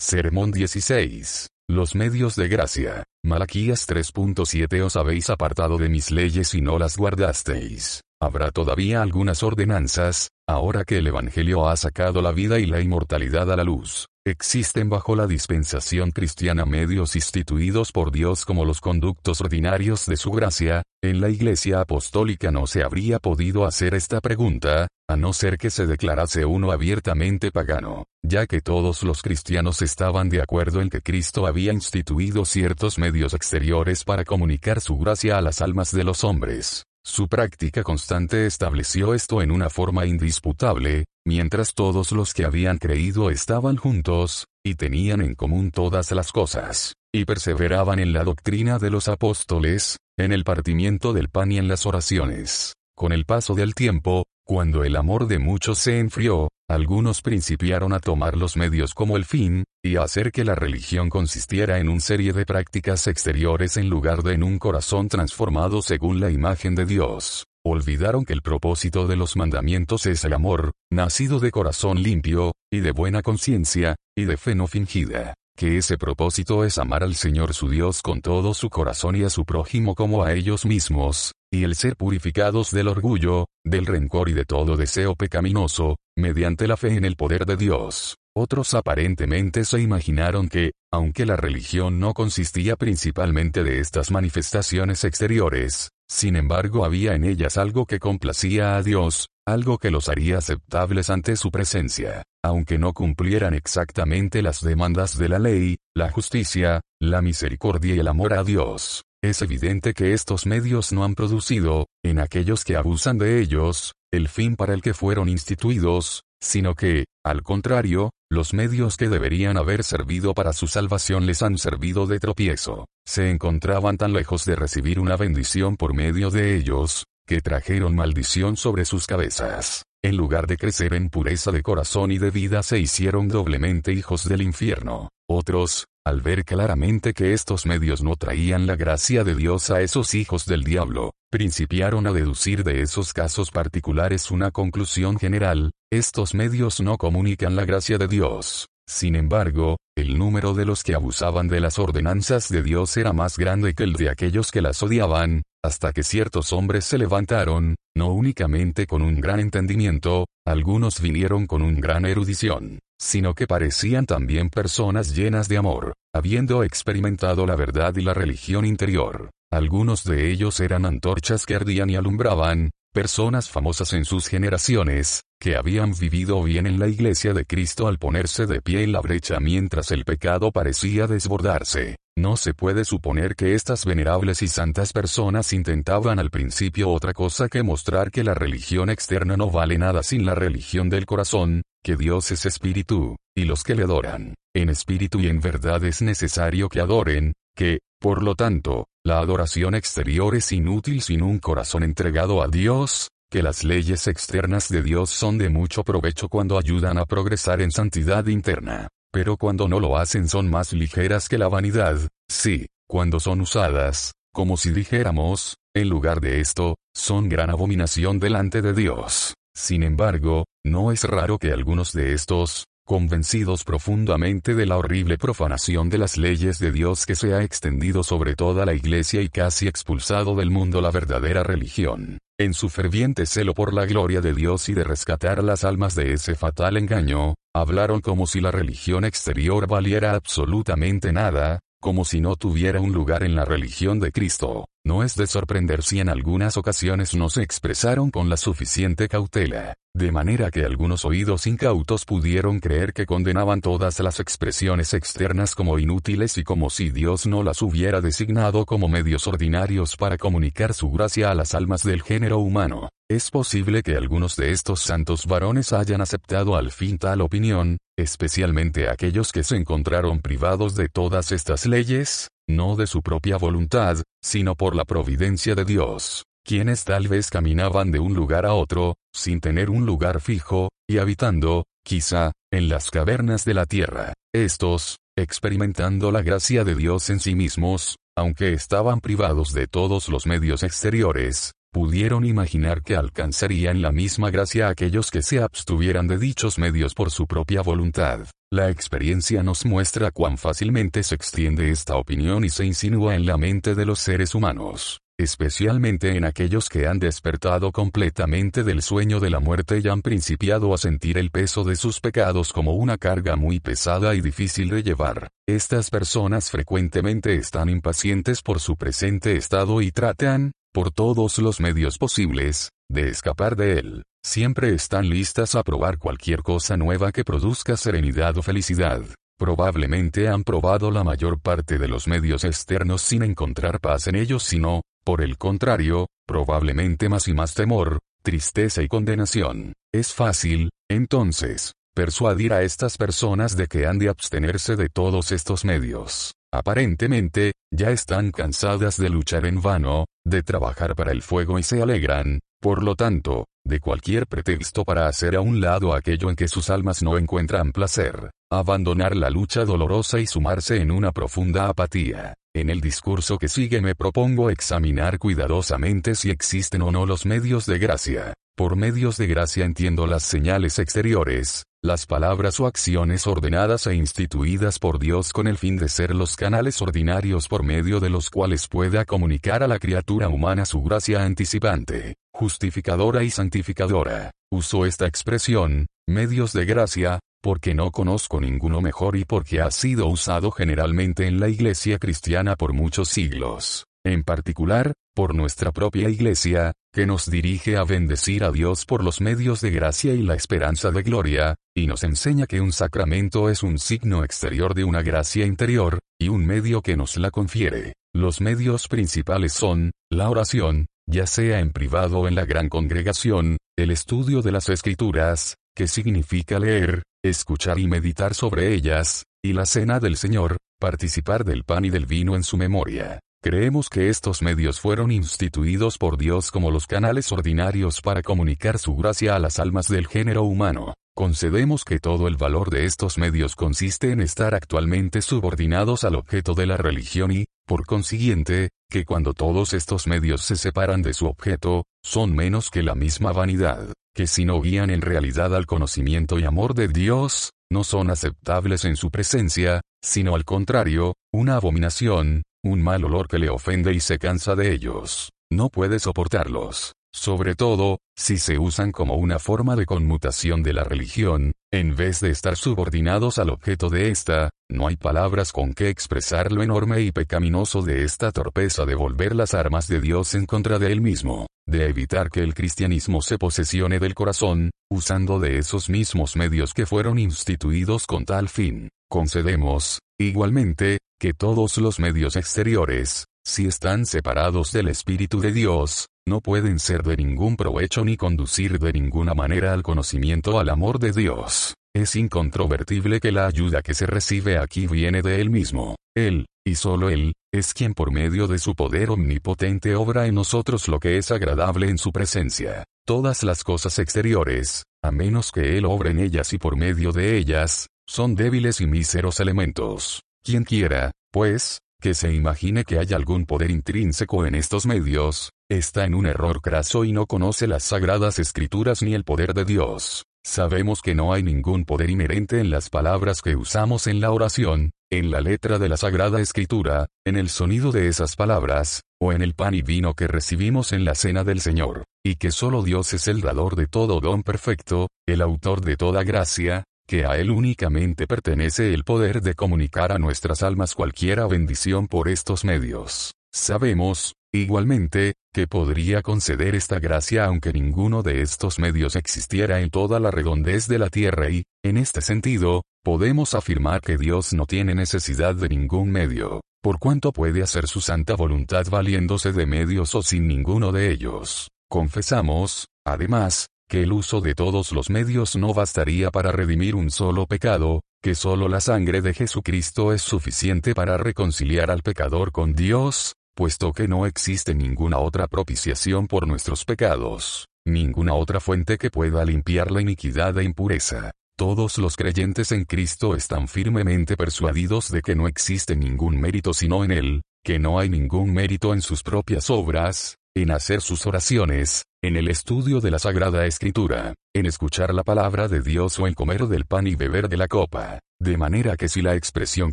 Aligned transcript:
Sermón 0.00 0.50
16. 0.50 1.48
Los 1.68 1.94
medios 1.94 2.34
de 2.36 2.48
gracia. 2.48 3.04
Malaquías 3.24 3.88
3.7 3.88 4.84
Os 4.84 4.96
habéis 4.96 5.30
apartado 5.30 5.78
de 5.78 5.88
mis 5.88 6.10
leyes 6.10 6.52
y 6.54 6.60
no 6.60 6.78
las 6.78 6.96
guardasteis. 6.96 8.02
Habrá 8.20 8.50
todavía 8.50 9.02
algunas 9.02 9.42
ordenanzas, 9.42 10.28
ahora 10.48 10.84
que 10.84 10.98
el 10.98 11.06
Evangelio 11.06 11.68
ha 11.68 11.76
sacado 11.76 12.22
la 12.22 12.32
vida 12.32 12.58
y 12.58 12.66
la 12.66 12.80
inmortalidad 12.80 13.50
a 13.52 13.56
la 13.56 13.64
luz. 13.64 14.06
Existen 14.26 14.88
bajo 14.88 15.16
la 15.16 15.26
dispensación 15.26 16.10
cristiana 16.10 16.64
medios 16.64 17.14
instituidos 17.14 17.92
por 17.92 18.10
Dios 18.10 18.46
como 18.46 18.64
los 18.64 18.80
conductos 18.80 19.42
ordinarios 19.42 20.06
de 20.06 20.16
su 20.16 20.30
gracia, 20.30 20.82
en 21.02 21.20
la 21.20 21.28
Iglesia 21.28 21.82
Apostólica 21.82 22.50
no 22.50 22.66
se 22.66 22.82
habría 22.82 23.18
podido 23.18 23.66
hacer 23.66 23.92
esta 23.92 24.22
pregunta, 24.22 24.88
a 25.10 25.16
no 25.18 25.34
ser 25.34 25.58
que 25.58 25.68
se 25.68 25.86
declarase 25.86 26.46
uno 26.46 26.72
abiertamente 26.72 27.50
pagano, 27.50 28.06
ya 28.22 28.46
que 28.46 28.62
todos 28.62 29.02
los 29.02 29.20
cristianos 29.20 29.82
estaban 29.82 30.30
de 30.30 30.40
acuerdo 30.40 30.80
en 30.80 30.88
que 30.88 31.02
Cristo 31.02 31.46
había 31.46 31.74
instituido 31.74 32.46
ciertos 32.46 32.98
medios 32.98 33.34
exteriores 33.34 34.04
para 34.04 34.24
comunicar 34.24 34.80
su 34.80 34.96
gracia 34.96 35.36
a 35.36 35.42
las 35.42 35.60
almas 35.60 35.92
de 35.92 36.02
los 36.02 36.24
hombres. 36.24 36.86
Su 37.06 37.28
práctica 37.28 37.82
constante 37.82 38.46
estableció 38.46 39.12
esto 39.12 39.42
en 39.42 39.50
una 39.50 39.68
forma 39.68 40.06
indisputable, 40.06 41.04
mientras 41.26 41.74
todos 41.74 42.12
los 42.12 42.32
que 42.32 42.46
habían 42.46 42.78
creído 42.78 43.28
estaban 43.28 43.76
juntos, 43.76 44.46
y 44.64 44.76
tenían 44.76 45.20
en 45.20 45.34
común 45.34 45.70
todas 45.70 46.10
las 46.12 46.32
cosas, 46.32 46.94
y 47.12 47.26
perseveraban 47.26 47.98
en 47.98 48.14
la 48.14 48.24
doctrina 48.24 48.78
de 48.78 48.88
los 48.88 49.08
apóstoles, 49.08 49.98
en 50.18 50.32
el 50.32 50.44
partimiento 50.44 51.12
del 51.12 51.28
pan 51.28 51.52
y 51.52 51.58
en 51.58 51.68
las 51.68 51.84
oraciones. 51.84 52.72
Con 52.96 53.12
el 53.12 53.26
paso 53.26 53.54
del 53.54 53.74
tiempo, 53.74 54.24
cuando 54.46 54.84
el 54.84 54.96
amor 54.96 55.26
de 55.26 55.38
muchos 55.38 55.78
se 55.78 55.98
enfrió, 55.98 56.48
algunos 56.68 57.22
principiaron 57.22 57.94
a 57.94 57.98
tomar 57.98 58.36
los 58.36 58.58
medios 58.58 58.92
como 58.92 59.16
el 59.16 59.24
fin, 59.24 59.64
y 59.82 59.96
a 59.96 60.02
hacer 60.02 60.32
que 60.32 60.44
la 60.44 60.54
religión 60.54 61.08
consistiera 61.08 61.78
en 61.78 61.88
una 61.88 62.00
serie 62.00 62.34
de 62.34 62.44
prácticas 62.44 63.06
exteriores 63.06 63.78
en 63.78 63.88
lugar 63.88 64.22
de 64.22 64.34
en 64.34 64.42
un 64.42 64.58
corazón 64.58 65.08
transformado 65.08 65.80
según 65.80 66.20
la 66.20 66.30
imagen 66.30 66.74
de 66.74 66.84
Dios. 66.84 67.44
Olvidaron 67.64 68.26
que 68.26 68.34
el 68.34 68.42
propósito 68.42 69.06
de 69.06 69.16
los 69.16 69.34
mandamientos 69.36 70.04
es 70.04 70.22
el 70.24 70.34
amor, 70.34 70.72
nacido 70.92 71.40
de 71.40 71.50
corazón 71.50 72.02
limpio, 72.02 72.52
y 72.70 72.80
de 72.80 72.90
buena 72.92 73.22
conciencia, 73.22 73.96
y 74.14 74.24
de 74.24 74.36
fe 74.36 74.54
no 74.54 74.66
fingida 74.66 75.34
que 75.56 75.78
ese 75.78 75.96
propósito 75.96 76.64
es 76.64 76.78
amar 76.78 77.04
al 77.04 77.14
Señor 77.14 77.54
su 77.54 77.68
Dios 77.68 78.02
con 78.02 78.20
todo 78.20 78.54
su 78.54 78.70
corazón 78.70 79.14
y 79.14 79.22
a 79.22 79.30
su 79.30 79.44
prójimo 79.44 79.94
como 79.94 80.24
a 80.24 80.32
ellos 80.32 80.66
mismos, 80.66 81.32
y 81.54 81.64
el 81.64 81.74
ser 81.74 81.96
purificados 81.96 82.70
del 82.70 82.88
orgullo, 82.88 83.46
del 83.64 83.86
rencor 83.86 84.28
y 84.28 84.32
de 84.32 84.44
todo 84.44 84.76
deseo 84.76 85.14
pecaminoso, 85.14 85.96
mediante 86.16 86.68
la 86.68 86.76
fe 86.76 86.94
en 86.94 87.04
el 87.04 87.16
poder 87.16 87.46
de 87.46 87.56
Dios. 87.56 88.16
Otros 88.36 88.74
aparentemente 88.74 89.64
se 89.64 89.80
imaginaron 89.80 90.48
que, 90.48 90.72
aunque 90.92 91.24
la 91.24 91.36
religión 91.36 92.00
no 92.00 92.14
consistía 92.14 92.74
principalmente 92.74 93.62
de 93.62 93.78
estas 93.78 94.10
manifestaciones 94.10 95.04
exteriores, 95.04 95.90
sin 96.08 96.34
embargo 96.34 96.84
había 96.84 97.14
en 97.14 97.24
ellas 97.24 97.56
algo 97.56 97.86
que 97.86 98.00
complacía 98.00 98.76
a 98.76 98.82
Dios, 98.82 99.28
algo 99.46 99.78
que 99.78 99.92
los 99.92 100.08
haría 100.08 100.38
aceptables 100.38 101.10
ante 101.10 101.36
su 101.36 101.52
presencia, 101.52 102.24
aunque 102.42 102.76
no 102.76 102.92
cumplieran 102.92 103.54
exactamente 103.54 104.42
las 104.42 104.62
demandas 104.62 105.16
de 105.16 105.28
la 105.28 105.38
ley, 105.38 105.76
la 105.94 106.10
justicia, 106.10 106.80
la 107.00 107.22
misericordia 107.22 107.94
y 107.94 108.00
el 108.00 108.08
amor 108.08 108.34
a 108.34 108.42
Dios. 108.42 109.04
Es 109.24 109.40
evidente 109.40 109.94
que 109.94 110.12
estos 110.12 110.44
medios 110.44 110.92
no 110.92 111.02
han 111.02 111.14
producido, 111.14 111.86
en 112.04 112.18
aquellos 112.18 112.62
que 112.62 112.76
abusan 112.76 113.16
de 113.16 113.40
ellos, 113.40 113.94
el 114.12 114.28
fin 114.28 114.54
para 114.54 114.74
el 114.74 114.82
que 114.82 114.92
fueron 114.92 115.30
instituidos, 115.30 116.24
sino 116.42 116.74
que, 116.74 117.06
al 117.24 117.42
contrario, 117.42 118.10
los 118.30 118.52
medios 118.52 118.98
que 118.98 119.08
deberían 119.08 119.56
haber 119.56 119.82
servido 119.82 120.34
para 120.34 120.52
su 120.52 120.66
salvación 120.66 121.24
les 121.24 121.40
han 121.40 121.56
servido 121.56 122.06
de 122.06 122.20
tropiezo. 122.20 122.84
Se 123.06 123.30
encontraban 123.30 123.96
tan 123.96 124.12
lejos 124.12 124.44
de 124.44 124.56
recibir 124.56 125.00
una 125.00 125.16
bendición 125.16 125.78
por 125.78 125.94
medio 125.94 126.28
de 126.28 126.54
ellos, 126.54 127.04
que 127.26 127.40
trajeron 127.40 127.96
maldición 127.96 128.58
sobre 128.58 128.84
sus 128.84 129.06
cabezas. 129.06 129.84
En 130.04 130.18
lugar 130.18 130.46
de 130.46 130.58
crecer 130.58 130.92
en 130.92 131.08
pureza 131.08 131.50
de 131.50 131.62
corazón 131.62 132.12
y 132.12 132.18
de 132.18 132.30
vida 132.30 132.62
se 132.62 132.78
hicieron 132.78 133.28
doblemente 133.28 133.94
hijos 133.94 134.28
del 134.28 134.42
infierno. 134.42 135.08
Otros, 135.26 135.86
al 136.06 136.20
ver 136.20 136.44
claramente 136.44 137.14
que 137.14 137.32
estos 137.32 137.64
medios 137.64 138.02
no 138.02 138.16
traían 138.16 138.66
la 138.66 138.76
gracia 138.76 139.24
de 139.24 139.34
Dios 139.34 139.70
a 139.70 139.80
esos 139.80 140.14
hijos 140.14 140.44
del 140.44 140.62
diablo, 140.62 141.12
principiaron 141.30 142.06
a 142.06 142.12
deducir 142.12 142.62
de 142.62 142.82
esos 142.82 143.14
casos 143.14 143.50
particulares 143.50 144.30
una 144.30 144.50
conclusión 144.50 145.18
general, 145.18 145.72
estos 145.90 146.34
medios 146.34 146.80
no 146.80 146.98
comunican 146.98 147.56
la 147.56 147.64
gracia 147.64 147.96
de 147.96 148.08
Dios. 148.08 148.68
Sin 148.86 149.16
embargo, 149.16 149.78
el 149.96 150.18
número 150.18 150.52
de 150.52 150.66
los 150.66 150.82
que 150.82 150.94
abusaban 150.94 151.48
de 151.48 151.60
las 151.60 151.78
ordenanzas 151.78 152.50
de 152.50 152.62
Dios 152.62 152.96
era 152.98 153.14
más 153.14 153.38
grande 153.38 153.72
que 153.72 153.84
el 153.84 153.94
de 153.94 154.10
aquellos 154.10 154.50
que 154.50 154.60
las 154.60 154.82
odiaban, 154.82 155.42
hasta 155.64 155.94
que 155.94 156.02
ciertos 156.02 156.52
hombres 156.52 156.84
se 156.84 156.98
levantaron, 156.98 157.76
no 157.96 158.12
únicamente 158.12 158.86
con 158.86 159.02
un 159.02 159.20
gran 159.20 159.40
entendimiento, 159.40 160.26
algunos 160.46 161.00
vinieron 161.00 161.46
con 161.46 161.62
un 161.62 161.80
gran 161.80 162.04
erudición, 162.04 162.80
sino 162.98 163.34
que 163.34 163.46
parecían 163.46 164.06
también 164.06 164.50
personas 164.50 165.14
llenas 165.14 165.48
de 165.48 165.56
amor, 165.56 165.94
habiendo 166.12 166.64
experimentado 166.64 167.46
la 167.46 167.56
verdad 167.56 167.94
y 167.96 168.02
la 168.02 168.14
religión 168.14 168.64
interior. 168.64 169.30
Algunos 169.52 170.04
de 170.04 170.30
ellos 170.30 170.58
eran 170.60 170.84
antorchas 170.84 171.46
que 171.46 171.54
ardían 171.54 171.88
y 171.88 171.96
alumbraban, 171.96 172.70
personas 172.94 173.50
famosas 173.50 173.92
en 173.92 174.04
sus 174.04 174.28
generaciones, 174.28 175.24
que 175.40 175.56
habían 175.56 175.92
vivido 175.98 176.40
bien 176.44 176.64
en 176.66 176.78
la 176.78 176.86
iglesia 176.86 177.34
de 177.34 177.44
Cristo 177.44 177.88
al 177.88 177.98
ponerse 177.98 178.46
de 178.46 178.62
pie 178.62 178.84
en 178.84 178.92
la 178.92 179.00
brecha 179.00 179.40
mientras 179.40 179.90
el 179.90 180.04
pecado 180.04 180.52
parecía 180.52 181.08
desbordarse. 181.08 181.96
No 182.16 182.36
se 182.36 182.54
puede 182.54 182.84
suponer 182.84 183.34
que 183.34 183.56
estas 183.56 183.84
venerables 183.84 184.42
y 184.42 184.48
santas 184.48 184.92
personas 184.92 185.52
intentaban 185.52 186.20
al 186.20 186.30
principio 186.30 186.88
otra 186.90 187.12
cosa 187.12 187.48
que 187.48 187.64
mostrar 187.64 188.12
que 188.12 188.22
la 188.22 188.34
religión 188.34 188.88
externa 188.88 189.36
no 189.36 189.50
vale 189.50 189.76
nada 189.76 190.04
sin 190.04 190.24
la 190.24 190.36
religión 190.36 190.88
del 190.88 191.04
corazón, 191.04 191.62
que 191.82 191.96
Dios 191.96 192.30
es 192.30 192.46
espíritu, 192.46 193.16
y 193.36 193.44
los 193.44 193.64
que 193.64 193.74
le 193.74 193.82
adoran, 193.82 194.36
en 194.54 194.68
espíritu 194.68 195.18
y 195.18 195.26
en 195.26 195.40
verdad 195.40 195.82
es 195.84 196.00
necesario 196.00 196.68
que 196.68 196.78
adoren, 196.78 197.32
que, 197.56 197.80
por 198.00 198.22
lo 198.22 198.36
tanto, 198.36 198.86
la 199.04 199.18
adoración 199.18 199.74
exterior 199.74 200.34
es 200.34 200.50
inútil 200.52 201.02
sin 201.02 201.22
un 201.22 201.38
corazón 201.38 201.82
entregado 201.82 202.42
a 202.42 202.48
Dios, 202.48 203.10
que 203.30 203.42
las 203.42 203.62
leyes 203.62 204.06
externas 204.08 204.68
de 204.68 204.82
Dios 204.82 205.10
son 205.10 205.38
de 205.38 205.48
mucho 205.48 205.84
provecho 205.84 206.28
cuando 206.28 206.58
ayudan 206.58 206.98
a 206.98 207.04
progresar 207.04 207.60
en 207.60 207.70
santidad 207.70 208.26
interna 208.26 208.88
pero 209.14 209.36
cuando 209.36 209.68
no 209.68 209.78
lo 209.78 209.96
hacen 209.96 210.28
son 210.28 210.50
más 210.50 210.72
ligeras 210.72 211.28
que 211.28 211.38
la 211.38 211.46
vanidad, 211.46 212.00
sí, 212.28 212.66
cuando 212.88 213.20
son 213.20 213.42
usadas, 213.42 214.10
como 214.32 214.56
si 214.56 214.72
dijéramos, 214.72 215.54
en 215.72 215.88
lugar 215.88 216.20
de 216.20 216.40
esto, 216.40 216.78
son 216.96 217.28
gran 217.28 217.48
abominación 217.48 218.18
delante 218.18 218.60
de 218.60 218.72
Dios. 218.72 219.34
Sin 219.54 219.84
embargo, 219.84 220.46
no 220.64 220.90
es 220.90 221.04
raro 221.04 221.38
que 221.38 221.52
algunos 221.52 221.92
de 221.92 222.12
estos, 222.12 222.64
convencidos 222.84 223.64
profundamente 223.64 224.54
de 224.54 224.66
la 224.66 224.76
horrible 224.76 225.16
profanación 225.16 225.88
de 225.88 225.98
las 225.98 226.18
leyes 226.18 226.58
de 226.58 226.70
Dios 226.70 227.06
que 227.06 227.14
se 227.14 227.32
ha 227.32 227.42
extendido 227.42 228.02
sobre 228.02 228.34
toda 228.34 228.66
la 228.66 228.74
iglesia 228.74 229.22
y 229.22 229.28
casi 229.30 229.66
expulsado 229.66 230.36
del 230.36 230.50
mundo 230.50 230.82
la 230.82 230.90
verdadera 230.90 231.42
religión, 231.42 232.18
en 232.38 232.52
su 232.52 232.68
ferviente 232.68 233.24
celo 233.24 233.54
por 233.54 233.72
la 233.72 233.86
gloria 233.86 234.20
de 234.20 234.34
Dios 234.34 234.68
y 234.68 234.74
de 234.74 234.84
rescatar 234.84 235.42
las 235.42 235.64
almas 235.64 235.94
de 235.94 236.12
ese 236.12 236.34
fatal 236.34 236.76
engaño, 236.76 237.34
hablaron 237.54 238.00
como 238.00 238.26
si 238.26 238.40
la 238.40 238.50
religión 238.50 239.04
exterior 239.04 239.66
valiera 239.66 240.12
absolutamente 240.14 241.12
nada, 241.12 241.60
como 241.84 242.06
si 242.06 242.18
no 242.18 242.34
tuviera 242.36 242.80
un 242.80 242.94
lugar 242.94 243.24
en 243.24 243.34
la 243.34 243.44
religión 243.44 244.00
de 244.00 244.10
Cristo. 244.10 244.70
No 244.86 245.02
es 245.02 245.16
de 245.16 245.26
sorprender 245.26 245.82
si 245.82 246.00
en 246.00 246.08
algunas 246.08 246.56
ocasiones 246.56 247.14
no 247.14 247.28
se 247.28 247.42
expresaron 247.42 248.10
con 248.10 248.30
la 248.30 248.38
suficiente 248.38 249.06
cautela. 249.06 249.74
De 249.94 250.10
manera 250.10 250.50
que 250.50 250.64
algunos 250.64 251.04
oídos 251.04 251.46
incautos 251.46 252.06
pudieron 252.06 252.58
creer 252.60 252.94
que 252.94 253.04
condenaban 253.04 253.60
todas 253.60 254.00
las 254.00 254.18
expresiones 254.18 254.94
externas 254.94 255.54
como 255.54 255.78
inútiles 255.78 256.38
y 256.38 256.42
como 256.42 256.70
si 256.70 256.88
Dios 256.88 257.26
no 257.26 257.42
las 257.42 257.60
hubiera 257.60 258.00
designado 258.00 258.64
como 258.64 258.88
medios 258.88 259.26
ordinarios 259.26 259.98
para 259.98 260.16
comunicar 260.16 260.72
su 260.72 260.90
gracia 260.90 261.30
a 261.30 261.34
las 261.34 261.54
almas 261.54 261.82
del 261.82 262.02
género 262.02 262.38
humano. 262.38 262.88
Es 263.10 263.30
posible 263.30 263.82
que 263.82 263.96
algunos 263.96 264.36
de 264.36 264.52
estos 264.52 264.80
santos 264.80 265.26
varones 265.26 265.74
hayan 265.74 266.00
aceptado 266.00 266.56
al 266.56 266.72
fin 266.72 266.96
tal 266.96 267.20
opinión, 267.20 267.76
especialmente 267.96 268.88
aquellos 268.88 269.32
que 269.32 269.42
se 269.42 269.56
encontraron 269.56 270.20
privados 270.20 270.74
de 270.74 270.88
todas 270.88 271.32
estas 271.32 271.66
leyes, 271.66 272.28
no 272.48 272.76
de 272.76 272.86
su 272.86 273.02
propia 273.02 273.36
voluntad, 273.36 274.02
sino 274.22 274.54
por 274.54 274.74
la 274.76 274.84
providencia 274.84 275.54
de 275.54 275.64
Dios 275.64 276.24
quienes 276.44 276.84
tal 276.84 277.08
vez 277.08 277.30
caminaban 277.30 277.90
de 277.90 277.98
un 277.98 278.14
lugar 278.14 278.44
a 278.44 278.52
otro, 278.52 278.96
sin 279.14 279.40
tener 279.40 279.70
un 279.70 279.86
lugar 279.86 280.20
fijo, 280.20 280.68
y 280.88 280.98
habitando, 280.98 281.64
quizá, 281.84 282.32
en 282.52 282.68
las 282.68 282.90
cavernas 282.90 283.44
de 283.44 283.54
la 283.54 283.64
tierra. 283.64 284.12
Estos, 284.32 284.98
experimentando 285.16 286.12
la 286.12 286.22
gracia 286.22 286.64
de 286.64 286.74
Dios 286.74 287.08
en 287.08 287.20
sí 287.20 287.34
mismos, 287.34 287.96
aunque 288.16 288.52
estaban 288.52 289.00
privados 289.00 289.52
de 289.54 289.66
todos 289.66 290.08
los 290.08 290.26
medios 290.26 290.62
exteriores, 290.62 291.52
pudieron 291.74 292.24
imaginar 292.24 292.82
que 292.84 292.94
alcanzarían 292.94 293.82
la 293.82 293.90
misma 293.90 294.30
gracia 294.30 294.68
aquellos 294.68 295.10
que 295.10 295.22
se 295.22 295.42
abstuvieran 295.42 296.06
de 296.06 296.18
dichos 296.18 296.56
medios 296.56 296.94
por 296.94 297.10
su 297.10 297.26
propia 297.26 297.62
voluntad. 297.62 298.20
La 298.52 298.70
experiencia 298.70 299.42
nos 299.42 299.66
muestra 299.66 300.12
cuán 300.12 300.38
fácilmente 300.38 301.02
se 301.02 301.16
extiende 301.16 301.72
esta 301.72 301.96
opinión 301.96 302.44
y 302.44 302.50
se 302.50 302.64
insinúa 302.64 303.16
en 303.16 303.26
la 303.26 303.36
mente 303.36 303.74
de 303.74 303.86
los 303.86 303.98
seres 303.98 304.36
humanos 304.36 305.03
especialmente 305.18 306.16
en 306.16 306.24
aquellos 306.24 306.68
que 306.68 306.86
han 306.86 306.98
despertado 306.98 307.70
completamente 307.70 308.64
del 308.64 308.82
sueño 308.82 309.20
de 309.20 309.30
la 309.30 309.40
muerte 309.40 309.80
y 309.82 309.88
han 309.88 310.02
principiado 310.02 310.74
a 310.74 310.78
sentir 310.78 311.18
el 311.18 311.30
peso 311.30 311.62
de 311.64 311.76
sus 311.76 312.00
pecados 312.00 312.52
como 312.52 312.74
una 312.74 312.98
carga 312.98 313.36
muy 313.36 313.60
pesada 313.60 314.14
y 314.14 314.20
difícil 314.20 314.70
de 314.70 314.82
llevar. 314.82 315.28
Estas 315.46 315.90
personas 315.90 316.50
frecuentemente 316.50 317.36
están 317.36 317.68
impacientes 317.68 318.42
por 318.42 318.58
su 318.58 318.76
presente 318.76 319.36
estado 319.36 319.80
y 319.82 319.92
tratan, 319.92 320.52
por 320.72 320.90
todos 320.90 321.38
los 321.38 321.60
medios 321.60 321.98
posibles, 321.98 322.70
de 322.90 323.08
escapar 323.08 323.54
de 323.54 323.78
él. 323.78 324.02
Siempre 324.24 324.74
están 324.74 325.08
listas 325.08 325.54
a 325.54 325.62
probar 325.62 325.98
cualquier 325.98 326.42
cosa 326.42 326.76
nueva 326.76 327.12
que 327.12 327.24
produzca 327.24 327.76
serenidad 327.76 328.36
o 328.38 328.42
felicidad. 328.42 329.02
Probablemente 329.38 330.28
han 330.28 330.44
probado 330.44 330.90
la 330.90 331.04
mayor 331.04 331.40
parte 331.40 331.78
de 331.78 331.88
los 331.88 332.08
medios 332.08 332.44
externos 332.44 333.02
sin 333.02 333.22
encontrar 333.22 333.80
paz 333.80 334.06
en 334.06 334.14
ellos 334.14 334.44
sino, 334.44 334.82
por 335.04 335.22
el 335.22 335.36
contrario, 335.38 336.08
probablemente 336.26 337.08
más 337.08 337.28
y 337.28 337.34
más 337.34 337.54
temor, 337.54 338.00
tristeza 338.22 338.82
y 338.82 338.88
condenación. 338.88 339.74
Es 339.92 340.14
fácil, 340.14 340.70
entonces, 340.90 341.74
persuadir 341.94 342.52
a 342.52 342.62
estas 342.62 342.96
personas 342.96 343.56
de 343.56 343.66
que 343.66 343.86
han 343.86 343.98
de 343.98 344.08
abstenerse 344.08 344.76
de 344.76 344.88
todos 344.88 345.30
estos 345.30 345.64
medios. 345.64 346.32
Aparentemente, 346.52 347.52
ya 347.72 347.90
están 347.90 348.30
cansadas 348.30 348.96
de 348.96 349.10
luchar 349.10 349.44
en 349.44 349.60
vano, 349.60 350.06
de 350.24 350.42
trabajar 350.42 350.94
para 350.94 351.12
el 351.12 351.22
fuego 351.22 351.58
y 351.58 351.62
se 351.62 351.82
alegran, 351.82 352.40
por 352.60 352.82
lo 352.82 352.96
tanto, 352.96 353.46
de 353.64 353.80
cualquier 353.80 354.26
pretexto 354.26 354.84
para 354.84 355.06
hacer 355.06 355.36
a 355.36 355.40
un 355.40 355.60
lado 355.60 355.94
aquello 355.94 356.30
en 356.30 356.36
que 356.36 356.48
sus 356.48 356.70
almas 356.70 357.02
no 357.02 357.18
encuentran 357.18 357.72
placer, 357.72 358.30
abandonar 358.50 359.16
la 359.16 359.30
lucha 359.30 359.64
dolorosa 359.64 360.20
y 360.20 360.26
sumarse 360.26 360.80
en 360.80 360.90
una 360.90 361.12
profunda 361.12 361.68
apatía. 361.68 362.34
En 362.56 362.70
el 362.70 362.80
discurso 362.80 363.36
que 363.36 363.48
sigue 363.48 363.80
me 363.80 363.96
propongo 363.96 364.48
examinar 364.48 365.18
cuidadosamente 365.18 366.14
si 366.14 366.30
existen 366.30 366.82
o 366.82 366.92
no 366.92 367.04
los 367.04 367.26
medios 367.26 367.66
de 367.66 367.80
gracia. 367.80 368.32
Por 368.56 368.76
medios 368.76 369.16
de 369.16 369.26
gracia 369.26 369.64
entiendo 369.64 370.06
las 370.06 370.22
señales 370.22 370.78
exteriores, 370.78 371.64
las 371.82 372.06
palabras 372.06 372.60
o 372.60 372.68
acciones 372.68 373.26
ordenadas 373.26 373.88
e 373.88 373.96
instituidas 373.96 374.78
por 374.78 375.00
Dios 375.00 375.32
con 375.32 375.48
el 375.48 375.58
fin 375.58 375.76
de 375.78 375.88
ser 375.88 376.14
los 376.14 376.36
canales 376.36 376.80
ordinarios 376.80 377.48
por 377.48 377.64
medio 377.64 377.98
de 377.98 378.10
los 378.10 378.30
cuales 378.30 378.68
pueda 378.68 379.04
comunicar 379.04 379.64
a 379.64 379.66
la 379.66 379.80
criatura 379.80 380.28
humana 380.28 380.64
su 380.64 380.80
gracia 380.80 381.24
anticipante, 381.24 382.14
justificadora 382.32 383.24
y 383.24 383.30
santificadora. 383.30 384.30
Uso 384.52 384.86
esta 384.86 385.08
expresión, 385.08 385.86
medios 386.06 386.52
de 386.52 386.64
gracia, 386.66 387.18
porque 387.44 387.74
no 387.74 387.90
conozco 387.90 388.40
ninguno 388.40 388.80
mejor 388.80 389.16
y 389.16 389.26
porque 389.26 389.60
ha 389.60 389.70
sido 389.70 390.06
usado 390.06 390.50
generalmente 390.50 391.26
en 391.26 391.40
la 391.40 391.50
iglesia 391.50 391.98
cristiana 391.98 392.56
por 392.56 392.72
muchos 392.72 393.10
siglos. 393.10 393.84
En 394.02 394.24
particular, 394.24 394.94
por 395.14 395.34
nuestra 395.34 395.70
propia 395.70 396.08
iglesia, 396.08 396.72
que 396.90 397.04
nos 397.04 397.30
dirige 397.30 397.76
a 397.76 397.84
bendecir 397.84 398.44
a 398.44 398.50
Dios 398.50 398.86
por 398.86 399.04
los 399.04 399.20
medios 399.20 399.60
de 399.60 399.70
gracia 399.72 400.14
y 400.14 400.22
la 400.22 400.34
esperanza 400.34 400.90
de 400.90 401.02
gloria, 401.02 401.56
y 401.76 401.86
nos 401.86 402.02
enseña 402.02 402.46
que 402.46 402.62
un 402.62 402.72
sacramento 402.72 403.50
es 403.50 403.62
un 403.62 403.78
signo 403.78 404.24
exterior 404.24 404.72
de 404.72 404.84
una 404.84 405.02
gracia 405.02 405.44
interior, 405.44 405.98
y 406.18 406.30
un 406.30 406.46
medio 406.46 406.80
que 406.80 406.96
nos 406.96 407.18
la 407.18 407.30
confiere. 407.30 407.92
Los 408.14 408.40
medios 408.40 408.88
principales 408.88 409.52
son, 409.52 409.90
la 410.10 410.30
oración, 410.30 410.86
ya 411.06 411.26
sea 411.26 411.60
en 411.60 411.72
privado 411.72 412.20
o 412.20 412.28
en 412.28 412.36
la 412.36 412.46
gran 412.46 412.70
congregación, 412.70 413.58
el 413.76 413.90
estudio 413.90 414.40
de 414.40 414.52
las 414.52 414.70
escrituras, 414.70 415.56
que 415.76 415.88
significa 415.88 416.58
leer, 416.58 417.02
escuchar 417.24 417.78
y 417.78 417.88
meditar 417.88 418.34
sobre 418.34 418.74
ellas, 418.74 419.24
y 419.42 419.54
la 419.54 419.64
cena 419.64 419.98
del 419.98 420.16
Señor, 420.16 420.58
participar 420.78 421.44
del 421.44 421.64
pan 421.64 421.86
y 421.86 421.90
del 421.90 422.04
vino 422.04 422.36
en 422.36 422.42
su 422.42 422.58
memoria. 422.58 423.20
Creemos 423.42 423.88
que 423.88 424.10
estos 424.10 424.42
medios 424.42 424.80
fueron 424.80 425.10
instituidos 425.10 425.96
por 425.96 426.18
Dios 426.18 426.50
como 426.50 426.70
los 426.70 426.86
canales 426.86 427.32
ordinarios 427.32 428.02
para 428.02 428.22
comunicar 428.22 428.78
su 428.78 428.94
gracia 428.94 429.36
a 429.36 429.38
las 429.38 429.58
almas 429.58 429.88
del 429.88 430.06
género 430.06 430.42
humano. 430.44 430.94
Concedemos 431.16 431.84
que 431.84 431.98
todo 431.98 432.28
el 432.28 432.36
valor 432.36 432.70
de 432.70 432.84
estos 432.84 433.16
medios 433.18 433.56
consiste 433.56 434.10
en 434.10 434.20
estar 434.20 434.54
actualmente 434.54 435.22
subordinados 435.22 436.04
al 436.04 436.16
objeto 436.16 436.54
de 436.54 436.66
la 436.66 436.76
religión 436.76 437.30
y, 437.32 437.46
por 437.66 437.86
consiguiente, 437.86 438.70
que 438.90 439.04
cuando 439.04 439.32
todos 439.32 439.72
estos 439.72 440.06
medios 440.06 440.42
se 440.42 440.56
separan 440.56 441.02
de 441.02 441.14
su 441.14 441.26
objeto, 441.26 441.84
son 442.02 442.34
menos 442.34 442.70
que 442.70 442.82
la 442.82 442.94
misma 442.94 443.32
vanidad 443.32 443.94
que 444.14 444.26
si 444.26 444.44
no 444.44 444.60
guían 444.60 444.90
en 444.90 445.00
realidad 445.00 445.54
al 445.54 445.66
conocimiento 445.66 446.38
y 446.38 446.44
amor 446.44 446.74
de 446.74 446.88
Dios, 446.88 447.50
no 447.70 447.82
son 447.82 448.10
aceptables 448.10 448.84
en 448.84 448.96
su 448.96 449.10
presencia, 449.10 449.80
sino 450.02 450.34
al 450.34 450.44
contrario, 450.44 451.14
una 451.32 451.56
abominación, 451.56 452.42
un 452.62 452.82
mal 452.82 453.04
olor 453.04 453.26
que 453.28 453.38
le 453.38 453.50
ofende 453.50 453.92
y 453.92 454.00
se 454.00 454.18
cansa 454.18 454.54
de 454.54 454.72
ellos. 454.72 455.30
No 455.50 455.68
puede 455.68 455.98
soportarlos. 455.98 456.92
Sobre 457.14 457.54
todo, 457.54 458.00
si 458.16 458.38
se 458.38 458.58
usan 458.58 458.90
como 458.90 459.14
una 459.14 459.38
forma 459.38 459.76
de 459.76 459.86
conmutación 459.86 460.64
de 460.64 460.72
la 460.72 460.82
religión, 460.82 461.52
en 461.72 461.94
vez 461.94 462.18
de 462.18 462.30
estar 462.30 462.56
subordinados 462.56 463.38
al 463.38 463.50
objeto 463.50 463.88
de 463.88 464.10
esta, 464.10 464.50
no 464.68 464.88
hay 464.88 464.96
palabras 464.96 465.52
con 465.52 465.74
que 465.74 465.90
expresar 465.90 466.50
lo 466.50 466.64
enorme 466.64 467.02
y 467.02 467.12
pecaminoso 467.12 467.82
de 467.82 468.02
esta 468.02 468.32
torpeza 468.32 468.84
de 468.84 468.96
volver 468.96 469.36
las 469.36 469.54
armas 469.54 469.86
de 469.86 470.00
Dios 470.00 470.34
en 470.34 470.44
contra 470.44 470.80
de 470.80 470.90
él 470.90 471.00
mismo, 471.00 471.46
de 471.68 471.86
evitar 471.88 472.30
que 472.30 472.40
el 472.40 472.52
cristianismo 472.52 473.22
se 473.22 473.38
posesione 473.38 474.00
del 474.00 474.16
corazón, 474.16 474.72
usando 474.90 475.38
de 475.38 475.58
esos 475.58 475.88
mismos 475.88 476.34
medios 476.34 476.74
que 476.74 476.84
fueron 476.84 477.20
instituidos 477.20 478.08
con 478.08 478.24
tal 478.24 478.48
fin. 478.48 478.88
Concedemos, 479.08 480.00
igualmente, 480.18 480.98
que 481.20 481.32
todos 481.32 481.78
los 481.78 482.00
medios 482.00 482.34
exteriores, 482.34 483.26
si 483.46 483.66
están 483.66 484.04
separados 484.04 484.72
del 484.72 484.88
Espíritu 484.88 485.40
de 485.40 485.52
Dios, 485.52 486.08
no 486.26 486.40
pueden 486.40 486.78
ser 486.78 487.02
de 487.02 487.16
ningún 487.16 487.56
provecho 487.56 488.04
ni 488.04 488.16
conducir 488.16 488.78
de 488.78 488.92
ninguna 488.92 489.34
manera 489.34 489.72
al 489.72 489.82
conocimiento 489.82 490.58
al 490.58 490.70
amor 490.70 490.98
de 490.98 491.12
Dios. 491.12 491.74
Es 491.94 492.16
incontrovertible 492.16 493.20
que 493.20 493.30
la 493.30 493.46
ayuda 493.46 493.82
que 493.82 493.94
se 493.94 494.06
recibe 494.06 494.58
aquí 494.58 494.86
viene 494.86 495.22
de 495.22 495.40
Él 495.40 495.50
mismo. 495.50 495.96
Él, 496.16 496.46
y 496.66 496.76
solo 496.76 497.10
Él, 497.10 497.34
es 497.52 497.74
quien 497.74 497.94
por 497.94 498.10
medio 498.10 498.48
de 498.48 498.58
su 498.58 498.74
poder 498.74 499.10
omnipotente 499.10 499.94
obra 499.94 500.26
en 500.26 500.34
nosotros 500.34 500.88
lo 500.88 500.98
que 500.98 501.18
es 501.18 501.30
agradable 501.30 501.88
en 501.88 501.98
su 501.98 502.10
presencia. 502.10 502.84
Todas 503.06 503.42
las 503.42 503.62
cosas 503.62 503.98
exteriores, 503.98 504.84
a 505.02 505.10
menos 505.10 505.52
que 505.52 505.76
Él 505.76 505.84
obre 505.84 506.10
en 506.10 506.20
ellas 506.20 506.52
y 506.52 506.58
por 506.58 506.76
medio 506.76 507.12
de 507.12 507.36
ellas, 507.36 507.88
son 508.08 508.34
débiles 508.34 508.80
y 508.80 508.86
míseros 508.86 509.40
elementos. 509.40 510.22
Quien 510.42 510.64
quiera, 510.64 511.10
pues, 511.30 511.78
que 512.00 512.14
se 512.14 512.32
imagine 512.32 512.84
que 512.84 512.98
hay 512.98 513.12
algún 513.12 513.46
poder 513.46 513.70
intrínseco 513.70 514.46
en 514.46 514.54
estos 514.54 514.84
medios, 514.84 515.50
está 515.70 516.04
en 516.04 516.14
un 516.14 516.26
error 516.26 516.60
craso 516.60 517.04
y 517.04 517.12
no 517.12 517.26
conoce 517.26 517.66
las 517.66 517.84
sagradas 517.84 518.38
escrituras 518.38 519.02
ni 519.02 519.14
el 519.14 519.24
poder 519.24 519.54
de 519.54 519.64
Dios. 519.64 520.24
Sabemos 520.46 521.00
que 521.00 521.14
no 521.14 521.32
hay 521.32 521.42
ningún 521.42 521.86
poder 521.86 522.10
inherente 522.10 522.60
en 522.60 522.70
las 522.70 522.90
palabras 522.90 523.40
que 523.40 523.56
usamos 523.56 524.06
en 524.06 524.20
la 524.20 524.30
oración, 524.30 524.90
en 525.10 525.30
la 525.30 525.40
letra 525.40 525.78
de 525.78 525.88
la 525.88 525.96
Sagrada 525.96 526.40
Escritura, 526.40 527.06
en 527.24 527.36
el 527.36 527.48
sonido 527.48 527.92
de 527.92 528.08
esas 528.08 528.36
palabras, 528.36 529.02
o 529.20 529.32
en 529.32 529.40
el 529.40 529.54
pan 529.54 529.74
y 529.74 529.80
vino 529.80 530.12
que 530.12 530.26
recibimos 530.26 530.92
en 530.92 531.06
la 531.06 531.14
cena 531.14 531.44
del 531.44 531.60
Señor, 531.60 532.04
y 532.22 532.36
que 532.36 532.50
solo 532.50 532.82
Dios 532.82 533.14
es 533.14 533.26
el 533.26 533.40
dador 533.40 533.74
de 533.74 533.86
todo 533.86 534.20
don 534.20 534.42
perfecto, 534.42 535.08
el 535.26 535.40
autor 535.40 535.80
de 535.80 535.96
toda 535.96 536.24
gracia, 536.24 536.84
que 537.06 537.24
a 537.24 537.38
Él 537.38 537.50
únicamente 537.50 538.26
pertenece 538.26 538.92
el 538.92 539.04
poder 539.04 539.40
de 539.40 539.54
comunicar 539.54 540.12
a 540.12 540.18
nuestras 540.18 540.62
almas 540.62 540.94
cualquiera 540.94 541.46
bendición 541.46 542.06
por 542.06 542.28
estos 542.28 542.64
medios. 542.64 543.32
Sabemos, 543.52 544.34
igualmente, 544.60 545.34
que 545.52 545.66
podría 545.66 546.22
conceder 546.22 546.74
esta 546.74 546.98
gracia 546.98 547.44
aunque 547.44 547.72
ninguno 547.72 548.22
de 548.22 548.42
estos 548.42 548.78
medios 548.78 549.16
existiera 549.16 549.80
en 549.80 549.90
toda 549.90 550.20
la 550.20 550.30
redondez 550.30 550.88
de 550.88 550.98
la 550.98 551.10
tierra 551.10 551.50
y, 551.50 551.64
en 551.84 551.96
este 551.96 552.20
sentido, 552.20 552.82
podemos 553.02 553.54
afirmar 553.54 554.00
que 554.00 554.16
Dios 554.16 554.52
no 554.52 554.66
tiene 554.66 554.94
necesidad 554.94 555.54
de 555.54 555.68
ningún 555.68 556.10
medio, 556.10 556.60
por 556.82 556.98
cuanto 556.98 557.32
puede 557.32 557.62
hacer 557.62 557.86
su 557.88 558.00
santa 558.00 558.34
voluntad 558.34 558.86
valiéndose 558.90 559.52
de 559.52 559.66
medios 559.66 560.14
o 560.14 560.22
sin 560.22 560.46
ninguno 560.48 560.92
de 560.92 561.10
ellos. 561.10 561.68
Confesamos, 561.90 562.86
además, 563.04 563.66
que 563.88 564.02
el 564.02 564.12
uso 564.12 564.40
de 564.40 564.54
todos 564.54 564.92
los 564.92 565.10
medios 565.10 565.56
no 565.56 565.74
bastaría 565.74 566.30
para 566.30 566.52
redimir 566.52 566.94
un 566.94 567.10
solo 567.10 567.46
pecado, 567.46 568.00
que 568.22 568.34
solo 568.34 568.68
la 568.68 568.80
sangre 568.80 569.20
de 569.20 569.34
Jesucristo 569.34 570.12
es 570.12 570.22
suficiente 570.22 570.94
para 570.94 571.18
reconciliar 571.18 571.90
al 571.90 572.02
pecador 572.02 572.52
con 572.52 572.74
Dios, 572.74 573.34
puesto 573.54 573.92
que 573.92 574.08
no 574.08 574.26
existe 574.26 574.74
ninguna 574.74 575.18
otra 575.18 575.46
propiciación 575.46 576.26
por 576.26 576.46
nuestros 576.46 576.84
pecados, 576.84 577.66
ninguna 577.86 578.34
otra 578.34 578.60
fuente 578.60 578.98
que 578.98 579.10
pueda 579.10 579.44
limpiar 579.44 579.90
la 579.90 580.02
iniquidad 580.02 580.58
e 580.58 580.64
impureza. 580.64 581.30
Todos 581.56 581.98
los 581.98 582.16
creyentes 582.16 582.72
en 582.72 582.84
Cristo 582.84 583.36
están 583.36 583.68
firmemente 583.68 584.36
persuadidos 584.36 585.10
de 585.10 585.22
que 585.22 585.36
no 585.36 585.46
existe 585.46 585.94
ningún 585.94 586.40
mérito 586.40 586.74
sino 586.74 587.04
en 587.04 587.12
Él, 587.12 587.42
que 587.64 587.78
no 587.78 588.00
hay 588.00 588.08
ningún 588.08 588.52
mérito 588.52 588.92
en 588.92 589.00
sus 589.00 589.22
propias 589.22 589.70
obras, 589.70 590.36
en 590.56 590.70
hacer 590.70 591.00
sus 591.00 591.26
oraciones, 591.26 592.04
en 592.22 592.36
el 592.36 592.48
estudio 592.48 593.00
de 593.00 593.10
la 593.10 593.18
Sagrada 593.18 593.66
Escritura, 593.66 594.34
en 594.54 594.66
escuchar 594.66 595.12
la 595.12 595.24
palabra 595.24 595.66
de 595.66 595.80
Dios 595.80 596.18
o 596.20 596.28
en 596.28 596.34
comer 596.34 596.68
del 596.68 596.84
pan 596.86 597.08
y 597.08 597.16
beber 597.16 597.48
de 597.48 597.56
la 597.56 597.66
copa. 597.66 598.20
De 598.40 598.56
manera 598.56 598.96
que 598.96 599.08
si 599.08 599.20
la 599.20 599.34
expresión 599.34 599.92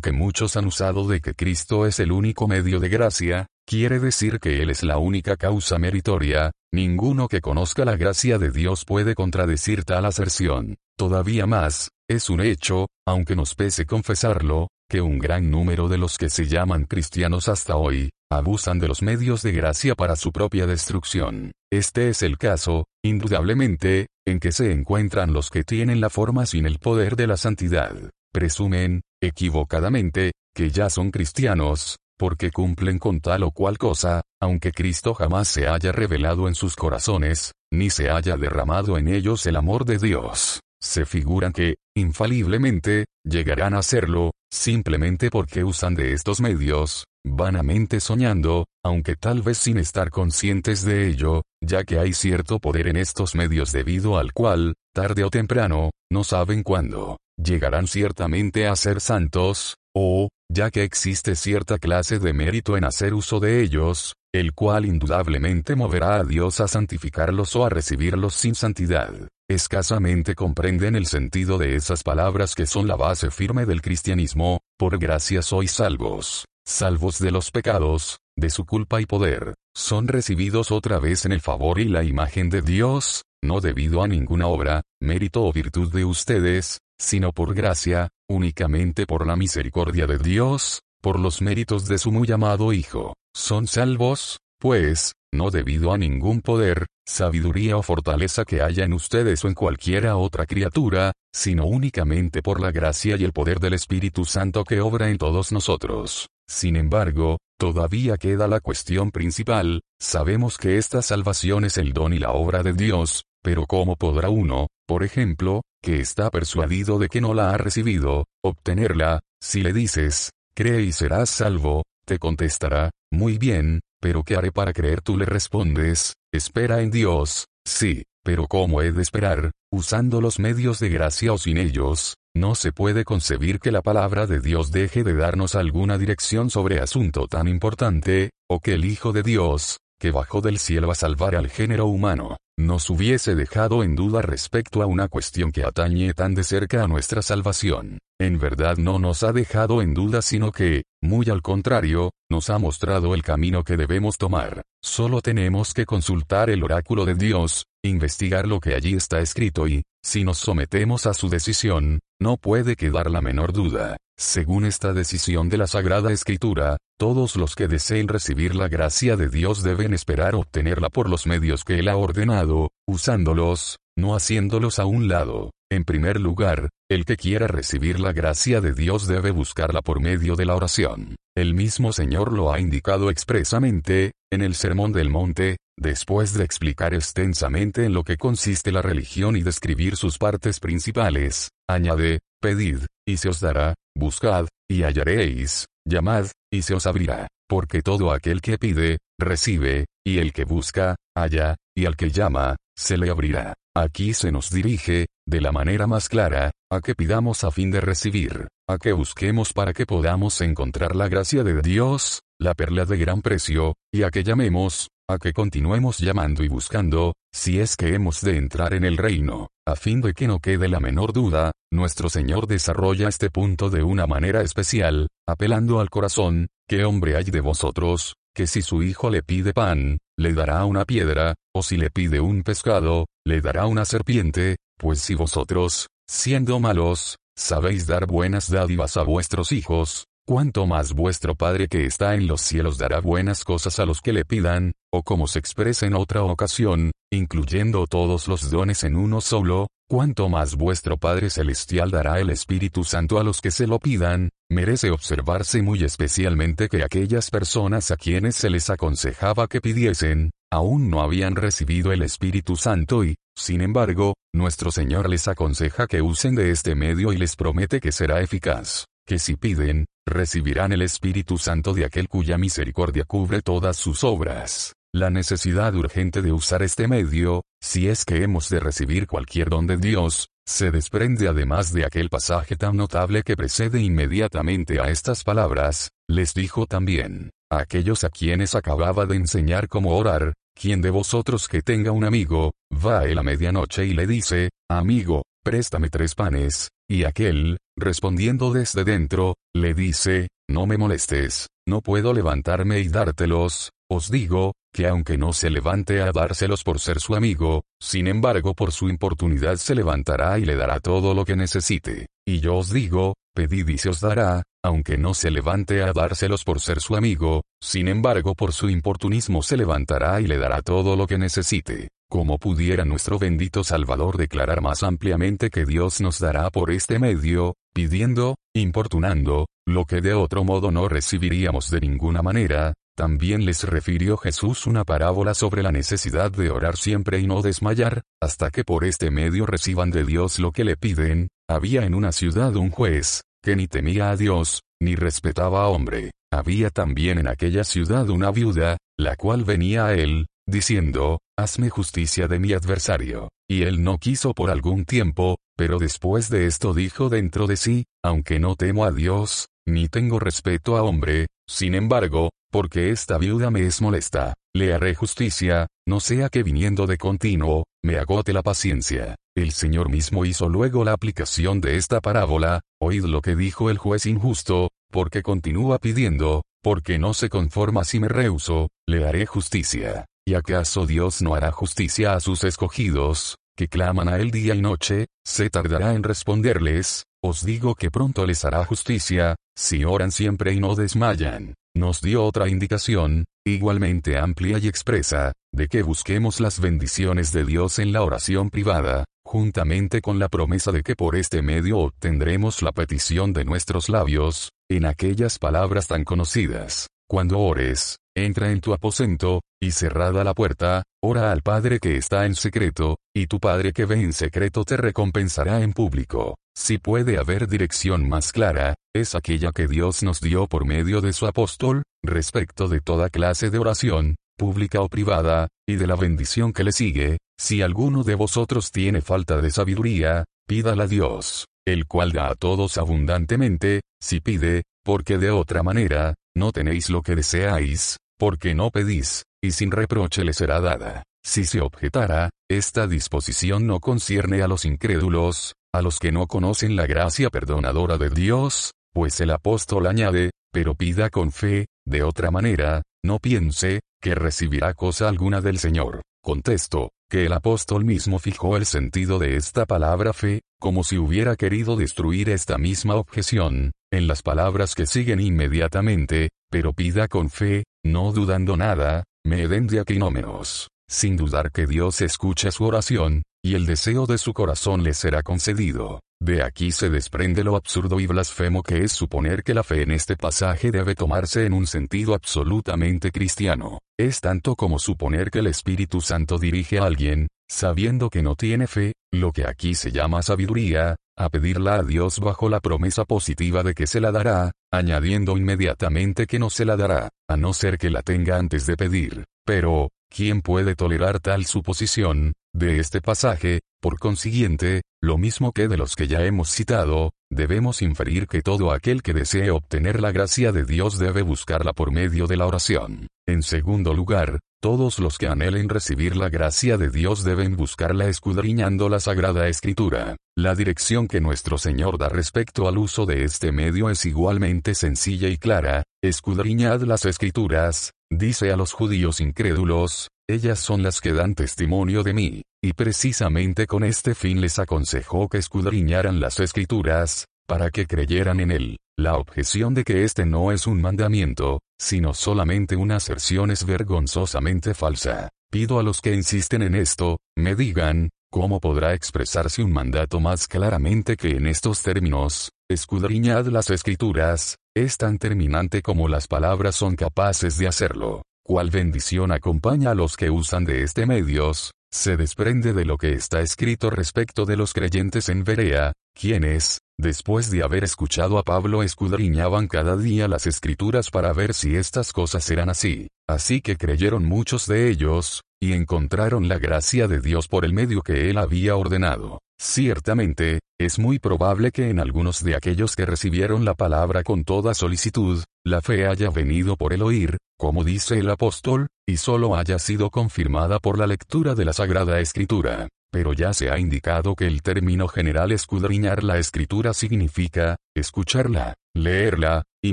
que 0.00 0.12
muchos 0.12 0.56
han 0.56 0.66
usado 0.66 1.08
de 1.08 1.20
que 1.20 1.34
Cristo 1.34 1.84
es 1.86 1.98
el 1.98 2.12
único 2.12 2.46
medio 2.46 2.78
de 2.78 2.88
gracia, 2.88 3.46
quiere 3.66 3.98
decir 3.98 4.38
que 4.38 4.62
Él 4.62 4.70
es 4.70 4.84
la 4.84 4.98
única 4.98 5.36
causa 5.36 5.78
meritoria, 5.78 6.52
ninguno 6.72 7.26
que 7.26 7.40
conozca 7.40 7.84
la 7.84 7.96
gracia 7.96 8.38
de 8.38 8.50
Dios 8.52 8.84
puede 8.84 9.16
contradecir 9.16 9.84
tal 9.84 10.06
aserción. 10.06 10.76
Todavía 10.96 11.46
más, 11.46 11.90
es 12.08 12.30
un 12.30 12.40
hecho, 12.40 12.86
aunque 13.04 13.34
nos 13.34 13.56
pese 13.56 13.84
confesarlo, 13.84 14.68
que 14.88 15.00
un 15.00 15.18
gran 15.18 15.50
número 15.50 15.88
de 15.88 15.98
los 15.98 16.18
que 16.18 16.28
se 16.28 16.46
llaman 16.46 16.84
cristianos 16.84 17.48
hasta 17.48 17.76
hoy, 17.76 18.10
abusan 18.36 18.78
de 18.78 18.88
los 18.88 19.02
medios 19.02 19.42
de 19.42 19.52
gracia 19.52 19.94
para 19.94 20.16
su 20.16 20.32
propia 20.32 20.66
destrucción. 20.66 21.52
Este 21.70 22.08
es 22.08 22.22
el 22.22 22.38
caso, 22.38 22.84
indudablemente, 23.02 24.08
en 24.26 24.40
que 24.40 24.52
se 24.52 24.72
encuentran 24.72 25.32
los 25.32 25.50
que 25.50 25.64
tienen 25.64 26.00
la 26.00 26.10
forma 26.10 26.46
sin 26.46 26.66
el 26.66 26.78
poder 26.78 27.16
de 27.16 27.26
la 27.26 27.36
santidad. 27.36 27.94
Presumen, 28.32 29.02
equivocadamente, 29.22 30.32
que 30.54 30.70
ya 30.70 30.90
son 30.90 31.10
cristianos, 31.10 31.96
porque 32.18 32.50
cumplen 32.50 32.98
con 32.98 33.20
tal 33.20 33.42
o 33.42 33.50
cual 33.50 33.78
cosa, 33.78 34.22
aunque 34.40 34.72
Cristo 34.72 35.14
jamás 35.14 35.48
se 35.48 35.66
haya 35.66 35.92
revelado 35.92 36.48
en 36.48 36.54
sus 36.54 36.76
corazones, 36.76 37.52
ni 37.72 37.90
se 37.90 38.10
haya 38.10 38.36
derramado 38.36 38.98
en 38.98 39.08
ellos 39.08 39.46
el 39.46 39.56
amor 39.56 39.84
de 39.84 39.98
Dios. 39.98 40.60
Se 40.82 41.06
figuran 41.06 41.52
que, 41.52 41.76
infaliblemente, 41.96 43.06
llegarán 43.24 43.74
a 43.74 43.78
hacerlo, 43.78 44.32
simplemente 44.52 45.30
porque 45.30 45.62
usan 45.62 45.94
de 45.94 46.12
estos 46.12 46.40
medios, 46.40 47.04
vanamente 47.24 48.00
soñando, 48.00 48.66
aunque 48.84 49.14
tal 49.14 49.42
vez 49.42 49.58
sin 49.58 49.78
estar 49.78 50.10
conscientes 50.10 50.84
de 50.84 51.08
ello, 51.08 51.42
ya 51.64 51.84
que 51.84 52.00
hay 52.00 52.12
cierto 52.12 52.58
poder 52.58 52.88
en 52.88 52.96
estos 52.96 53.36
medios 53.36 53.70
debido 53.70 54.18
al 54.18 54.32
cual, 54.32 54.74
tarde 54.92 55.22
o 55.22 55.30
temprano, 55.30 55.90
no 56.10 56.24
saben 56.24 56.64
cuándo, 56.64 57.18
llegarán 57.36 57.86
ciertamente 57.86 58.66
a 58.66 58.74
ser 58.74 59.00
santos, 59.00 59.76
o, 59.94 60.30
ya 60.50 60.70
que 60.70 60.82
existe 60.82 61.36
cierta 61.36 61.78
clase 61.78 62.18
de 62.18 62.32
mérito 62.32 62.76
en 62.76 62.84
hacer 62.84 63.14
uso 63.14 63.38
de 63.38 63.62
ellos, 63.62 64.14
el 64.32 64.54
cual 64.54 64.86
indudablemente 64.86 65.76
moverá 65.76 66.16
a 66.16 66.24
Dios 66.24 66.60
a 66.60 66.68
santificarlos 66.68 67.54
o 67.54 67.66
a 67.66 67.68
recibirlos 67.68 68.34
sin 68.34 68.54
santidad. 68.54 69.12
Escasamente 69.48 70.34
comprenden 70.34 70.96
el 70.96 71.06
sentido 71.06 71.58
de 71.58 71.76
esas 71.76 72.02
palabras 72.02 72.54
que 72.54 72.66
son 72.66 72.88
la 72.88 72.96
base 72.96 73.30
firme 73.30 73.66
del 73.66 73.82
cristianismo, 73.82 74.60
por 74.78 74.98
gracia 74.98 75.42
sois 75.42 75.72
salvos, 75.72 76.46
salvos 76.66 77.18
de 77.18 77.30
los 77.30 77.50
pecados, 77.50 78.20
de 78.34 78.48
su 78.48 78.64
culpa 78.64 79.02
y 79.02 79.06
poder, 79.06 79.54
son 79.76 80.08
recibidos 80.08 80.72
otra 80.72 80.98
vez 80.98 81.26
en 81.26 81.32
el 81.32 81.42
favor 81.42 81.78
y 81.78 81.84
la 81.84 82.02
imagen 82.02 82.48
de 82.48 82.62
Dios, 82.62 83.24
no 83.42 83.60
debido 83.60 84.02
a 84.02 84.08
ninguna 84.08 84.46
obra, 84.46 84.80
mérito 85.00 85.44
o 85.44 85.52
virtud 85.52 85.92
de 85.92 86.06
ustedes, 86.06 86.78
sino 86.98 87.32
por 87.32 87.54
gracia, 87.54 88.08
únicamente 88.30 89.04
por 89.04 89.26
la 89.26 89.36
misericordia 89.36 90.06
de 90.06 90.16
Dios, 90.16 90.80
por 91.02 91.18
los 91.18 91.42
méritos 91.42 91.86
de 91.88 91.98
su 91.98 92.12
muy 92.12 92.30
amado 92.30 92.72
Hijo, 92.72 93.14
son 93.34 93.66
salvos, 93.66 94.40
pues, 94.58 95.14
no 95.32 95.50
debido 95.50 95.92
a 95.92 95.98
ningún 95.98 96.42
poder, 96.42 96.86
sabiduría 97.06 97.76
o 97.76 97.82
fortaleza 97.82 98.44
que 98.44 98.62
haya 98.62 98.84
en 98.84 98.92
ustedes 98.92 99.44
o 99.44 99.48
en 99.48 99.54
cualquiera 99.54 100.16
otra 100.16 100.46
criatura, 100.46 101.12
sino 101.32 101.64
únicamente 101.64 102.42
por 102.42 102.60
la 102.60 102.70
gracia 102.70 103.16
y 103.16 103.24
el 103.24 103.32
poder 103.32 103.58
del 103.58 103.74
Espíritu 103.74 104.24
Santo 104.24 104.64
que 104.64 104.80
obra 104.80 105.10
en 105.10 105.18
todos 105.18 105.52
nosotros. 105.52 106.28
Sin 106.46 106.76
embargo, 106.76 107.38
todavía 107.58 108.18
queda 108.18 108.46
la 108.46 108.60
cuestión 108.60 109.10
principal, 109.10 109.80
sabemos 109.98 110.58
que 110.58 110.76
esta 110.76 111.00
salvación 111.00 111.64
es 111.64 111.78
el 111.78 111.92
don 111.92 112.12
y 112.12 112.18
la 112.18 112.32
obra 112.32 112.62
de 112.62 112.74
Dios, 112.74 113.24
pero 113.42 113.66
¿cómo 113.66 113.96
podrá 113.96 114.28
uno, 114.28 114.68
por 114.86 115.02
ejemplo, 115.02 115.62
que 115.82 116.00
está 116.00 116.30
persuadido 116.30 116.98
de 116.98 117.08
que 117.08 117.20
no 117.20 117.34
la 117.34 117.50
ha 117.50 117.56
recibido, 117.56 118.26
obtenerla, 118.44 119.20
si 119.40 119.62
le 119.62 119.72
dices, 119.72 120.30
cree 120.54 120.82
y 120.82 120.92
serás 120.92 121.30
salvo, 121.30 121.84
te 122.04 122.18
contestará, 122.18 122.90
muy 123.10 123.38
bien, 123.38 123.80
pero 124.00 124.22
¿qué 124.22 124.36
haré 124.36 124.52
para 124.52 124.72
creer? 124.72 125.00
Tú 125.00 125.16
le 125.16 125.24
respondes, 125.24 126.14
espera 126.32 126.80
en 126.80 126.90
Dios, 126.90 127.46
sí, 127.64 128.04
pero 128.24 128.46
¿cómo 128.46 128.82
he 128.82 128.92
de 128.92 129.02
esperar, 129.02 129.52
usando 129.70 130.20
los 130.20 130.38
medios 130.38 130.78
de 130.78 130.88
gracia 130.88 131.32
o 131.32 131.38
sin 131.38 131.58
ellos? 131.58 132.16
No 132.34 132.54
se 132.54 132.72
puede 132.72 133.04
concebir 133.04 133.60
que 133.60 133.72
la 133.72 133.82
palabra 133.82 134.26
de 134.26 134.40
Dios 134.40 134.72
deje 134.72 135.04
de 135.04 135.14
darnos 135.14 135.54
alguna 135.54 135.98
dirección 135.98 136.48
sobre 136.48 136.80
asunto 136.80 137.28
tan 137.28 137.46
importante, 137.46 138.30
o 138.50 138.60
que 138.60 138.74
el 138.74 138.86
Hijo 138.86 139.12
de 139.12 139.22
Dios, 139.22 139.78
que 140.02 140.10
bajó 140.10 140.40
del 140.40 140.58
cielo 140.58 140.90
a 140.90 140.96
salvar 140.96 141.36
al 141.36 141.48
género 141.48 141.86
humano, 141.86 142.36
nos 142.58 142.90
hubiese 142.90 143.36
dejado 143.36 143.84
en 143.84 143.94
duda 143.94 144.20
respecto 144.20 144.82
a 144.82 144.86
una 144.86 145.06
cuestión 145.06 145.52
que 145.52 145.62
atañe 145.62 146.12
tan 146.12 146.34
de 146.34 146.42
cerca 146.42 146.82
a 146.82 146.88
nuestra 146.88 147.22
salvación. 147.22 147.98
En 148.20 148.40
verdad 148.40 148.78
no 148.78 148.98
nos 148.98 149.22
ha 149.22 149.32
dejado 149.32 149.80
en 149.80 149.94
duda 149.94 150.20
sino 150.20 150.50
que, 150.50 150.82
muy 151.00 151.30
al 151.30 151.40
contrario, 151.40 152.10
nos 152.28 152.50
ha 152.50 152.58
mostrado 152.58 153.14
el 153.14 153.22
camino 153.22 153.62
que 153.62 153.76
debemos 153.76 154.18
tomar. 154.18 154.62
Solo 154.82 155.20
tenemos 155.20 155.72
que 155.72 155.86
consultar 155.86 156.50
el 156.50 156.64
oráculo 156.64 157.04
de 157.04 157.14
Dios, 157.14 157.66
investigar 157.84 158.48
lo 158.48 158.58
que 158.58 158.74
allí 158.74 158.94
está 158.94 159.20
escrito 159.20 159.68
y, 159.68 159.84
si 160.04 160.24
nos 160.24 160.38
sometemos 160.38 161.06
a 161.06 161.14
su 161.14 161.28
decisión, 161.28 162.00
no 162.20 162.36
puede 162.36 162.76
quedar 162.76 163.10
la 163.10 163.20
menor 163.20 163.52
duda. 163.52 163.96
Según 164.16 164.64
esta 164.66 164.92
decisión 164.92 165.48
de 165.48 165.58
la 165.58 165.66
Sagrada 165.66 166.12
Escritura, 166.12 166.76
todos 166.98 167.36
los 167.36 167.54
que 167.54 167.68
deseen 167.68 168.08
recibir 168.08 168.54
la 168.54 168.68
gracia 168.68 169.16
de 169.16 169.28
Dios 169.28 169.62
deben 169.62 169.94
esperar 169.94 170.34
obtenerla 170.34 170.90
por 170.90 171.08
los 171.08 171.26
medios 171.26 171.64
que 171.64 171.78
Él 171.78 171.88
ha 171.88 171.96
ordenado, 171.96 172.70
usándolos, 172.86 173.78
no 173.96 174.14
haciéndolos 174.14 174.78
a 174.78 174.84
un 174.84 175.08
lado. 175.08 175.50
En 175.72 175.84
primer 175.84 176.20
lugar, 176.20 176.68
el 176.90 177.06
que 177.06 177.16
quiera 177.16 177.46
recibir 177.46 177.98
la 177.98 178.12
gracia 178.12 178.60
de 178.60 178.74
Dios 178.74 179.06
debe 179.06 179.30
buscarla 179.30 179.80
por 179.80 180.02
medio 180.02 180.36
de 180.36 180.44
la 180.44 180.54
oración. 180.54 181.16
El 181.34 181.54
mismo 181.54 181.94
Señor 181.94 182.30
lo 182.30 182.52
ha 182.52 182.60
indicado 182.60 183.08
expresamente, 183.08 184.12
en 184.30 184.42
el 184.42 184.54
Sermón 184.54 184.92
del 184.92 185.08
Monte, 185.08 185.56
después 185.78 186.34
de 186.34 186.44
explicar 186.44 186.92
extensamente 186.92 187.86
en 187.86 187.94
lo 187.94 188.04
que 188.04 188.18
consiste 188.18 188.70
la 188.70 188.82
religión 188.82 189.34
y 189.34 189.40
describir 189.40 189.96
sus 189.96 190.18
partes 190.18 190.60
principales, 190.60 191.48
añade, 191.66 192.18
pedid, 192.42 192.80
y 193.08 193.16
se 193.16 193.30
os 193.30 193.40
dará, 193.40 193.72
buscad, 193.96 194.48
y 194.70 194.82
hallaréis, 194.82 195.64
llamad, 195.88 196.26
y 196.52 196.60
se 196.60 196.74
os 196.74 196.86
abrirá, 196.86 197.28
porque 197.48 197.80
todo 197.80 198.12
aquel 198.12 198.42
que 198.42 198.58
pide, 198.58 198.98
recibe, 199.18 199.86
y 200.04 200.18
el 200.18 200.34
que 200.34 200.44
busca, 200.44 200.96
halla, 201.16 201.56
y 201.74 201.86
al 201.86 201.96
que 201.96 202.10
llama, 202.10 202.56
se 202.76 202.98
le 202.98 203.08
abrirá. 203.08 203.54
Aquí 203.74 204.12
se 204.12 204.30
nos 204.32 204.50
dirige, 204.50 205.06
de 205.26 205.40
la 205.40 205.50
manera 205.50 205.86
más 205.86 206.10
clara, 206.10 206.50
a 206.70 206.80
que 206.82 206.94
pidamos 206.94 207.42
a 207.42 207.50
fin 207.50 207.70
de 207.70 207.80
recibir, 207.80 208.48
a 208.68 208.76
que 208.76 208.92
busquemos 208.92 209.54
para 209.54 209.72
que 209.72 209.86
podamos 209.86 210.42
encontrar 210.42 210.94
la 210.94 211.08
gracia 211.08 211.42
de 211.42 211.62
Dios, 211.62 212.20
la 212.38 212.52
perla 212.52 212.84
de 212.84 212.98
gran 212.98 213.22
precio, 213.22 213.74
y 213.90 214.02
a 214.02 214.10
que 214.10 214.24
llamemos, 214.24 214.88
a 215.08 215.16
que 215.16 215.32
continuemos 215.32 216.00
llamando 216.00 216.44
y 216.44 216.48
buscando, 216.48 217.14
si 217.32 217.60
es 217.60 217.76
que 217.76 217.94
hemos 217.94 218.20
de 218.20 218.36
entrar 218.36 218.74
en 218.74 218.84
el 218.84 218.98
reino, 218.98 219.48
a 219.66 219.74
fin 219.74 220.02
de 220.02 220.12
que 220.12 220.26
no 220.26 220.38
quede 220.40 220.68
la 220.68 220.78
menor 220.78 221.14
duda, 221.14 221.52
nuestro 221.72 222.10
Señor 222.10 222.46
desarrolla 222.46 223.08
este 223.08 223.30
punto 223.30 223.70
de 223.70 223.82
una 223.82 224.06
manera 224.06 224.42
especial, 224.42 225.08
apelando 225.26 225.80
al 225.80 225.88
corazón, 225.88 226.48
¿qué 226.68 226.84
hombre 226.84 227.16
hay 227.16 227.24
de 227.24 227.40
vosotros, 227.40 228.16
que 228.34 228.46
si 228.46 228.62
su 228.62 228.82
hijo 228.82 229.10
le 229.10 229.22
pide 229.22 229.52
pan, 229.52 229.98
le 230.18 230.32
dará 230.32 230.64
una 230.64 230.84
piedra, 230.84 231.34
o 231.54 231.62
si 231.62 231.76
le 231.76 231.90
pide 231.90 232.20
un 232.20 232.42
pescado, 232.42 233.06
le 233.24 233.40
dará 233.40 233.66
una 233.66 233.84
serpiente, 233.84 234.56
pues 234.78 235.00
si 235.00 235.14
vosotros, 235.14 235.88
siendo 236.08 236.58
malos, 236.60 237.16
sabéis 237.36 237.86
dar 237.86 238.06
buenas 238.06 238.50
dádivas 238.50 238.96
a 238.96 239.02
vuestros 239.02 239.52
hijos, 239.52 240.06
cuánto 240.26 240.66
más 240.66 240.92
vuestro 240.92 241.34
Padre 241.34 241.68
que 241.68 241.86
está 241.86 242.14
en 242.14 242.26
los 242.26 242.40
cielos 242.40 242.78
dará 242.78 243.00
buenas 243.00 243.44
cosas 243.44 243.78
a 243.78 243.86
los 243.86 244.00
que 244.00 244.12
le 244.12 244.24
pidan, 244.24 244.72
o 244.92 245.02
como 245.02 245.26
se 245.26 245.38
expresa 245.38 245.86
en 245.86 245.94
otra 245.94 246.22
ocasión, 246.22 246.92
incluyendo 247.12 247.86
todos 247.86 248.28
los 248.28 248.50
dones 248.50 248.84
en 248.84 248.96
uno 248.96 249.20
solo, 249.20 249.68
cuánto 249.88 250.28
más 250.28 250.56
vuestro 250.56 250.96
Padre 250.96 251.28
Celestial 251.28 251.90
dará 251.90 252.18
el 252.20 252.30
Espíritu 252.30 252.84
Santo 252.84 253.18
a 253.18 253.24
los 253.24 253.40
que 253.40 253.50
se 253.50 253.66
lo 253.66 253.78
pidan, 253.78 254.30
merece 254.50 254.90
observarse 254.90 255.62
muy 255.62 255.84
especialmente 255.84 256.68
que 256.68 256.82
aquellas 256.82 257.30
personas 257.30 257.90
a 257.90 257.96
quienes 257.96 258.36
se 258.36 258.50
les 258.50 258.70
aconsejaba 258.70 259.48
que 259.48 259.60
pidiesen, 259.60 260.30
aún 260.50 260.90
no 260.90 261.02
habían 261.02 261.36
recibido 261.36 261.92
el 261.92 262.02
Espíritu 262.02 262.56
Santo 262.56 263.04
y, 263.04 263.16
sin 263.36 263.60
embargo, 263.60 264.14
nuestro 264.34 264.70
Señor 264.70 265.08
les 265.08 265.28
aconseja 265.28 265.86
que 265.86 266.02
usen 266.02 266.34
de 266.34 266.50
este 266.50 266.74
medio 266.74 267.12
y 267.12 267.18
les 267.18 267.36
promete 267.36 267.80
que 267.80 267.92
será 267.92 268.20
eficaz, 268.20 268.86
que 269.06 269.18
si 269.18 269.36
piden, 269.36 269.86
recibirán 270.06 270.72
el 270.72 270.82
Espíritu 270.82 271.38
Santo 271.38 271.74
de 271.74 271.84
aquel 271.84 272.08
cuya 272.08 272.38
misericordia 272.38 273.04
cubre 273.04 273.40
todas 273.42 273.76
sus 273.76 274.04
obras. 274.04 274.74
La 274.94 275.08
necesidad 275.08 275.74
urgente 275.74 276.20
de 276.20 276.32
usar 276.32 276.62
este 276.62 276.86
medio, 276.86 277.42
si 277.62 277.88
es 277.88 278.04
que 278.04 278.22
hemos 278.22 278.50
de 278.50 278.60
recibir 278.60 279.06
cualquier 279.06 279.48
don 279.48 279.66
de 279.66 279.78
Dios, 279.78 280.28
se 280.46 280.70
desprende 280.70 281.28
además 281.28 281.72
de 281.72 281.86
aquel 281.86 282.10
pasaje 282.10 282.56
tan 282.56 282.76
notable 282.76 283.22
que 283.22 283.36
precede 283.36 283.80
inmediatamente 283.80 284.80
a 284.80 284.90
estas 284.90 285.24
palabras, 285.24 285.90
les 286.08 286.34
dijo 286.34 286.66
también, 286.66 287.30
aquellos 287.50 288.04
a 288.04 288.10
quienes 288.10 288.54
acababa 288.54 289.06
de 289.06 289.16
enseñar 289.16 289.68
cómo 289.68 289.96
orar, 289.96 290.34
¿quién 290.54 290.82
de 290.82 290.90
vosotros 290.90 291.48
que 291.48 291.62
tenga 291.62 291.92
un 291.92 292.04
amigo, 292.04 292.52
va 292.72 293.00
a 293.00 293.04
él 293.06 293.18
a 293.18 293.22
medianoche 293.22 293.86
y 293.86 293.94
le 293.94 294.06
dice, 294.06 294.50
amigo, 294.68 295.22
préstame 295.42 295.88
tres 295.88 296.14
panes, 296.14 296.70
y 296.92 297.04
aquel, 297.04 297.56
respondiendo 297.74 298.52
desde 298.52 298.84
dentro, 298.84 299.36
le 299.54 299.72
dice, 299.72 300.28
no 300.46 300.66
me 300.66 300.76
molestes, 300.76 301.46
no 301.66 301.80
puedo 301.80 302.12
levantarme 302.12 302.80
y 302.80 302.88
dártelos, 302.88 303.70
os 303.90 304.10
digo, 304.10 304.52
que 304.74 304.86
aunque 304.86 305.16
no 305.16 305.32
se 305.32 305.48
levante 305.48 306.02
a 306.02 306.12
dárselos 306.12 306.64
por 306.64 306.80
ser 306.80 307.00
su 307.00 307.14
amigo, 307.14 307.62
sin 307.80 308.08
embargo 308.08 308.52
por 308.52 308.72
su 308.72 308.90
importunidad 308.90 309.56
se 309.56 309.74
levantará 309.74 310.38
y 310.38 310.44
le 310.44 310.54
dará 310.54 310.80
todo 310.80 311.14
lo 311.14 311.24
que 311.24 311.34
necesite. 311.34 312.08
Y 312.26 312.40
yo 312.40 312.56
os 312.56 312.70
digo, 312.70 313.14
pedid 313.34 313.68
y 313.68 313.78
se 313.78 313.88
os 313.88 314.00
dará, 314.00 314.42
aunque 314.62 314.98
no 314.98 315.14
se 315.14 315.30
levante 315.30 315.82
a 315.82 315.94
dárselos 315.94 316.44
por 316.44 316.60
ser 316.60 316.82
su 316.82 316.94
amigo, 316.94 317.40
sin 317.62 317.88
embargo 317.88 318.34
por 318.34 318.52
su 318.52 318.68
importunismo 318.68 319.42
se 319.42 319.56
levantará 319.56 320.20
y 320.20 320.26
le 320.26 320.36
dará 320.36 320.60
todo 320.60 320.94
lo 320.96 321.06
que 321.06 321.16
necesite. 321.16 321.88
Como 322.12 322.36
pudiera 322.36 322.84
nuestro 322.84 323.18
bendito 323.18 323.64
Salvador 323.64 324.18
declarar 324.18 324.60
más 324.60 324.82
ampliamente 324.82 325.48
que 325.48 325.64
Dios 325.64 326.02
nos 326.02 326.18
dará 326.18 326.50
por 326.50 326.70
este 326.70 326.98
medio, 326.98 327.54
pidiendo, 327.72 328.36
importunando, 328.54 329.46
lo 329.66 329.86
que 329.86 330.02
de 330.02 330.12
otro 330.12 330.44
modo 330.44 330.70
no 330.70 330.90
recibiríamos 330.90 331.70
de 331.70 331.80
ninguna 331.80 332.20
manera, 332.20 332.74
también 332.94 333.46
les 333.46 333.64
refirió 333.64 334.18
Jesús 334.18 334.66
una 334.66 334.84
parábola 334.84 335.32
sobre 335.32 335.62
la 335.62 335.72
necesidad 335.72 336.30
de 336.30 336.50
orar 336.50 336.76
siempre 336.76 337.18
y 337.18 337.26
no 337.26 337.40
desmayar, 337.40 338.02
hasta 338.20 338.50
que 338.50 338.62
por 338.62 338.84
este 338.84 339.10
medio 339.10 339.46
reciban 339.46 339.90
de 339.90 340.04
Dios 340.04 340.38
lo 340.38 340.52
que 340.52 340.64
le 340.64 340.76
piden, 340.76 341.28
había 341.48 341.86
en 341.86 341.94
una 341.94 342.12
ciudad 342.12 342.54
un 342.56 342.68
juez, 342.68 343.22
que 343.42 343.56
ni 343.56 343.68
temía 343.68 344.10
a 344.10 344.18
Dios, 344.18 344.60
ni 344.82 344.96
respetaba 344.96 345.62
a 345.62 345.68
hombre. 345.68 346.10
Había 346.30 346.68
también 346.68 347.18
en 347.18 347.28
aquella 347.28 347.64
ciudad 347.64 348.10
una 348.10 348.30
viuda, 348.30 348.76
la 348.98 349.16
cual 349.16 349.44
venía 349.44 349.86
a 349.86 349.94
él, 349.94 350.26
diciendo, 350.46 351.20
Hazme 351.38 351.70
justicia 351.70 352.28
de 352.28 352.38
mi 352.38 352.52
adversario. 352.52 353.28
Y 353.48 353.62
él 353.62 353.82
no 353.82 353.98
quiso 353.98 354.34
por 354.34 354.50
algún 354.50 354.84
tiempo, 354.84 355.38
pero 355.56 355.78
después 355.78 356.28
de 356.30 356.46
esto 356.46 356.74
dijo 356.74 357.08
dentro 357.08 357.46
de 357.46 357.56
sí, 357.56 357.84
Aunque 358.04 358.38
no 358.38 358.54
temo 358.56 358.84
a 358.84 358.92
Dios, 358.92 359.48
ni 359.66 359.88
tengo 359.88 360.18
respeto 360.18 360.76
a 360.76 360.82
hombre, 360.82 361.26
sin 361.48 361.74
embargo, 361.74 362.30
porque 362.50 362.90
esta 362.90 363.18
viuda 363.18 363.50
me 363.50 363.66
es 363.66 363.80
molesta, 363.80 364.34
le 364.54 364.74
haré 364.74 364.94
justicia, 364.94 365.68
no 365.86 366.00
sea 366.00 366.28
que 366.28 366.42
viniendo 366.42 366.86
de 366.86 366.98
continuo, 366.98 367.64
me 367.82 367.96
agote 367.96 368.32
la 368.32 368.42
paciencia. 368.42 369.16
El 369.34 369.52
Señor 369.52 369.88
mismo 369.88 370.24
hizo 370.24 370.48
luego 370.48 370.84
la 370.84 370.92
aplicación 370.92 371.60
de 371.60 371.76
esta 371.76 372.00
parábola, 372.00 372.60
oíd 372.80 373.04
lo 373.04 373.22
que 373.22 373.34
dijo 373.34 373.70
el 373.70 373.78
juez 373.78 374.04
injusto, 374.06 374.70
porque 374.90 375.22
continúa 375.22 375.78
pidiendo, 375.78 376.42
porque 376.62 376.98
no 376.98 377.14
se 377.14 377.30
conforma 377.30 377.84
si 377.84 377.98
me 377.98 378.08
rehuso, 378.08 378.68
le 378.86 379.06
haré 379.06 379.24
justicia. 379.24 380.04
¿Y 380.26 380.34
acaso 380.34 380.86
Dios 380.86 381.20
no 381.20 381.34
hará 381.34 381.50
justicia 381.50 382.14
a 382.14 382.20
sus 382.20 382.44
escogidos, 382.44 383.36
que 383.56 383.68
claman 383.68 384.08
a 384.08 384.18
él 384.18 384.30
día 384.30 384.54
y 384.54 384.62
noche, 384.62 385.06
se 385.26 385.50
tardará 385.50 385.94
en 385.94 386.04
responderles, 386.04 387.04
os 387.22 387.44
digo 387.44 387.74
que 387.74 387.90
pronto 387.90 388.24
les 388.24 388.44
hará 388.44 388.64
justicia, 388.64 389.36
si 389.56 389.84
oran 389.84 390.12
siempre 390.12 390.52
y 390.52 390.60
no 390.60 390.74
desmayan. 390.74 391.54
Nos 391.74 392.02
dio 392.02 392.24
otra 392.24 392.48
indicación, 392.48 393.24
igualmente 393.44 394.18
amplia 394.18 394.58
y 394.58 394.68
expresa, 394.68 395.32
de 395.52 395.68
que 395.68 395.82
busquemos 395.82 396.38
las 396.40 396.60
bendiciones 396.60 397.32
de 397.32 397.44
Dios 397.44 397.78
en 397.78 397.92
la 397.92 398.02
oración 398.02 398.50
privada, 398.50 399.04
juntamente 399.24 400.00
con 400.02 400.18
la 400.18 400.28
promesa 400.28 400.70
de 400.70 400.82
que 400.82 400.94
por 400.94 401.16
este 401.16 401.42
medio 401.42 401.78
obtendremos 401.78 402.62
la 402.62 402.72
petición 402.72 403.32
de 403.32 403.44
nuestros 403.44 403.88
labios, 403.88 404.50
en 404.70 404.84
aquellas 404.84 405.38
palabras 405.38 405.88
tan 405.88 406.04
conocidas. 406.04 406.88
Cuando 407.08 407.40
ores, 407.40 407.96
entra 408.16 408.50
en 408.50 408.60
tu 408.60 408.72
aposento, 408.72 409.42
y 409.60 409.70
cerrada 409.70 410.24
la 410.24 410.34
puerta, 410.34 410.82
ora 411.02 411.32
al 411.32 411.42
Padre 411.42 411.78
que 411.78 411.96
está 411.96 412.26
en 412.26 412.34
secreto, 412.34 412.98
y 413.14 413.26
tu 413.26 413.40
Padre 413.40 413.72
que 413.72 413.84
ve 413.84 414.02
en 414.02 414.12
secreto 414.12 414.64
te 414.64 414.76
recompensará 414.76 415.62
en 415.62 415.72
público. 415.72 416.36
Si 416.54 416.78
puede 416.78 417.18
haber 417.18 417.48
dirección 417.48 418.08
más 418.08 418.32
clara, 418.32 418.74
es 418.94 419.14
aquella 419.14 419.52
que 419.52 419.66
Dios 419.66 420.02
nos 420.02 420.20
dio 420.20 420.46
por 420.46 420.66
medio 420.66 421.00
de 421.00 421.12
su 421.12 421.26
apóstol, 421.26 421.82
respecto 422.02 422.68
de 422.68 422.80
toda 422.80 423.08
clase 423.08 423.50
de 423.50 423.58
oración, 423.58 424.16
pública 424.36 424.80
o 424.82 424.88
privada, 424.88 425.48
y 425.66 425.76
de 425.76 425.86
la 425.86 425.96
bendición 425.96 426.52
que 426.52 426.64
le 426.64 426.72
sigue, 426.72 427.18
si 427.38 427.62
alguno 427.62 428.02
de 428.02 428.14
vosotros 428.14 428.70
tiene 428.70 429.00
falta 429.00 429.40
de 429.40 429.50
sabiduría, 429.50 430.24
pídala 430.46 430.84
a 430.84 430.88
Dios, 430.88 431.46
el 431.66 431.86
cual 431.86 432.12
da 432.12 432.28
a 432.28 432.34
todos 432.34 432.76
abundantemente, 432.76 433.80
si 434.00 434.20
pide, 434.20 434.64
porque 434.84 435.16
de 435.16 435.30
otra 435.30 435.62
manera, 435.62 436.14
no 436.34 436.52
tenéis 436.52 436.90
lo 436.90 437.02
que 437.02 437.14
deseáis, 437.14 437.98
porque 438.22 438.54
no 438.54 438.70
pedís, 438.70 439.24
y 439.42 439.50
sin 439.50 439.72
reproche 439.72 440.22
le 440.22 440.32
será 440.32 440.60
dada. 440.60 441.02
Si 441.24 441.44
se 441.44 441.60
objetara, 441.60 442.30
esta 442.48 442.86
disposición 442.86 443.66
no 443.66 443.80
concierne 443.80 444.42
a 444.42 444.46
los 444.46 444.64
incrédulos, 444.64 445.54
a 445.74 445.82
los 445.82 445.98
que 445.98 446.12
no 446.12 446.28
conocen 446.28 446.76
la 446.76 446.86
gracia 446.86 447.30
perdonadora 447.30 447.98
de 447.98 448.10
Dios, 448.10 448.74
pues 448.94 449.20
el 449.20 449.32
apóstol 449.32 449.88
añade, 449.88 450.30
pero 450.52 450.76
pida 450.76 451.10
con 451.10 451.32
fe, 451.32 451.66
de 451.84 452.04
otra 452.04 452.30
manera, 452.30 452.82
no 453.04 453.18
piense, 453.18 453.80
que 454.00 454.14
recibirá 454.14 454.72
cosa 454.74 455.08
alguna 455.08 455.40
del 455.40 455.58
Señor. 455.58 456.02
Contesto, 456.22 456.90
que 457.10 457.26
el 457.26 457.32
apóstol 457.32 457.84
mismo 457.84 458.20
fijó 458.20 458.56
el 458.56 458.66
sentido 458.66 459.18
de 459.18 459.34
esta 459.34 459.66
palabra 459.66 460.12
fe, 460.12 460.42
como 460.60 460.84
si 460.84 460.96
hubiera 460.96 461.34
querido 461.34 461.74
destruir 461.74 462.30
esta 462.30 462.56
misma 462.56 462.94
objeción, 462.94 463.72
en 463.92 464.06
las 464.06 464.22
palabras 464.22 464.76
que 464.76 464.86
siguen 464.86 465.18
inmediatamente, 465.18 466.28
pero 466.52 466.72
pida 466.72 467.08
con 467.08 467.28
fe, 467.28 467.64
no 467.84 468.12
dudando 468.12 468.56
nada, 468.56 469.04
me 469.24 469.48
den 469.48 469.66
diaquinómenos, 469.66 470.68
sin 470.88 471.16
dudar 471.16 471.52
que 471.52 471.66
Dios 471.66 472.00
escucha 472.00 472.50
su 472.50 472.64
oración, 472.64 473.22
y 473.44 473.54
el 473.54 473.66
deseo 473.66 474.06
de 474.06 474.18
su 474.18 474.32
corazón 474.32 474.82
le 474.82 474.94
será 474.94 475.22
concedido. 475.22 476.00
De 476.22 476.44
aquí 476.44 476.70
se 476.70 476.88
desprende 476.88 477.42
lo 477.42 477.56
absurdo 477.56 477.98
y 477.98 478.06
blasfemo 478.06 478.62
que 478.62 478.84
es 478.84 478.92
suponer 478.92 479.42
que 479.42 479.54
la 479.54 479.64
fe 479.64 479.82
en 479.82 479.90
este 479.90 480.16
pasaje 480.16 480.70
debe 480.70 480.94
tomarse 480.94 481.46
en 481.46 481.52
un 481.52 481.66
sentido 481.66 482.14
absolutamente 482.14 483.10
cristiano. 483.10 483.80
Es 483.98 484.20
tanto 484.20 484.54
como 484.54 484.78
suponer 484.78 485.32
que 485.32 485.40
el 485.40 485.48
Espíritu 485.48 486.00
Santo 486.00 486.38
dirige 486.38 486.78
a 486.78 486.84
alguien, 486.84 487.26
sabiendo 487.50 488.08
que 488.08 488.22
no 488.22 488.36
tiene 488.36 488.68
fe, 488.68 488.92
lo 489.12 489.32
que 489.32 489.48
aquí 489.48 489.74
se 489.74 489.90
llama 489.90 490.22
sabiduría, 490.22 490.94
a 491.16 491.28
pedirla 491.28 491.76
a 491.76 491.82
Dios 491.82 492.18
bajo 492.18 492.48
la 492.48 492.60
promesa 492.60 493.04
positiva 493.04 493.62
de 493.62 493.74
que 493.74 493.86
se 493.86 494.00
la 494.00 494.12
dará, 494.12 494.52
añadiendo 494.72 495.36
inmediatamente 495.36 496.26
que 496.26 496.38
no 496.38 496.50
se 496.50 496.64
la 496.64 496.76
dará, 496.76 497.10
a 497.28 497.36
no 497.36 497.52
ser 497.52 497.78
que 497.78 497.90
la 497.90 498.02
tenga 498.02 498.38
antes 498.38 498.66
de 498.66 498.76
pedir. 498.76 499.24
Pero, 499.44 499.90
¿quién 500.10 500.42
puede 500.42 500.74
tolerar 500.74 501.20
tal 501.20 501.46
suposición? 501.46 502.32
De 502.54 502.78
este 502.78 503.00
pasaje, 503.00 503.60
por 503.80 503.98
consiguiente, 503.98 504.82
lo 505.02 505.16
mismo 505.16 505.52
que 505.52 505.68
de 505.68 505.78
los 505.78 505.96
que 505.96 506.06
ya 506.06 506.22
hemos 506.24 506.50
citado, 506.50 507.12
debemos 507.30 507.80
inferir 507.80 508.26
que 508.26 508.42
todo 508.42 508.72
aquel 508.72 509.02
que 509.02 509.14
desee 509.14 509.50
obtener 509.50 510.00
la 510.00 510.12
gracia 510.12 510.52
de 510.52 510.64
Dios 510.64 510.98
debe 510.98 511.22
buscarla 511.22 511.72
por 511.72 511.90
medio 511.90 512.26
de 512.26 512.36
la 512.36 512.46
oración. 512.46 513.08
En 513.26 513.42
segundo 513.42 513.94
lugar, 513.94 514.40
todos 514.62 515.00
los 515.00 515.18
que 515.18 515.26
anhelen 515.26 515.68
recibir 515.68 516.16
la 516.16 516.28
gracia 516.28 516.78
de 516.78 516.88
Dios 516.88 517.24
deben 517.24 517.56
buscarla 517.56 518.06
escudriñando 518.06 518.88
la 518.88 519.00
Sagrada 519.00 519.48
Escritura. 519.48 520.14
La 520.38 520.54
dirección 520.54 521.08
que 521.08 521.20
nuestro 521.20 521.58
Señor 521.58 521.98
da 521.98 522.08
respecto 522.08 522.68
al 522.68 522.78
uso 522.78 523.04
de 523.04 523.24
este 523.24 523.50
medio 523.50 523.90
es 523.90 524.06
igualmente 524.06 524.76
sencilla 524.76 525.28
y 525.28 525.36
clara, 525.36 525.82
escudriñad 526.00 526.82
las 526.82 527.04
Escrituras, 527.06 527.90
dice 528.08 528.52
a 528.52 528.56
los 528.56 528.72
judíos 528.72 529.20
incrédulos, 529.20 530.10
ellas 530.30 530.60
son 530.60 530.84
las 530.84 531.00
que 531.00 531.12
dan 531.12 531.34
testimonio 531.34 532.04
de 532.04 532.14
mí, 532.14 532.42
y 532.62 532.74
precisamente 532.74 533.66
con 533.66 533.82
este 533.82 534.14
fin 534.14 534.40
les 534.40 534.60
aconsejó 534.60 535.28
que 535.28 535.38
escudriñaran 535.38 536.20
las 536.20 536.38
escrituras, 536.38 537.26
para 537.48 537.72
que 537.72 537.88
creyeran 537.88 538.38
en 538.38 538.52
él. 538.52 538.76
La 538.98 539.16
objeción 539.16 539.72
de 539.72 539.84
que 539.84 540.04
este 540.04 540.26
no 540.26 540.52
es 540.52 540.66
un 540.66 540.82
mandamiento, 540.82 541.60
sino 541.78 542.12
solamente 542.12 542.76
una 542.76 542.96
aserción 542.96 543.50
es 543.50 543.64
vergonzosamente 543.64 544.74
falsa. 544.74 545.30
Pido 545.50 545.78
a 545.78 545.82
los 545.82 546.00
que 546.02 546.14
insisten 546.14 546.62
en 546.62 546.74
esto, 546.74 547.18
me 547.36 547.54
digan, 547.54 548.10
¿cómo 548.30 548.60
podrá 548.60 548.94
expresarse 548.94 549.62
un 549.62 549.72
mandato 549.72 550.20
más 550.20 550.46
claramente 550.46 551.16
que 551.16 551.30
en 551.30 551.46
estos 551.46 551.82
términos? 551.82 552.50
Escudriñad 552.70 553.46
las 553.46 553.70
escrituras, 553.70 554.56
es 554.74 554.98
tan 554.98 555.18
terminante 555.18 555.80
como 555.82 556.08
las 556.08 556.26
palabras 556.26 556.76
son 556.76 556.94
capaces 556.94 557.58
de 557.58 557.68
hacerlo. 557.68 558.22
¿Cuál 558.44 558.70
bendición 558.70 559.32
acompaña 559.32 559.92
a 559.92 559.94
los 559.94 560.16
que 560.16 560.30
usan 560.30 560.64
de 560.64 560.82
este 560.82 561.06
medios? 561.06 561.72
Se 561.94 562.16
desprende 562.16 562.72
de 562.72 562.86
lo 562.86 562.96
que 562.96 563.12
está 563.12 563.42
escrito 563.42 563.90
respecto 563.90 564.46
de 564.46 564.56
los 564.56 564.72
creyentes 564.72 565.28
en 565.28 565.44
Berea, 565.44 565.92
quienes, 566.18 566.78
después 566.98 567.50
de 567.50 567.62
haber 567.62 567.84
escuchado 567.84 568.38
a 568.38 568.42
Pablo, 568.44 568.82
escudriñaban 568.82 569.68
cada 569.68 569.94
día 569.98 570.26
las 570.26 570.46
escrituras 570.46 571.10
para 571.10 571.34
ver 571.34 571.52
si 571.52 571.76
estas 571.76 572.14
cosas 572.14 572.48
eran 572.48 572.70
así. 572.70 573.08
Así 573.28 573.60
que 573.60 573.76
creyeron 573.76 574.24
muchos 574.24 574.66
de 574.66 574.88
ellos, 574.88 575.42
y 575.62 575.74
encontraron 575.74 576.48
la 576.48 576.58
gracia 576.58 577.06
de 577.06 577.20
Dios 577.20 577.46
por 577.46 577.64
el 577.64 577.72
medio 577.72 578.02
que 578.02 578.28
él 578.28 578.38
había 578.38 578.74
ordenado. 578.74 579.38
Ciertamente, 579.60 580.58
es 580.76 580.98
muy 580.98 581.20
probable 581.20 581.70
que 581.70 581.88
en 581.88 582.00
algunos 582.00 582.42
de 582.42 582.56
aquellos 582.56 582.96
que 582.96 583.06
recibieron 583.06 583.64
la 583.64 583.74
palabra 583.74 584.24
con 584.24 584.42
toda 584.42 584.74
solicitud, 584.74 585.44
la 585.64 585.80
fe 585.80 586.08
haya 586.08 586.30
venido 586.30 586.76
por 586.76 586.92
el 586.92 587.00
oír, 587.00 587.36
como 587.56 587.84
dice 587.84 588.18
el 588.18 588.28
apóstol, 588.28 588.88
y 589.06 589.18
solo 589.18 589.54
haya 589.54 589.78
sido 589.78 590.10
confirmada 590.10 590.80
por 590.80 590.98
la 590.98 591.06
lectura 591.06 591.54
de 591.54 591.64
la 591.64 591.72
Sagrada 591.72 592.18
Escritura. 592.18 592.88
Pero 593.12 593.32
ya 593.32 593.54
se 593.54 593.70
ha 593.70 593.78
indicado 593.78 594.34
que 594.34 594.48
el 594.48 594.62
término 594.62 595.06
general 595.06 595.52
escudriñar 595.52 596.24
la 596.24 596.38
escritura 596.38 596.92
significa, 596.92 597.76
escucharla, 597.94 598.74
leerla, 598.96 599.62
y 599.80 599.92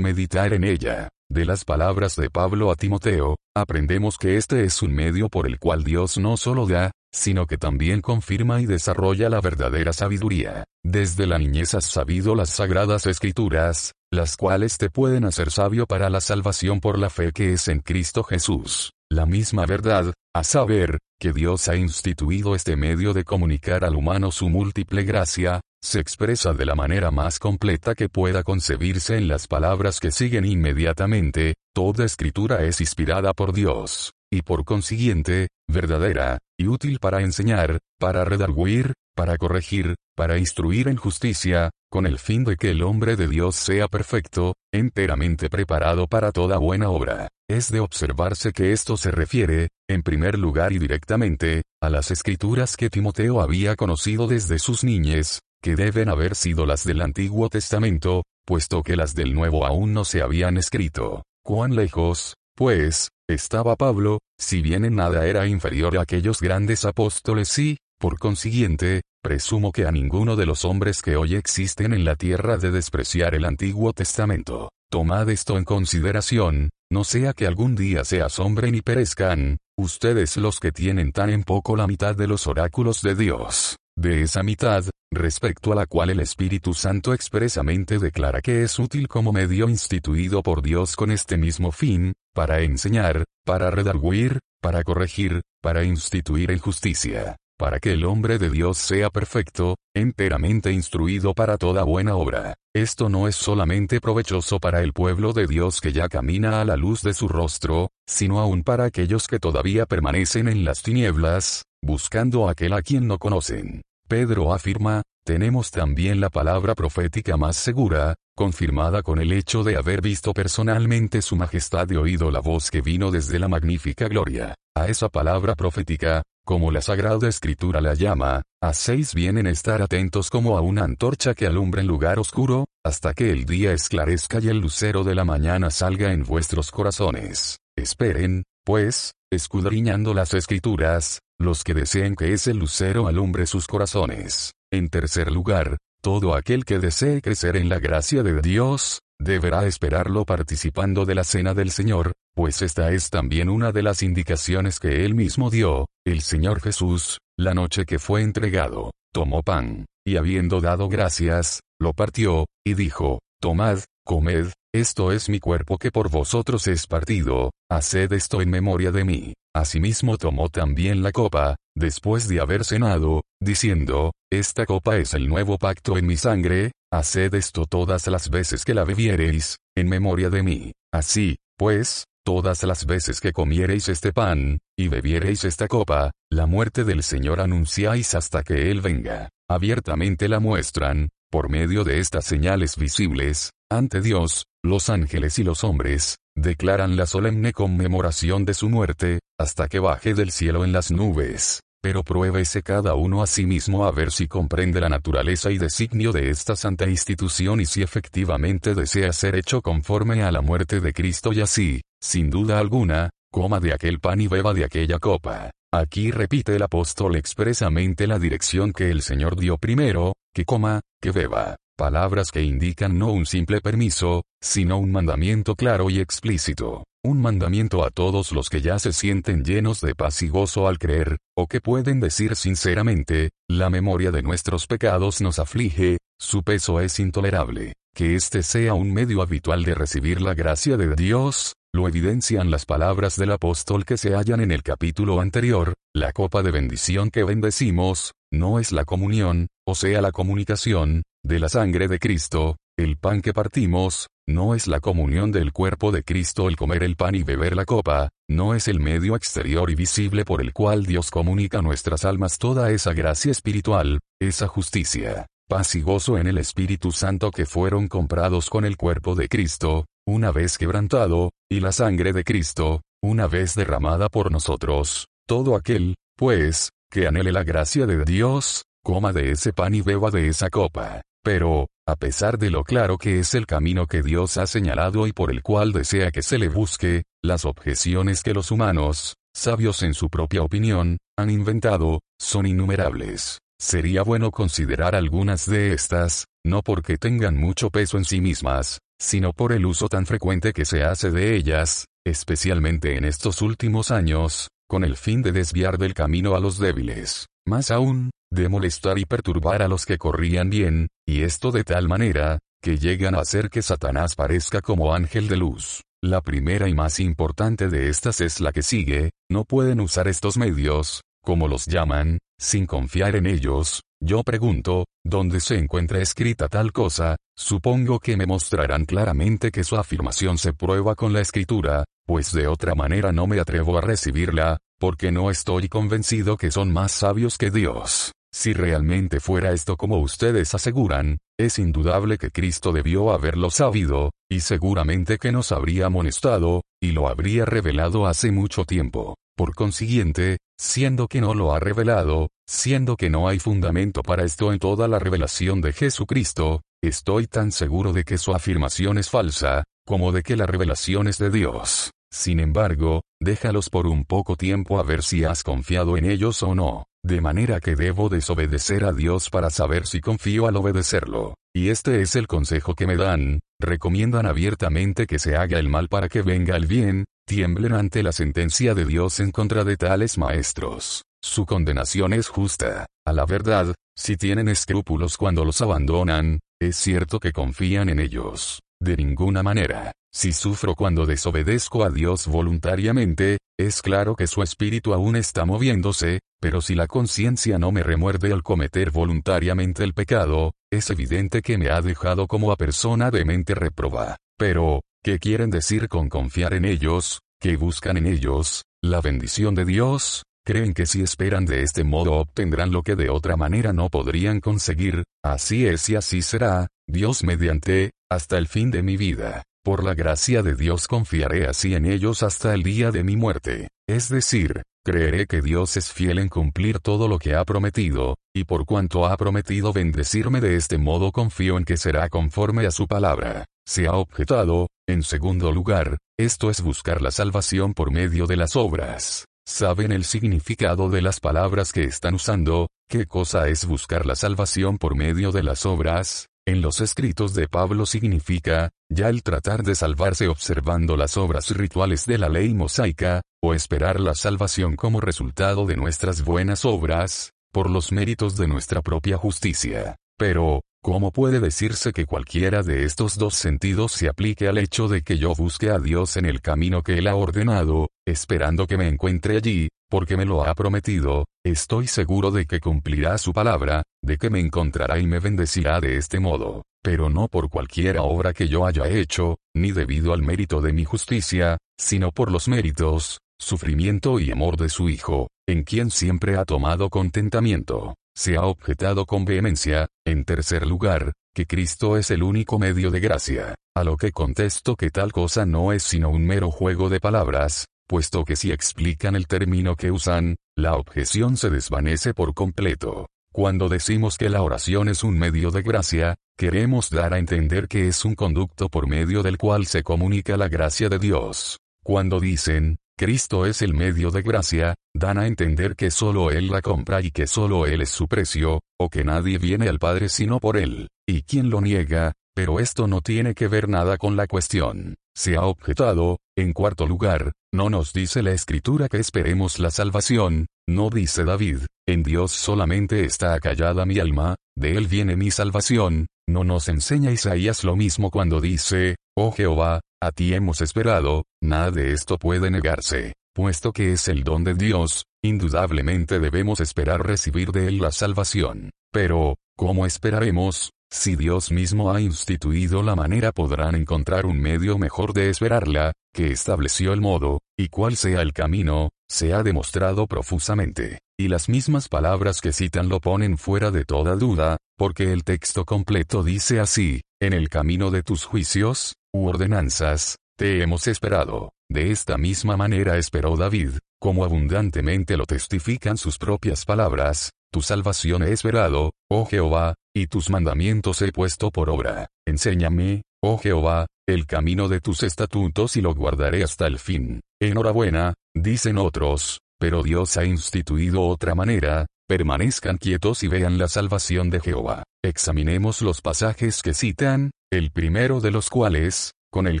meditar 0.00 0.52
en 0.52 0.64
ella. 0.64 1.10
De 1.30 1.44
las 1.44 1.64
palabras 1.64 2.16
de 2.16 2.28
Pablo 2.28 2.72
a 2.72 2.74
Timoteo, 2.74 3.36
aprendemos 3.56 4.18
que 4.18 4.36
este 4.36 4.64
es 4.64 4.82
un 4.82 4.92
medio 4.92 5.28
por 5.28 5.46
el 5.46 5.60
cual 5.60 5.84
Dios 5.84 6.18
no 6.18 6.36
solo 6.36 6.66
da, 6.66 6.90
sino 7.12 7.46
que 7.46 7.56
también 7.56 8.00
confirma 8.00 8.60
y 8.60 8.66
desarrolla 8.66 9.28
la 9.30 9.40
verdadera 9.40 9.92
sabiduría. 9.92 10.64
Desde 10.84 11.28
la 11.28 11.38
niñez 11.38 11.74
has 11.74 11.84
sabido 11.84 12.34
las 12.34 12.50
sagradas 12.50 13.06
escrituras, 13.06 13.92
las 14.10 14.36
cuales 14.36 14.76
te 14.76 14.90
pueden 14.90 15.24
hacer 15.24 15.52
sabio 15.52 15.86
para 15.86 16.10
la 16.10 16.20
salvación 16.20 16.80
por 16.80 16.98
la 16.98 17.10
fe 17.10 17.30
que 17.30 17.52
es 17.52 17.68
en 17.68 17.78
Cristo 17.78 18.24
Jesús. 18.24 18.90
La 19.12 19.26
misma 19.26 19.66
verdad, 19.66 20.14
a 20.32 20.44
saber, 20.44 20.98
que 21.20 21.32
Dios 21.32 21.66
ha 21.68 21.74
instituido 21.74 22.54
este 22.54 22.76
medio 22.76 23.12
de 23.12 23.24
comunicar 23.24 23.84
al 23.84 23.96
humano 23.96 24.30
su 24.30 24.48
múltiple 24.48 25.02
gracia, 25.02 25.60
se 25.82 25.98
expresa 25.98 26.52
de 26.52 26.64
la 26.64 26.76
manera 26.76 27.10
más 27.10 27.40
completa 27.40 27.96
que 27.96 28.08
pueda 28.08 28.44
concebirse 28.44 29.16
en 29.16 29.26
las 29.26 29.48
palabras 29.48 29.98
que 29.98 30.12
siguen 30.12 30.44
inmediatamente, 30.44 31.54
toda 31.74 32.04
escritura 32.04 32.62
es 32.62 32.80
inspirada 32.80 33.32
por 33.32 33.52
Dios, 33.52 34.12
y 34.32 34.42
por 34.42 34.64
consiguiente, 34.64 35.48
verdadera, 35.68 36.38
y 36.60 36.66
útil 36.68 36.98
para 36.98 37.22
enseñar, 37.22 37.78
para 37.98 38.22
redarguir, 38.26 38.92
para 39.16 39.38
corregir, 39.38 39.94
para 40.14 40.36
instruir 40.36 40.88
en 40.88 40.96
justicia, 40.96 41.70
con 41.90 42.04
el 42.04 42.18
fin 42.18 42.44
de 42.44 42.56
que 42.56 42.70
el 42.70 42.82
hombre 42.82 43.16
de 43.16 43.28
Dios 43.28 43.56
sea 43.56 43.88
perfecto, 43.88 44.54
enteramente 44.70 45.48
preparado 45.48 46.06
para 46.06 46.32
toda 46.32 46.58
buena 46.58 46.90
obra. 46.90 47.28
Es 47.48 47.72
de 47.72 47.80
observarse 47.80 48.52
que 48.52 48.72
esto 48.72 48.98
se 48.98 49.10
refiere, 49.10 49.68
en 49.88 50.02
primer 50.02 50.38
lugar 50.38 50.72
y 50.72 50.78
directamente, 50.78 51.62
a 51.82 51.88
las 51.88 52.10
escrituras 52.10 52.76
que 52.76 52.90
Timoteo 52.90 53.40
había 53.40 53.74
conocido 53.74 54.26
desde 54.26 54.58
sus 54.58 54.84
niñez, 54.84 55.40
que 55.62 55.76
deben 55.76 56.10
haber 56.10 56.34
sido 56.34 56.66
las 56.66 56.84
del 56.84 57.00
Antiguo 57.00 57.48
Testamento, 57.48 58.24
puesto 58.44 58.82
que 58.82 58.96
las 58.96 59.14
del 59.14 59.32
Nuevo 59.32 59.64
aún 59.64 59.94
no 59.94 60.04
se 60.04 60.20
habían 60.20 60.58
escrito. 60.58 61.22
Cuán 61.42 61.74
lejos, 61.74 62.34
pues, 62.54 63.08
estaba 63.34 63.76
Pablo, 63.76 64.18
si 64.38 64.62
bien 64.62 64.84
en 64.84 64.96
nada 64.96 65.26
era 65.26 65.46
inferior 65.46 65.96
a 65.96 66.02
aquellos 66.02 66.40
grandes 66.40 66.84
apóstoles 66.84 67.58
y, 67.58 67.78
por 67.98 68.18
consiguiente, 68.18 69.02
presumo 69.22 69.72
que 69.72 69.86
a 69.86 69.92
ninguno 69.92 70.36
de 70.36 70.46
los 70.46 70.64
hombres 70.64 71.02
que 71.02 71.16
hoy 71.16 71.34
existen 71.34 71.92
en 71.92 72.04
la 72.04 72.16
tierra 72.16 72.56
de 72.56 72.70
despreciar 72.70 73.34
el 73.34 73.44
Antiguo 73.44 73.92
Testamento. 73.92 74.70
Tomad 74.90 75.28
esto 75.30 75.56
en 75.58 75.64
consideración, 75.64 76.70
no 76.90 77.04
sea 77.04 77.32
que 77.32 77.46
algún 77.46 77.76
día 77.76 78.04
se 78.04 78.22
asombren 78.22 78.74
y 78.74 78.80
perezcan, 78.80 79.58
ustedes 79.78 80.36
los 80.36 80.58
que 80.58 80.72
tienen 80.72 81.12
tan 81.12 81.30
en 81.30 81.44
poco 81.44 81.76
la 81.76 81.86
mitad 81.86 82.16
de 82.16 82.26
los 82.26 82.46
oráculos 82.46 83.02
de 83.02 83.14
Dios. 83.14 83.76
De 83.96 84.22
esa 84.22 84.42
mitad, 84.42 84.84
respecto 85.12 85.72
a 85.72 85.74
la 85.74 85.86
cual 85.86 86.10
el 86.10 86.20
Espíritu 86.20 86.74
Santo 86.74 87.12
expresamente 87.12 87.98
declara 87.98 88.40
que 88.40 88.62
es 88.62 88.78
útil 88.78 89.08
como 89.08 89.32
medio 89.32 89.68
instituido 89.68 90.42
por 90.42 90.62
Dios 90.62 90.96
con 90.96 91.10
este 91.10 91.36
mismo 91.36 91.72
fin, 91.72 92.12
para 92.34 92.60
enseñar, 92.60 93.24
para 93.44 93.70
redarguir, 93.70 94.38
para 94.60 94.84
corregir, 94.84 95.42
para 95.62 95.84
instituir 95.84 96.50
en 96.50 96.58
justicia 96.58 97.36
para 97.60 97.78
que 97.78 97.92
el 97.92 98.06
hombre 98.06 98.38
de 98.38 98.48
Dios 98.48 98.78
sea 98.78 99.10
perfecto, 99.10 99.76
enteramente 99.94 100.72
instruido 100.72 101.34
para 101.34 101.58
toda 101.58 101.84
buena 101.84 102.16
obra. 102.16 102.54
Esto 102.74 103.10
no 103.10 103.28
es 103.28 103.36
solamente 103.36 104.00
provechoso 104.00 104.58
para 104.60 104.80
el 104.80 104.94
pueblo 104.94 105.34
de 105.34 105.46
Dios 105.46 105.82
que 105.82 105.92
ya 105.92 106.08
camina 106.08 106.62
a 106.62 106.64
la 106.64 106.78
luz 106.78 107.02
de 107.02 107.12
su 107.12 107.28
rostro, 107.28 107.90
sino 108.06 108.40
aún 108.40 108.62
para 108.62 108.84
aquellos 108.84 109.26
que 109.26 109.38
todavía 109.38 109.84
permanecen 109.84 110.48
en 110.48 110.64
las 110.64 110.80
tinieblas, 110.80 111.66
buscando 111.82 112.48
a 112.48 112.52
aquel 112.52 112.72
a 112.72 112.82
quien 112.82 113.06
no 113.06 113.18
conocen. 113.18 113.82
Pedro 114.08 114.52
afirma, 114.52 115.02
tenemos 115.24 115.70
también 115.70 116.20
la 116.20 116.30
palabra 116.30 116.74
profética 116.74 117.36
más 117.36 117.56
segura, 117.56 118.16
confirmada 118.36 119.02
con 119.02 119.20
el 119.20 119.32
hecho 119.32 119.62
de 119.62 119.76
haber 119.76 120.00
visto 120.00 120.32
personalmente 120.32 121.22
su 121.22 121.36
majestad 121.36 121.88
y 121.90 121.96
oído 121.96 122.30
la 122.30 122.40
voz 122.40 122.70
que 122.70 122.80
vino 122.80 123.10
desde 123.10 123.38
la 123.38 123.48
magnífica 123.48 124.08
gloria. 124.08 124.54
A 124.76 124.88
esa 124.88 125.08
palabra 125.08 125.54
profética, 125.54 126.22
como 126.44 126.70
la 126.70 126.80
Sagrada 126.80 127.28
Escritura 127.28 127.80
la 127.80 127.94
llama, 127.94 128.42
hacéis 128.62 129.14
bien 129.14 129.38
en 129.38 129.46
estar 129.46 129.82
atentos 129.82 130.30
como 130.30 130.58
a 130.58 130.62
una 130.62 130.84
antorcha 130.84 131.34
que 131.34 131.46
alumbra 131.46 131.80
en 131.80 131.86
lugar 131.86 132.18
oscuro, 132.18 132.64
hasta 132.84 133.14
que 133.14 133.30
el 133.30 133.44
día 133.44 133.72
esclarezca 133.72 134.40
y 134.40 134.48
el 134.48 134.58
lucero 134.58 135.04
de 135.04 135.14
la 135.14 135.24
mañana 135.24 135.70
salga 135.70 136.12
en 136.12 136.24
vuestros 136.24 136.70
corazones. 136.70 137.58
Esperen, 137.76 138.42
pues, 138.64 139.12
escudriñando 139.30 140.14
las 140.14 140.34
Escrituras, 140.34 141.20
los 141.40 141.64
que 141.64 141.72
deseen 141.72 142.16
que 142.16 142.34
ese 142.34 142.52
lucero 142.52 143.08
alumbre 143.08 143.46
sus 143.46 143.66
corazones. 143.66 144.52
En 144.70 144.90
tercer 144.90 145.32
lugar, 145.32 145.78
todo 146.02 146.34
aquel 146.34 146.66
que 146.66 146.78
desee 146.78 147.22
crecer 147.22 147.56
en 147.56 147.70
la 147.70 147.78
gracia 147.78 148.22
de 148.22 148.42
Dios, 148.42 149.00
deberá 149.18 149.66
esperarlo 149.66 150.26
participando 150.26 151.06
de 151.06 151.14
la 151.14 151.24
cena 151.24 151.54
del 151.54 151.70
Señor, 151.70 152.12
pues 152.34 152.60
esta 152.60 152.92
es 152.92 153.08
también 153.08 153.48
una 153.48 153.72
de 153.72 153.82
las 153.82 154.02
indicaciones 154.02 154.78
que 154.78 155.06
él 155.06 155.14
mismo 155.14 155.50
dio, 155.50 155.86
el 156.06 156.20
Señor 156.20 156.60
Jesús, 156.60 157.18
la 157.38 157.54
noche 157.54 157.86
que 157.86 157.98
fue 157.98 158.22
entregado, 158.22 158.92
tomó 159.12 159.42
pan, 159.42 159.86
y 160.06 160.16
habiendo 160.16 160.60
dado 160.60 160.88
gracias, 160.90 161.60
lo 161.80 161.94
partió, 161.94 162.46
y 162.66 162.74
dijo, 162.74 163.20
Tomad, 163.40 163.80
comed, 164.04 164.48
esto 164.74 165.10
es 165.10 165.30
mi 165.30 165.40
cuerpo 165.40 165.78
que 165.78 165.90
por 165.90 166.10
vosotros 166.10 166.66
es 166.66 166.86
partido, 166.86 167.50
haced 167.70 168.12
esto 168.12 168.42
en 168.42 168.50
memoria 168.50 168.92
de 168.92 169.04
mí. 169.04 169.32
Asimismo 169.54 170.16
tomó 170.16 170.48
también 170.48 171.02
la 171.02 171.10
copa, 171.10 171.56
después 171.76 172.28
de 172.28 172.40
haber 172.40 172.64
cenado, 172.64 173.22
diciendo, 173.40 174.12
Esta 174.30 174.64
copa 174.64 174.96
es 174.96 175.12
el 175.14 175.28
nuevo 175.28 175.58
pacto 175.58 175.98
en 175.98 176.06
mi 176.06 176.16
sangre, 176.16 176.70
haced 176.92 177.34
esto 177.34 177.66
todas 177.66 178.06
las 178.06 178.30
veces 178.30 178.64
que 178.64 178.74
la 178.74 178.84
bebiereis, 178.84 179.56
en 179.76 179.88
memoria 179.88 180.30
de 180.30 180.44
mí. 180.44 180.72
Así, 180.92 181.36
pues, 181.58 182.04
todas 182.24 182.62
las 182.62 182.86
veces 182.86 183.20
que 183.20 183.32
comiereis 183.32 183.88
este 183.88 184.12
pan, 184.12 184.58
y 184.78 184.86
bebiereis 184.86 185.44
esta 185.44 185.66
copa, 185.66 186.12
la 186.30 186.46
muerte 186.46 186.84
del 186.84 187.02
Señor 187.02 187.40
anunciáis 187.40 188.14
hasta 188.14 188.44
que 188.44 188.70
Él 188.70 188.80
venga. 188.80 189.30
Abiertamente 189.48 190.28
la 190.28 190.38
muestran, 190.38 191.08
por 191.28 191.48
medio 191.48 191.82
de 191.82 191.98
estas 191.98 192.24
señales 192.24 192.76
visibles, 192.76 193.50
ante 193.68 194.00
Dios, 194.00 194.46
los 194.62 194.90
ángeles 194.90 195.38
y 195.40 195.44
los 195.44 195.64
hombres, 195.64 196.18
declaran 196.40 196.96
la 196.96 197.06
solemne 197.06 197.52
conmemoración 197.52 198.44
de 198.44 198.54
su 198.54 198.68
muerte, 198.68 199.20
hasta 199.38 199.68
que 199.68 199.78
baje 199.78 200.14
del 200.14 200.30
cielo 200.30 200.64
en 200.64 200.72
las 200.72 200.90
nubes. 200.90 201.60
Pero 201.82 202.02
pruébese 202.02 202.62
cada 202.62 202.94
uno 202.94 203.22
a 203.22 203.26
sí 203.26 203.46
mismo 203.46 203.86
a 203.86 203.90
ver 203.90 204.10
si 204.10 204.28
comprende 204.28 204.80
la 204.80 204.90
naturaleza 204.90 205.50
y 205.50 205.58
designio 205.58 206.12
de 206.12 206.28
esta 206.28 206.54
santa 206.56 206.88
institución 206.88 207.60
y 207.60 207.66
si 207.66 207.82
efectivamente 207.82 208.74
desea 208.74 209.12
ser 209.12 209.34
hecho 209.34 209.62
conforme 209.62 210.22
a 210.22 210.30
la 210.30 210.42
muerte 210.42 210.80
de 210.80 210.92
Cristo 210.92 211.32
y 211.32 211.40
así, 211.40 211.80
sin 212.02 212.28
duda 212.28 212.58
alguna, 212.58 213.10
coma 213.32 213.60
de 213.60 213.72
aquel 213.72 213.98
pan 213.98 214.20
y 214.20 214.28
beba 214.28 214.52
de 214.52 214.64
aquella 214.64 214.98
copa. 214.98 215.50
Aquí 215.72 216.10
repite 216.10 216.56
el 216.56 216.62
apóstol 216.62 217.16
expresamente 217.16 218.06
la 218.06 218.18
dirección 218.18 218.72
que 218.72 218.90
el 218.90 219.02
Señor 219.02 219.36
dio 219.36 219.56
primero, 219.56 220.14
que 220.34 220.44
coma, 220.44 220.80
que 221.00 221.12
beba 221.12 221.56
palabras 221.80 222.30
que 222.30 222.42
indican 222.42 222.98
no 222.98 223.10
un 223.10 223.24
simple 223.24 223.62
permiso, 223.62 224.24
sino 224.42 224.76
un 224.76 224.92
mandamiento 224.92 225.54
claro 225.54 225.88
y 225.88 225.98
explícito, 225.98 226.84
un 227.02 227.22
mandamiento 227.22 227.82
a 227.82 227.88
todos 227.88 228.32
los 228.32 228.50
que 228.50 228.60
ya 228.60 228.78
se 228.78 228.92
sienten 228.92 229.44
llenos 229.44 229.80
de 229.80 229.94
paz 229.94 230.20
y 230.20 230.28
gozo 230.28 230.68
al 230.68 230.78
creer, 230.78 231.16
o 231.34 231.46
que 231.46 231.62
pueden 231.62 231.98
decir 231.98 232.36
sinceramente, 232.36 233.30
la 233.48 233.70
memoria 233.70 234.10
de 234.10 234.22
nuestros 234.22 234.66
pecados 234.66 235.22
nos 235.22 235.38
aflige, 235.38 235.96
su 236.18 236.42
peso 236.42 236.82
es 236.82 237.00
intolerable, 237.00 237.72
que 237.94 238.14
este 238.14 238.42
sea 238.42 238.74
un 238.74 238.92
medio 238.92 239.22
habitual 239.22 239.64
de 239.64 239.74
recibir 239.74 240.20
la 240.20 240.34
gracia 240.34 240.76
de 240.76 240.94
Dios, 240.94 241.54
lo 241.72 241.88
evidencian 241.88 242.50
las 242.50 242.66
palabras 242.66 243.16
del 243.16 243.32
apóstol 243.32 243.86
que 243.86 243.96
se 243.96 244.14
hallan 244.14 244.42
en 244.42 244.50
el 244.50 244.62
capítulo 244.62 245.18
anterior, 245.22 245.72
la 245.94 246.12
copa 246.12 246.42
de 246.42 246.50
bendición 246.50 247.08
que 247.10 247.24
bendecimos, 247.24 248.12
no 248.30 248.60
es 248.60 248.70
la 248.70 248.84
comunión, 248.84 249.46
o 249.66 249.74
sea 249.74 250.02
la 250.02 250.12
comunicación, 250.12 251.04
de 251.22 251.38
la 251.38 251.48
sangre 251.48 251.86
de 251.86 251.98
Cristo, 251.98 252.56
el 252.78 252.96
pan 252.96 253.20
que 253.20 253.34
partimos, 253.34 254.08
no 254.26 254.54
es 254.54 254.66
la 254.66 254.80
comunión 254.80 255.32
del 255.32 255.52
cuerpo 255.52 255.92
de 255.92 256.02
Cristo 256.02 256.48
el 256.48 256.56
comer 256.56 256.82
el 256.82 256.96
pan 256.96 257.14
y 257.14 257.22
beber 257.22 257.54
la 257.54 257.64
copa, 257.64 258.08
no 258.28 258.54
es 258.54 258.68
el 258.68 258.80
medio 258.80 259.16
exterior 259.16 259.70
y 259.70 259.74
visible 259.74 260.24
por 260.24 260.40
el 260.40 260.52
cual 260.52 260.86
Dios 260.86 261.10
comunica 261.10 261.58
a 261.58 261.62
nuestras 261.62 262.04
almas 262.04 262.38
toda 262.38 262.70
esa 262.70 262.94
gracia 262.94 263.32
espiritual, 263.32 264.00
esa 264.20 264.46
justicia, 264.46 265.26
paz 265.48 265.74
y 265.74 265.82
gozo 265.82 266.16
en 266.16 266.26
el 266.26 266.38
Espíritu 266.38 266.90
Santo 266.90 267.30
que 267.30 267.44
fueron 267.44 267.88
comprados 267.88 268.48
con 268.48 268.64
el 268.64 268.76
cuerpo 268.76 269.14
de 269.14 269.28
Cristo, 269.28 269.84
una 270.06 270.32
vez 270.32 270.56
quebrantado, 270.56 271.32
y 271.50 271.60
la 271.60 271.72
sangre 271.72 272.12
de 272.12 272.24
Cristo, 272.24 272.80
una 273.02 273.26
vez 273.26 273.54
derramada 273.54 274.08
por 274.08 274.32
nosotros, 274.32 275.06
Todo 275.26 275.54
aquel, 275.54 275.94
pues, 276.16 276.70
que 276.90 277.06
anhele 277.06 277.30
la 277.30 277.44
gracia 277.44 277.86
de 277.86 278.04
Dios, 278.04 278.64
coma 278.82 279.12
de 279.12 279.30
ese 279.30 279.52
pan 279.52 279.74
y 279.74 279.80
beba 279.80 280.10
de 280.10 280.26
esa 280.26 280.50
copa. 280.50 281.02
Pero, 281.22 281.68
a 281.86 281.96
pesar 281.96 282.38
de 282.38 282.50
lo 282.50 282.64
claro 282.64 282.96
que 282.96 283.18
es 283.18 283.34
el 283.34 283.46
camino 283.46 283.86
que 283.86 284.02
Dios 284.02 284.36
ha 284.38 284.46
señalado 284.46 285.06
y 285.06 285.12
por 285.12 285.30
el 285.30 285.42
cual 285.42 285.72
desea 285.72 286.10
que 286.10 286.22
se 286.22 286.38
le 286.38 286.48
busque, 286.48 287.04
las 287.22 287.44
objeciones 287.44 288.22
que 288.22 288.32
los 288.32 288.50
humanos, 288.50 289.16
sabios 289.34 289.82
en 289.82 289.94
su 289.94 290.08
propia 290.08 290.42
opinión, 290.42 290.98
han 291.18 291.30
inventado, 291.30 292.00
son 292.18 292.46
innumerables. 292.46 293.38
Sería 293.60 294.02
bueno 294.02 294.30
considerar 294.30 294.94
algunas 294.94 295.44
de 295.44 295.74
estas, 295.74 296.24
no 296.46 296.62
porque 296.62 296.96
tengan 296.96 297.36
mucho 297.36 297.68
peso 297.68 297.98
en 297.98 298.06
sí 298.06 298.22
mismas, 298.22 298.78
sino 298.98 299.34
por 299.34 299.52
el 299.52 299.66
uso 299.66 299.88
tan 299.88 300.06
frecuente 300.06 300.54
que 300.54 300.64
se 300.64 300.82
hace 300.82 301.10
de 301.10 301.36
ellas, 301.36 301.84
especialmente 302.06 302.96
en 302.96 303.04
estos 303.04 303.42
últimos 303.42 303.90
años, 303.90 304.48
con 304.66 304.84
el 304.84 304.96
fin 304.96 305.20
de 305.20 305.32
desviar 305.32 305.76
del 305.76 305.92
camino 305.92 306.34
a 306.34 306.40
los 306.40 306.58
débiles. 306.58 307.26
Más 307.46 307.70
aún, 307.70 308.10
de 308.30 308.48
molestar 308.48 308.98
y 308.98 309.04
perturbar 309.04 309.62
a 309.62 309.68
los 309.68 309.86
que 309.86 309.98
corrían 309.98 310.50
bien, 310.50 310.88
y 311.06 311.22
esto 311.22 311.50
de 311.50 311.64
tal 311.64 311.88
manera, 311.88 312.38
que 312.62 312.78
llegan 312.78 313.14
a 313.14 313.20
hacer 313.20 313.50
que 313.50 313.62
Satanás 313.62 314.14
parezca 314.14 314.60
como 314.60 314.94
ángel 314.94 315.28
de 315.28 315.36
luz. 315.36 315.82
La 316.02 316.20
primera 316.20 316.68
y 316.68 316.74
más 316.74 317.00
importante 317.00 317.68
de 317.68 317.88
estas 317.88 318.20
es 318.20 318.40
la 318.40 318.52
que 318.52 318.62
sigue, 318.62 319.10
no 319.30 319.44
pueden 319.44 319.80
usar 319.80 320.08
estos 320.08 320.38
medios, 320.38 321.02
como 321.22 321.48
los 321.48 321.66
llaman, 321.66 322.18
sin 322.38 322.66
confiar 322.66 323.16
en 323.16 323.26
ellos, 323.26 323.82
yo 324.02 324.22
pregunto, 324.24 324.86
¿dónde 325.04 325.40
se 325.40 325.58
encuentra 325.58 326.00
escrita 326.00 326.48
tal 326.48 326.72
cosa? 326.72 327.16
Supongo 327.36 328.00
que 328.00 328.16
me 328.16 328.24
mostrarán 328.24 328.86
claramente 328.86 329.50
que 329.50 329.62
su 329.62 329.76
afirmación 329.76 330.38
se 330.38 330.54
prueba 330.54 330.94
con 330.94 331.12
la 331.12 331.20
escritura, 331.20 331.84
pues 332.06 332.32
de 332.32 332.46
otra 332.46 332.74
manera 332.74 333.12
no 333.12 333.26
me 333.26 333.40
atrevo 333.40 333.76
a 333.76 333.82
recibirla, 333.82 334.56
porque 334.78 335.12
no 335.12 335.30
estoy 335.30 335.68
convencido 335.68 336.38
que 336.38 336.50
son 336.50 336.72
más 336.72 336.92
sabios 336.92 337.36
que 337.36 337.50
Dios. 337.50 338.12
Si 338.32 338.52
realmente 338.52 339.18
fuera 339.18 339.52
esto 339.52 339.76
como 339.76 339.98
ustedes 339.98 340.54
aseguran, 340.54 341.18
es 341.38 341.58
indudable 341.58 342.16
que 342.16 342.30
Cristo 342.30 342.72
debió 342.72 343.12
haberlo 343.12 343.50
sabido, 343.50 344.12
y 344.30 344.40
seguramente 344.40 345.18
que 345.18 345.32
nos 345.32 345.52
habría 345.52 345.86
amonestado, 345.86 346.62
y 346.80 346.92
lo 346.92 347.08
habría 347.08 347.44
revelado 347.44 348.06
hace 348.06 348.30
mucho 348.30 348.64
tiempo. 348.64 349.16
Por 349.36 349.54
consiguiente, 349.54 350.38
siendo 350.58 351.08
que 351.08 351.20
no 351.20 351.34
lo 351.34 351.52
ha 351.52 351.60
revelado, 351.60 352.28
siendo 352.46 352.96
que 352.96 353.10
no 353.10 353.26
hay 353.26 353.38
fundamento 353.38 354.02
para 354.02 354.24
esto 354.24 354.52
en 354.52 354.58
toda 354.58 354.86
la 354.86 354.98
revelación 354.98 355.60
de 355.60 355.72
Jesucristo, 355.72 356.60
estoy 356.82 357.26
tan 357.26 357.50
seguro 357.50 357.92
de 357.92 358.04
que 358.04 358.18
su 358.18 358.32
afirmación 358.32 358.98
es 358.98 359.10
falsa, 359.10 359.64
como 359.86 360.12
de 360.12 360.22
que 360.22 360.36
la 360.36 360.46
revelación 360.46 361.08
es 361.08 361.18
de 361.18 361.30
Dios. 361.30 361.90
Sin 362.12 362.40
embargo, 362.40 363.02
déjalos 363.20 363.70
por 363.70 363.86
un 363.86 364.04
poco 364.04 364.36
tiempo 364.36 364.80
a 364.80 364.82
ver 364.82 365.02
si 365.02 365.24
has 365.24 365.42
confiado 365.42 365.96
en 365.96 366.04
ellos 366.04 366.42
o 366.42 366.54
no. 366.54 366.86
De 367.02 367.20
manera 367.20 367.60
que 367.60 367.76
debo 367.76 368.08
desobedecer 368.08 368.84
a 368.84 368.92
Dios 368.92 369.30
para 369.30 369.48
saber 369.48 369.86
si 369.86 370.00
confío 370.00 370.46
al 370.46 370.56
obedecerlo. 370.56 371.34
Y 371.54 371.70
este 371.70 372.02
es 372.02 372.14
el 372.14 372.26
consejo 372.26 372.74
que 372.74 372.86
me 372.86 372.96
dan, 372.96 373.40
recomiendan 373.58 374.26
abiertamente 374.26 375.06
que 375.06 375.18
se 375.18 375.36
haga 375.36 375.58
el 375.58 375.68
mal 375.68 375.88
para 375.88 376.08
que 376.08 376.22
venga 376.22 376.56
el 376.56 376.66
bien, 376.66 377.06
tiemblen 377.26 377.72
ante 377.72 378.02
la 378.02 378.12
sentencia 378.12 378.74
de 378.74 378.84
Dios 378.84 379.18
en 379.20 379.30
contra 379.30 379.64
de 379.64 379.76
tales 379.76 380.18
maestros. 380.18 381.04
Su 381.22 381.46
condenación 381.46 382.12
es 382.12 382.28
justa. 382.28 382.86
A 383.06 383.12
la 383.12 383.24
verdad, 383.24 383.74
si 383.96 384.16
tienen 384.16 384.48
escrúpulos 384.48 385.16
cuando 385.16 385.44
los 385.44 385.60
abandonan, 385.62 386.40
es 386.60 386.76
cierto 386.76 387.18
que 387.18 387.32
confían 387.32 387.88
en 387.88 388.00
ellos. 388.00 388.60
De 388.80 388.96
ninguna 388.96 389.42
manera. 389.42 389.92
Si 390.12 390.32
sufro 390.32 390.74
cuando 390.74 391.06
desobedezco 391.06 391.84
a 391.84 391.90
Dios 391.90 392.26
voluntariamente, 392.26 393.38
es 393.58 393.80
claro 393.80 394.16
que 394.16 394.26
su 394.26 394.42
espíritu 394.42 394.92
aún 394.92 395.14
está 395.14 395.44
moviéndose, 395.44 396.20
pero 396.40 396.60
si 396.60 396.74
la 396.74 396.88
conciencia 396.88 397.58
no 397.58 397.70
me 397.70 397.82
remuerde 397.82 398.32
al 398.32 398.42
cometer 398.42 398.90
voluntariamente 398.90 399.84
el 399.84 399.94
pecado, 399.94 400.52
es 400.72 400.90
evidente 400.90 401.42
que 401.42 401.58
me 401.58 401.70
ha 401.70 401.80
dejado 401.80 402.26
como 402.26 402.50
a 402.50 402.56
persona 402.56 403.10
de 403.10 403.24
mente 403.24 403.54
reproba. 403.54 404.16
Pero, 404.36 404.82
¿qué 405.04 405.18
quieren 405.18 405.50
decir 405.50 405.88
con 405.88 406.08
confiar 406.08 406.54
en 406.54 406.64
ellos? 406.64 407.20
¿Qué 407.40 407.56
buscan 407.56 407.96
en 407.96 408.06
ellos? 408.06 408.64
¿La 408.82 409.00
bendición 409.00 409.54
de 409.54 409.64
Dios? 409.64 410.24
Creen 410.44 410.72
que 410.72 410.86
si 410.86 411.02
esperan 411.02 411.44
de 411.44 411.62
este 411.62 411.84
modo 411.84 412.14
obtendrán 412.14 412.72
lo 412.72 412.82
que 412.82 412.96
de 412.96 413.10
otra 413.10 413.36
manera 413.36 413.72
no 413.72 413.90
podrían 413.90 414.40
conseguir, 414.40 415.04
así 415.22 415.66
es 415.66 415.88
y 415.90 415.96
así 415.96 416.22
será, 416.22 416.66
Dios 416.88 417.22
mediante, 417.22 417.92
hasta 418.10 418.38
el 418.38 418.48
fin 418.48 418.70
de 418.70 418.82
mi 418.82 418.96
vida. 418.96 419.42
Por 419.62 419.84
la 419.84 419.92
gracia 419.92 420.42
de 420.42 420.54
Dios 420.54 420.88
confiaré 420.88 421.46
así 421.46 421.74
en 421.74 421.84
ellos 421.84 422.22
hasta 422.22 422.54
el 422.54 422.62
día 422.62 422.90
de 422.90 423.04
mi 423.04 423.16
muerte. 423.16 423.68
Es 423.86 424.08
decir, 424.08 424.62
creeré 424.82 425.26
que 425.26 425.42
Dios 425.42 425.76
es 425.76 425.92
fiel 425.92 426.18
en 426.18 426.30
cumplir 426.30 426.78
todo 426.78 427.08
lo 427.08 427.18
que 427.18 427.34
ha 427.34 427.44
prometido, 427.44 428.16
y 428.34 428.44
por 428.44 428.64
cuanto 428.64 429.04
ha 429.04 429.14
prometido 429.18 429.74
bendecirme 429.74 430.40
de 430.40 430.56
este 430.56 430.78
modo 430.78 431.12
confío 431.12 431.58
en 431.58 431.66
que 431.66 431.76
será 431.76 432.08
conforme 432.08 432.64
a 432.66 432.70
su 432.70 432.86
palabra. 432.86 433.44
Se 433.66 433.86
ha 433.86 433.92
objetado, 433.92 434.68
en 434.88 435.02
segundo 435.02 435.52
lugar, 435.52 435.98
esto 436.18 436.48
es 436.48 436.62
buscar 436.62 437.02
la 437.02 437.10
salvación 437.10 437.74
por 437.74 437.92
medio 437.92 438.26
de 438.26 438.38
las 438.38 438.56
obras. 438.56 439.26
¿Saben 439.46 439.92
el 439.92 440.04
significado 440.04 440.88
de 440.88 441.02
las 441.02 441.20
palabras 441.20 441.72
que 441.72 441.84
están 441.84 442.14
usando? 442.14 442.68
¿Qué 442.88 443.04
cosa 443.04 443.48
es 443.48 443.66
buscar 443.66 444.06
la 444.06 444.16
salvación 444.16 444.78
por 444.78 444.96
medio 444.96 445.32
de 445.32 445.42
las 445.42 445.66
obras? 445.66 446.29
En 446.46 446.62
los 446.62 446.80
escritos 446.80 447.34
de 447.34 447.48
Pablo 447.48 447.86
significa, 447.86 448.70
ya 448.88 449.08
el 449.08 449.22
tratar 449.22 449.62
de 449.62 449.74
salvarse 449.74 450.28
observando 450.28 450.96
las 450.96 451.16
obras 451.16 451.50
rituales 451.50 452.06
de 452.06 452.18
la 452.18 452.28
ley 452.28 452.54
mosaica, 452.54 453.22
o 453.42 453.54
esperar 453.54 454.00
la 454.00 454.14
salvación 454.14 454.76
como 454.76 455.00
resultado 455.00 455.66
de 455.66 455.76
nuestras 455.76 456.22
buenas 456.24 456.64
obras, 456.64 457.32
por 457.52 457.68
los 457.68 457.92
méritos 457.92 458.36
de 458.36 458.48
nuestra 458.48 458.80
propia 458.80 459.16
justicia. 459.16 459.96
Pero, 460.16 460.62
¿Cómo 460.82 461.12
puede 461.12 461.40
decirse 461.40 461.92
que 461.92 462.06
cualquiera 462.06 462.62
de 462.62 462.84
estos 462.84 463.18
dos 463.18 463.34
sentidos 463.34 463.92
se 463.92 464.08
aplique 464.08 464.48
al 464.48 464.56
hecho 464.56 464.88
de 464.88 465.02
que 465.02 465.18
yo 465.18 465.34
busque 465.34 465.68
a 465.68 465.78
Dios 465.78 466.16
en 466.16 466.24
el 466.24 466.40
camino 466.40 466.82
que 466.82 466.96
Él 466.96 467.06
ha 467.06 467.16
ordenado, 467.16 467.90
esperando 468.06 468.66
que 468.66 468.78
me 468.78 468.88
encuentre 468.88 469.36
allí, 469.36 469.68
porque 469.90 470.16
me 470.16 470.24
lo 470.24 470.42
ha 470.42 470.54
prometido, 470.54 471.26
estoy 471.44 471.86
seguro 471.86 472.30
de 472.30 472.46
que 472.46 472.60
cumplirá 472.60 473.18
su 473.18 473.34
palabra, 473.34 473.82
de 474.02 474.16
que 474.16 474.30
me 474.30 474.40
encontrará 474.40 474.98
y 474.98 475.06
me 475.06 475.18
bendecirá 475.18 475.80
de 475.80 475.98
este 475.98 476.18
modo, 476.18 476.62
pero 476.82 477.10
no 477.10 477.28
por 477.28 477.50
cualquiera 477.50 478.00
obra 478.02 478.32
que 478.32 478.48
yo 478.48 478.64
haya 478.64 478.88
hecho, 478.88 479.36
ni 479.54 479.72
debido 479.72 480.14
al 480.14 480.22
mérito 480.22 480.62
de 480.62 480.72
mi 480.72 480.86
justicia, 480.86 481.58
sino 481.78 482.10
por 482.10 482.32
los 482.32 482.48
méritos, 482.48 483.18
sufrimiento 483.38 484.18
y 484.18 484.30
amor 484.30 484.56
de 484.56 484.70
su 484.70 484.88
Hijo, 484.88 485.28
en 485.46 485.64
quien 485.64 485.90
siempre 485.90 486.38
ha 486.38 486.46
tomado 486.46 486.88
contentamiento 486.88 487.96
se 488.20 488.36
ha 488.36 488.42
objetado 488.42 489.06
con 489.06 489.24
vehemencia, 489.24 489.88
en 490.04 490.26
tercer 490.26 490.66
lugar, 490.66 491.14
que 491.34 491.46
Cristo 491.46 491.96
es 491.96 492.10
el 492.10 492.22
único 492.22 492.58
medio 492.58 492.90
de 492.90 493.00
gracia, 493.00 493.54
a 493.74 493.82
lo 493.82 493.96
que 493.96 494.12
contesto 494.12 494.76
que 494.76 494.90
tal 494.90 495.10
cosa 495.10 495.46
no 495.46 495.72
es 495.72 495.84
sino 495.84 496.10
un 496.10 496.26
mero 496.26 496.50
juego 496.50 496.90
de 496.90 497.00
palabras, 497.00 497.64
puesto 497.88 498.26
que 498.26 498.36
si 498.36 498.52
explican 498.52 499.16
el 499.16 499.26
término 499.26 499.74
que 499.74 499.90
usan, 499.90 500.36
la 500.54 500.74
objeción 500.74 501.38
se 501.38 501.48
desvanece 501.48 502.12
por 502.12 502.34
completo. 502.34 503.06
Cuando 503.32 503.70
decimos 503.70 504.18
que 504.18 504.28
la 504.28 504.42
oración 504.42 504.90
es 504.90 505.02
un 505.02 505.18
medio 505.18 505.50
de 505.50 505.62
gracia, 505.62 506.16
queremos 506.36 506.90
dar 506.90 507.14
a 507.14 507.18
entender 507.18 507.68
que 507.68 507.88
es 507.88 508.04
un 508.04 508.14
conducto 508.14 508.68
por 508.68 508.86
medio 508.86 509.22
del 509.22 509.38
cual 509.38 509.64
se 509.64 509.82
comunica 509.82 510.36
la 510.36 510.48
gracia 510.48 510.90
de 510.90 510.98
Dios. 510.98 511.58
Cuando 511.82 512.20
dicen, 512.20 512.76
Cristo 513.00 513.46
es 513.46 513.62
el 513.62 513.72
medio 513.72 514.10
de 514.10 514.20
gracia, 514.20 514.74
dan 514.94 515.16
a 515.16 515.26
entender 515.26 515.74
que 515.74 515.90
solo 515.90 516.30
Él 516.30 516.48
la 516.48 516.60
compra 516.60 517.00
y 517.00 517.10
que 517.10 517.26
solo 517.26 517.64
Él 517.64 517.80
es 517.80 517.88
su 517.88 518.06
precio, 518.08 518.60
o 518.78 518.90
que 518.90 519.04
nadie 519.04 519.38
viene 519.38 519.70
al 519.70 519.78
Padre 519.78 520.10
sino 520.10 520.38
por 520.38 520.58
Él. 520.58 520.88
¿Y 521.08 521.22
quién 521.22 521.48
lo 521.48 521.62
niega? 521.62 522.12
Pero 522.36 522.60
esto 522.60 522.88
no 522.88 523.00
tiene 523.00 523.34
que 523.34 523.48
ver 523.48 523.70
nada 523.70 523.96
con 523.96 524.16
la 524.16 524.26
cuestión. 524.26 524.96
Se 525.16 525.36
ha 525.36 525.44
objetado, 525.44 526.18
en 526.36 526.52
cuarto 526.52 526.86
lugar, 526.86 527.32
no 527.54 527.70
nos 527.70 527.94
dice 527.94 528.22
la 528.22 528.32
Escritura 528.32 528.90
que 528.90 528.98
esperemos 528.98 529.58
la 529.60 529.70
salvación, 529.70 530.48
no 530.68 530.90
dice 530.90 531.24
David, 531.24 531.60
en 531.88 532.02
Dios 532.02 532.32
solamente 532.32 533.06
está 533.06 533.32
acallada 533.32 533.86
mi 533.86 533.98
alma, 533.98 534.34
de 534.58 534.76
Él 534.76 534.88
viene 534.88 535.16
mi 535.16 535.30
salvación, 535.30 536.06
no 536.28 536.44
nos 536.44 536.68
enseña 536.68 537.12
Isaías 537.12 537.64
lo 537.64 537.76
mismo 537.76 538.10
cuando 538.10 538.42
dice, 538.42 538.96
oh 539.16 539.32
Jehová, 539.32 539.80
a 540.02 540.12
ti 540.12 540.32
hemos 540.32 540.60
esperado, 540.62 541.24
nada 541.42 541.70
de 541.70 541.92
esto 541.92 542.16
puede 542.16 542.50
negarse. 542.50 543.12
Puesto 543.34 543.72
que 543.72 543.92
es 543.92 544.08
el 544.08 544.24
don 544.24 544.44
de 544.44 544.54
Dios, 544.54 545.04
indudablemente 545.22 546.18
debemos 546.18 546.60
esperar 546.60 547.06
recibir 547.06 547.52
de 547.52 547.68
Él 547.68 547.78
la 547.78 547.92
salvación. 547.92 548.70
Pero, 548.92 549.36
¿cómo 549.56 549.86
esperaremos? 549.86 550.70
Si 550.92 551.14
Dios 551.14 551.52
mismo 551.52 551.92
ha 551.92 552.00
instituido 552.00 552.82
la 552.82 552.96
manera 552.96 553.30
podrán 553.30 553.76
encontrar 553.76 554.26
un 554.26 554.40
medio 554.40 554.76
mejor 554.78 555.12
de 555.12 555.30
esperarla, 555.30 555.92
que 556.12 556.32
estableció 556.32 556.92
el 556.92 557.00
modo, 557.00 557.38
y 557.56 557.68
cuál 557.68 557.96
sea 557.96 558.22
el 558.22 558.32
camino, 558.32 558.90
se 559.08 559.32
ha 559.32 559.44
demostrado 559.44 560.08
profusamente. 560.08 560.98
Y 561.16 561.28
las 561.28 561.48
mismas 561.48 561.88
palabras 561.88 562.40
que 562.40 562.52
citan 562.52 562.88
lo 562.88 563.00
ponen 563.00 563.38
fuera 563.38 563.70
de 563.70 563.84
toda 563.84 564.16
duda, 564.16 564.56
porque 564.76 565.12
el 565.12 565.22
texto 565.22 565.64
completo 565.64 566.24
dice 566.24 566.58
así, 566.58 567.02
en 567.20 567.34
el 567.34 567.48
camino 567.48 567.90
de 567.90 568.02
tus 568.02 568.24
juicios, 568.24 568.94
u 569.12 569.26
ordenanzas, 569.26 570.16
te 570.36 570.62
hemos 570.62 570.86
esperado. 570.86 571.52
De 571.68 571.90
esta 571.90 572.18
misma 572.18 572.56
manera 572.56 572.96
esperó 572.96 573.36
David, 573.36 573.78
como 574.00 574.24
abundantemente 574.24 575.16
lo 575.16 575.26
testifican 575.26 575.96
sus 575.96 576.18
propias 576.18 576.64
palabras, 576.64 577.30
tu 577.52 577.62
salvación 577.62 578.22
he 578.22 578.32
esperado, 578.32 578.92
oh 579.10 579.26
Jehová, 579.26 579.74
y 579.94 580.06
tus 580.06 580.30
mandamientos 580.30 581.02
he 581.02 581.10
puesto 581.10 581.50
por 581.50 581.68
obra. 581.68 582.06
Enséñame, 582.26 583.02
oh 583.22 583.38
Jehová, 583.38 583.86
el 584.08 584.26
camino 584.26 584.68
de 584.68 584.80
tus 584.80 585.02
estatutos 585.02 585.76
y 585.76 585.80
lo 585.80 585.92
guardaré 585.94 586.44
hasta 586.44 586.66
el 586.66 586.78
fin. 586.78 587.20
Enhorabuena, 587.40 588.14
dicen 588.34 588.78
otros, 588.78 589.40
pero 589.58 589.82
Dios 589.82 590.16
ha 590.16 590.24
instituido 590.24 591.02
otra 591.02 591.34
manera, 591.34 591.86
permanezcan 592.08 592.78
quietos 592.78 593.22
y 593.24 593.28
vean 593.28 593.58
la 593.58 593.68
salvación 593.68 594.30
de 594.30 594.40
Jehová. 594.40 594.84
Examinemos 595.04 595.82
los 595.82 596.00
pasajes 596.00 596.62
que 596.62 596.72
citan, 596.72 597.30
el 597.52 597.72
primero 597.72 598.20
de 598.20 598.30
los 598.30 598.48
cuales, 598.48 599.12
con 599.32 599.46
el 599.46 599.60